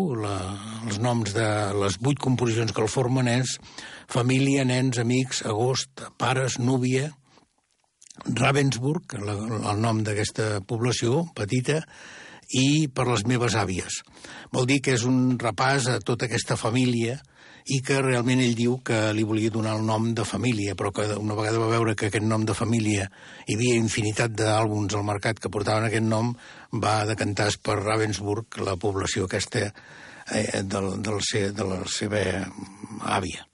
els 0.85 1.01
noms 1.01 1.35
de 1.35 1.49
les 1.77 1.99
vuit 2.01 2.17
composicions 2.21 2.73
que 2.73 2.81
el 2.81 2.89
formen 2.89 3.29
és 3.29 3.59
Família, 4.13 4.65
nens, 4.65 4.99
amics, 5.01 5.43
agost, 5.49 6.01
pares, 6.21 6.59
núvia, 6.59 7.11
Ravensburg, 8.27 9.17
la, 9.25 9.37
el 9.73 9.79
nom 9.81 10.03
d'aquesta 10.05 10.61
població 10.67 11.23
petita, 11.35 11.81
i 12.53 12.87
per 12.93 13.07
les 13.09 13.25
meves 13.25 13.55
àvies. 13.57 14.01
Vol 14.53 14.67
dir 14.69 14.81
que 14.83 14.93
és 14.97 15.05
un 15.09 15.37
repàs 15.41 15.87
a 15.89 15.99
tota 16.05 16.27
aquesta 16.27 16.57
família 16.59 17.17
i 17.73 17.79
que 17.79 18.01
realment 18.03 18.41
ell 18.43 18.57
diu 18.57 18.75
que 18.83 18.97
li 19.15 19.23
volia 19.23 19.51
donar 19.51 19.77
el 19.77 19.85
nom 19.87 20.09
de 20.15 20.25
família, 20.27 20.75
però 20.75 20.91
que 20.91 21.05
una 21.15 21.37
vegada 21.37 21.61
va 21.61 21.71
veure 21.71 21.95
que 21.95 22.09
aquest 22.11 22.25
nom 22.27 22.43
de 22.45 22.55
família 22.57 23.07
hi 23.47 23.55
havia 23.55 23.79
infinitat 23.79 24.35
d'àlbums 24.35 24.95
al 24.95 25.07
mercat 25.07 25.39
que 25.39 25.51
portaven 25.51 25.87
aquest 25.87 26.05
nom, 26.05 26.33
va 26.83 27.05
decantar 27.07 27.49
per 27.63 27.79
Ravensburg, 27.79 28.59
la 28.67 28.75
població 28.75 29.29
aquesta 29.29 29.69
eh, 29.69 30.61
del, 30.63 30.99
del, 31.01 31.23
de 31.55 31.69
la 31.71 31.81
seva 31.87 32.25
àvia. 33.15 33.47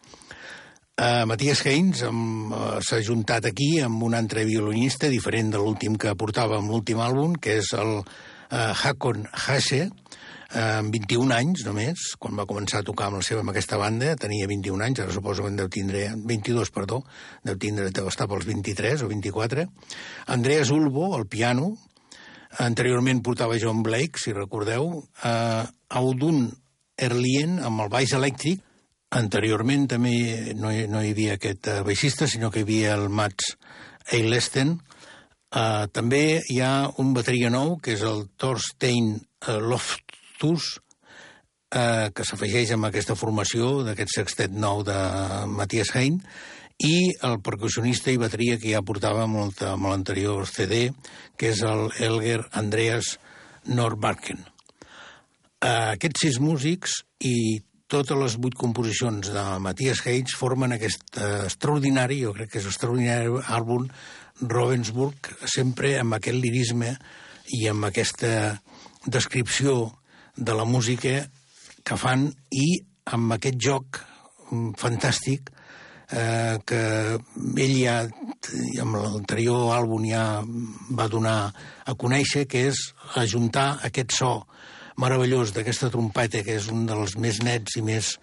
Uh, 1.00 1.24
Matías 1.24 1.62
Haynes 1.64 2.02
uh, 2.04 2.80
s'ha 2.84 2.98
juntat 3.00 3.46
aquí 3.48 3.78
amb 3.80 4.02
un 4.04 4.18
altre 4.18 4.42
violinista 4.44 5.08
diferent 5.08 5.54
de 5.54 5.62
l'últim 5.62 5.96
que 5.96 6.12
portava 6.20 6.58
amb 6.58 6.74
l'últim 6.74 7.00
àlbum, 7.00 7.38
que 7.40 7.56
és 7.62 7.70
el 7.80 8.02
uh, 8.02 8.04
Hakon 8.52 9.24
Hase, 9.32 9.86
uh, 9.88 10.82
amb 10.82 10.92
21 10.92 11.32
anys 11.38 11.64
només, 11.70 12.04
quan 12.20 12.36
va 12.36 12.48
començar 12.50 12.84
a 12.84 12.88
tocar 12.92 13.08
amb, 13.08 13.22
la 13.22 13.24
seva, 13.24 13.46
amb 13.46 13.54
aquesta 13.54 13.80
banda, 13.80 14.12
tenia 14.20 14.52
21 14.52 14.86
anys, 14.90 15.06
ara 15.06 15.16
suposo 15.16 15.48
que 15.48 15.54
en 15.54 15.62
deu 15.62 15.72
tindre, 15.72 16.04
22, 16.20 16.76
perdó, 16.76 17.00
deu 17.48 17.56
tindre, 17.56 17.94
deu 17.96 18.12
estar 18.12 18.28
pels 18.28 18.50
23 18.52 19.08
o 19.08 19.12
24. 19.16 19.70
Andreas 20.36 20.76
Ulbo, 20.76 21.14
al 21.16 21.30
piano, 21.32 21.78
anteriorment 22.60 23.24
portava 23.24 23.56
John 23.62 23.86
Blake, 23.88 24.20
si 24.20 24.36
recordeu, 24.36 24.98
uh, 25.00 25.64
Audun 25.96 26.50
Erlien, 27.00 27.62
amb 27.64 27.88
el 27.88 27.94
baix 27.94 28.20
elèctric, 28.20 28.66
Anteriorment 29.10 29.88
també 29.90 30.54
no 30.54 30.70
hi, 30.70 30.84
no 30.86 31.00
hi 31.02 31.16
havia 31.16 31.40
aquest 31.40 31.68
uh, 31.72 31.80
baixista, 31.86 32.28
sinó 32.30 32.52
que 32.54 32.62
hi 32.62 32.68
havia 32.68 32.94
el 32.94 33.08
Mats 33.10 33.56
Eilesten. 34.14 34.76
Uh, 35.50 35.88
també 35.90 36.44
hi 36.46 36.60
ha 36.62 36.92
un 37.02 37.16
bateria 37.16 37.50
nou, 37.50 37.80
que 37.82 37.96
és 37.96 38.04
el 38.06 38.28
Thorstein 38.38 39.16
uh, 39.18 39.56
Loftus, 39.66 40.76
uh, 41.74 42.12
que 42.14 42.26
s'afegeix 42.28 42.76
amb 42.76 42.86
aquesta 42.86 43.18
formació 43.18 43.80
d'aquest 43.88 44.14
sextet 44.20 44.54
nou 44.54 44.84
de 44.86 44.98
Matthias 45.50 45.90
Hein, 45.98 46.20
i 46.86 47.10
el 47.26 47.40
percussionista 47.42 48.14
i 48.14 48.22
bateria 48.22 48.60
que 48.62 48.76
ja 48.76 48.84
portava 48.86 49.26
molt 49.28 49.64
amb 49.68 49.90
l'anterior 49.90 50.46
CD, 50.48 50.92
que 51.36 51.50
és 51.50 51.64
el 51.66 51.90
Elger 51.98 52.44
Andreas 52.62 53.16
Norbarken. 53.66 54.46
Uh, 55.66 55.98
aquests 55.98 56.28
sis 56.28 56.40
músics 56.40 57.02
i 57.26 57.58
totes 57.90 58.18
les 58.22 58.36
vuit 58.38 58.54
composicions 58.54 59.32
de 59.34 59.44
Matthias 59.66 60.04
Hayes 60.06 60.36
formen 60.38 60.76
aquest 60.76 61.18
eh, 61.18 61.46
extraordinari, 61.48 62.22
jo 62.22 62.34
crec 62.38 62.52
que 62.54 62.62
és 62.62 62.68
extraordinari 62.70 63.42
àlbum 63.58 63.88
Ravensburg, 64.46 65.32
sempre 65.50 65.96
amb 66.00 66.20
aquest 66.20 66.38
lirisme 66.38 66.94
i 67.58 67.66
amb 67.72 67.90
aquesta 67.90 68.60
descripció 69.10 69.90
de 70.38 70.54
la 70.56 70.68
música 70.70 71.24
que 71.84 71.98
fan 71.98 72.28
i 72.54 72.68
amb 73.10 73.34
aquest 73.36 73.58
joc 73.58 74.00
mm, 74.52 74.78
fantàstic 74.78 75.50
eh, 76.14 76.62
que 76.70 76.82
ell 77.66 77.76
ja, 77.80 77.98
amb 78.86 79.00
l'anterior 79.02 79.74
àlbum 79.80 80.06
ja 80.12 80.24
va 80.94 81.10
donar 81.10 81.40
a 81.50 81.98
conèixer, 81.98 82.46
que 82.46 82.68
és 82.70 82.86
ajuntar 83.18 83.80
aquest 83.90 84.14
so 84.22 84.34
meravellós 85.00 85.54
d'aquesta 85.56 85.90
trompeta, 85.94 86.44
que 86.44 86.58
és 86.60 86.68
un 86.74 86.86
dels 86.90 87.16
més 87.22 87.40
nets 87.46 87.80
i 87.80 87.84
més 87.86 88.14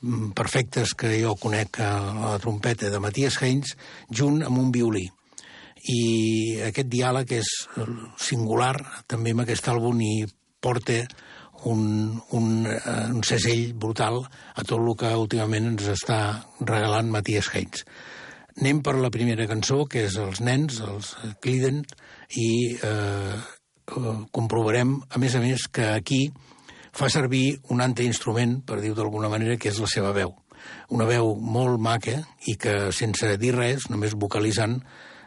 mm, 0.00 0.32
perfectes 0.38 0.94
que 0.98 1.12
jo 1.18 1.34
conec 1.40 1.80
a 1.82 1.90
la 2.14 2.38
trompeta 2.42 2.90
de 2.92 3.02
Matías 3.02 3.40
Haynes, 3.42 3.74
junt 4.10 4.42
amb 4.46 4.60
un 4.62 4.72
violí. 4.74 5.08
I 5.84 6.00
aquest 6.70 6.88
diàleg 6.88 7.34
és 7.42 7.50
singular 8.16 8.76
també 9.10 9.34
amb 9.34 9.44
aquest 9.44 9.68
àlbum 9.68 10.00
i 10.00 10.14
porta 10.64 11.02
un, 11.68 11.82
un, 12.36 12.66
eh, 12.68 13.06
un 13.12 13.22
cesell 13.24 13.72
brutal 13.74 14.22
a 14.22 14.64
tot 14.64 14.78
el 14.78 14.94
que 15.00 15.12
últimament 15.16 15.72
ens 15.74 15.88
està 15.92 16.20
regalant 16.60 17.10
Matías 17.12 17.50
Haynes. 17.52 17.84
Anem 18.54 18.84
per 18.86 18.94
la 19.02 19.10
primera 19.10 19.48
cançó, 19.50 19.82
que 19.90 20.04
és 20.06 20.16
Els 20.20 20.40
nens, 20.44 20.78
els 20.86 21.10
Cliden, 21.42 21.82
i 22.38 22.48
eh, 22.76 23.38
Eh, 23.84 24.16
comprovarem, 24.32 24.96
a 25.10 25.20
més 25.20 25.34
a 25.36 25.42
més, 25.42 25.68
que 25.68 25.90
aquí 25.92 26.28
fa 26.94 27.10
servir 27.12 27.58
un 27.74 27.82
altre 27.84 28.06
instrument, 28.08 28.60
per 28.64 28.80
dir-ho 28.80 28.96
d'alguna 28.96 29.28
manera, 29.28 29.58
que 29.60 29.68
és 29.68 29.80
la 29.82 29.90
seva 29.90 30.14
veu. 30.16 30.32
Una 30.96 31.04
veu 31.04 31.34
molt 31.36 31.80
maca 31.82 32.20
i 32.48 32.56
que, 32.56 32.92
sense 32.96 33.34
dir 33.40 33.52
res, 33.56 33.90
només 33.92 34.16
vocalitzant, 34.16 34.78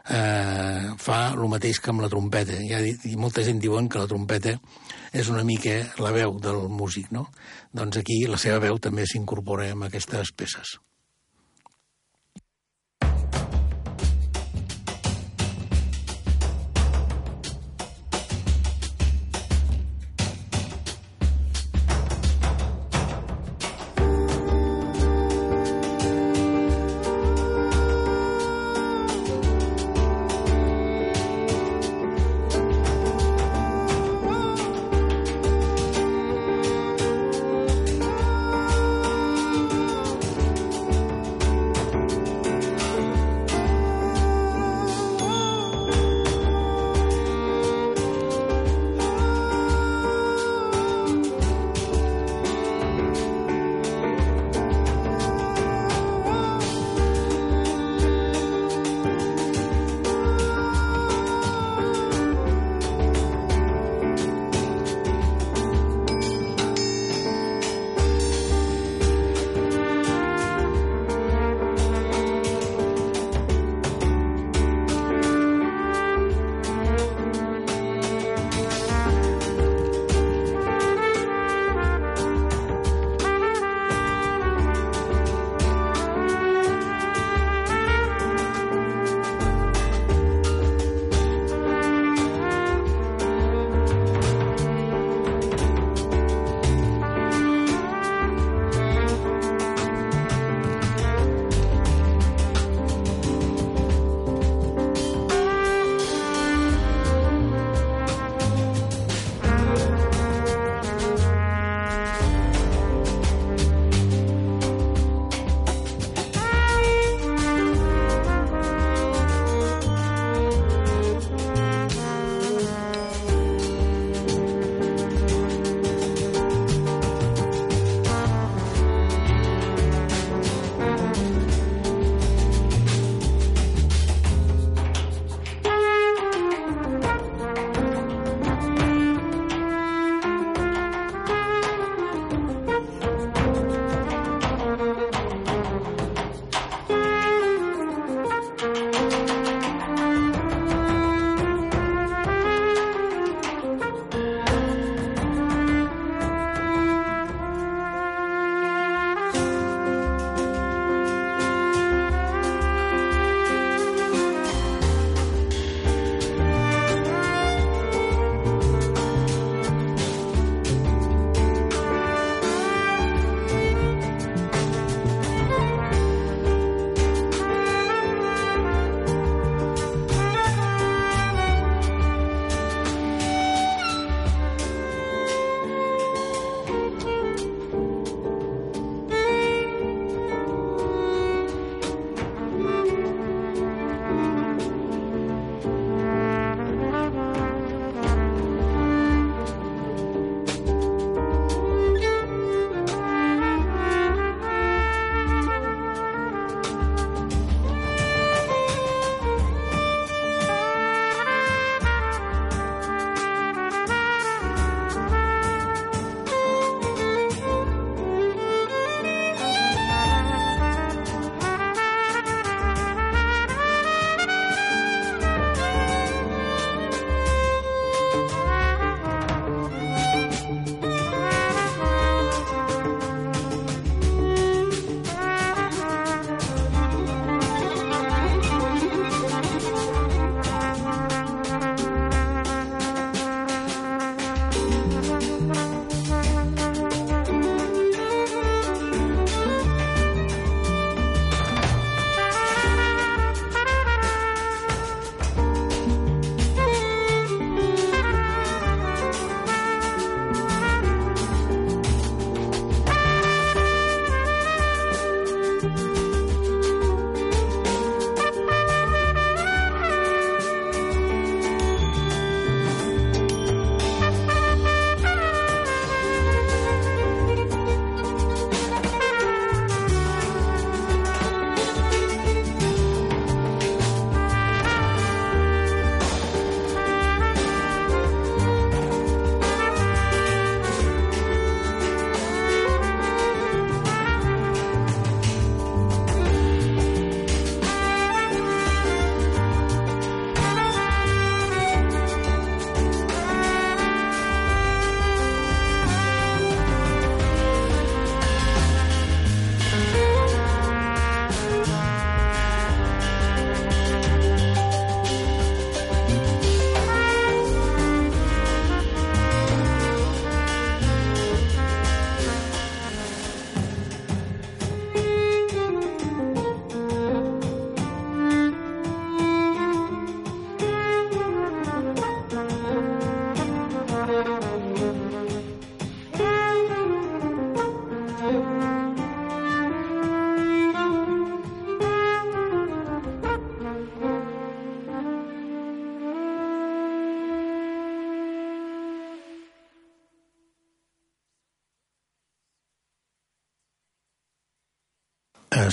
eh, 0.08 0.90
fa 0.98 1.20
el 1.36 1.46
mateix 1.52 1.78
que 1.78 1.92
amb 1.92 2.02
la 2.02 2.10
trompeta. 2.10 2.58
Ja, 2.66 2.80
I 2.82 3.14
molta 3.20 3.44
gent 3.46 3.62
diuen 3.62 3.88
que 3.88 4.02
la 4.02 4.10
trompeta 4.10 4.56
és 5.12 5.30
una 5.30 5.44
mica 5.44 5.78
la 6.02 6.12
veu 6.16 6.38
del 6.42 6.66
músic, 6.68 7.12
no? 7.12 7.28
Doncs 7.72 8.02
aquí 8.02 8.24
la 8.26 8.40
seva 8.40 8.58
veu 8.64 8.82
també 8.82 9.06
s'incorpora 9.06 9.70
en 9.70 9.86
aquestes 9.86 10.34
peces. 10.34 10.78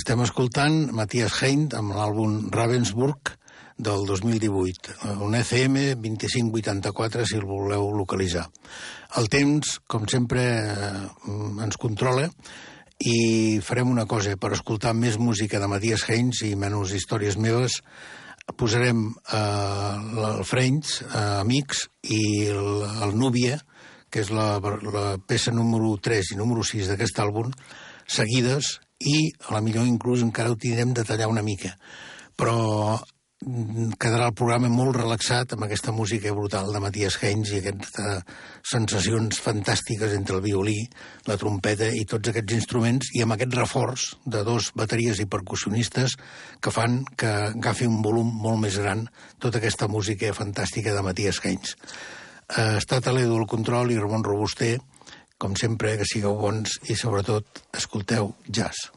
Estem 0.06 0.22
escoltant 0.22 0.76
Matthias 0.94 1.40
Hein 1.42 1.64
amb 1.74 1.96
l'àlbum 1.98 2.52
Ravensburg 2.54 3.32
del 3.88 4.04
2018, 4.06 4.94
un 5.26 5.34
ECM 5.34 5.80
2584 5.98 7.26
si 7.26 7.40
el 7.40 7.48
voleu 7.50 7.88
localitzar. 7.90 8.44
El 9.18 9.32
temps, 9.34 9.80
com 9.90 10.06
sempre, 10.06 10.44
eh, 10.76 11.02
ens 11.66 11.80
controla 11.82 12.28
i 13.02 13.58
farem 13.66 13.90
una 13.90 14.06
cosa, 14.06 14.38
per 14.38 14.54
escoltar 14.54 14.94
més 14.94 15.18
música 15.18 15.58
de 15.58 15.72
Matthias 15.74 16.06
Haynes 16.06 16.44
i 16.46 16.54
menys 16.54 16.94
històries 16.94 17.42
meves, 17.42 17.82
posarem 18.62 19.08
eh, 19.10 20.22
el 20.30 20.46
Friends, 20.46 21.02
eh, 21.02 21.28
Amics, 21.42 21.88
i 22.14 22.46
el, 22.54 22.74
el 23.10 23.18
Núbia, 23.18 23.58
que 24.14 24.22
és 24.22 24.30
la, 24.30 24.52
la 24.62 25.18
peça 25.18 25.50
número 25.50 25.96
3 25.98 26.36
i 26.36 26.44
número 26.46 26.62
6 26.62 26.94
d'aquest 26.94 27.26
àlbum, 27.26 27.50
seguides, 28.06 28.76
i 29.00 29.34
a 29.48 29.56
la 29.56 29.62
millor 29.62 29.88
inclús 29.88 30.24
encara 30.24 30.52
ho 30.52 30.56
tindrem 30.60 30.94
de 30.94 31.04
tallar 31.04 31.28
una 31.28 31.44
mica. 31.44 31.74
Però 32.36 32.56
mm, 32.96 33.96
quedarà 34.00 34.30
el 34.30 34.38
programa 34.38 34.70
molt 34.72 34.96
relaxat 34.96 35.54
amb 35.54 35.66
aquesta 35.68 35.92
música 35.96 36.32
brutal 36.36 36.72
de 36.72 36.82
Matías 36.84 37.18
Haynes 37.22 37.52
i 37.52 37.60
aquestes 37.60 38.24
sensacions 38.72 39.40
fantàstiques 39.44 40.16
entre 40.16 40.40
el 40.40 40.46
violí, 40.46 40.78
la 41.28 41.38
trompeta 41.42 41.92
i 41.92 42.06
tots 42.08 42.32
aquests 42.32 42.56
instruments 42.56 43.12
i 43.16 43.24
amb 43.24 43.36
aquest 43.36 43.56
reforç 43.60 44.10
de 44.26 44.44
dos 44.48 44.72
bateries 44.76 45.20
i 45.20 45.30
percussionistes 45.30 46.18
que 46.60 46.74
fan 46.74 47.04
que 47.18 47.32
agafi 47.52 47.88
un 47.92 48.02
volum 48.06 48.32
molt 48.32 48.64
més 48.64 48.80
gran 48.80 49.08
tota 49.40 49.60
aquesta 49.60 49.92
música 49.92 50.34
fantàstica 50.34 50.96
de 50.96 51.04
Matías 51.04 51.44
Haynes. 51.44 51.76
Eh, 52.46 52.78
està 52.78 53.02
l'Edu 53.12 53.40
el 53.42 53.48
control 53.50 53.92
i 53.92 54.00
Ramon 54.00 54.24
Robuster 54.24 54.78
com 55.38 55.56
sempre, 55.60 55.98
que 56.00 56.08
sigueu 56.08 56.38
bons 56.40 56.78
i, 56.90 56.96
sobretot, 56.96 57.64
escolteu 57.78 58.34
jazz. 58.48 58.90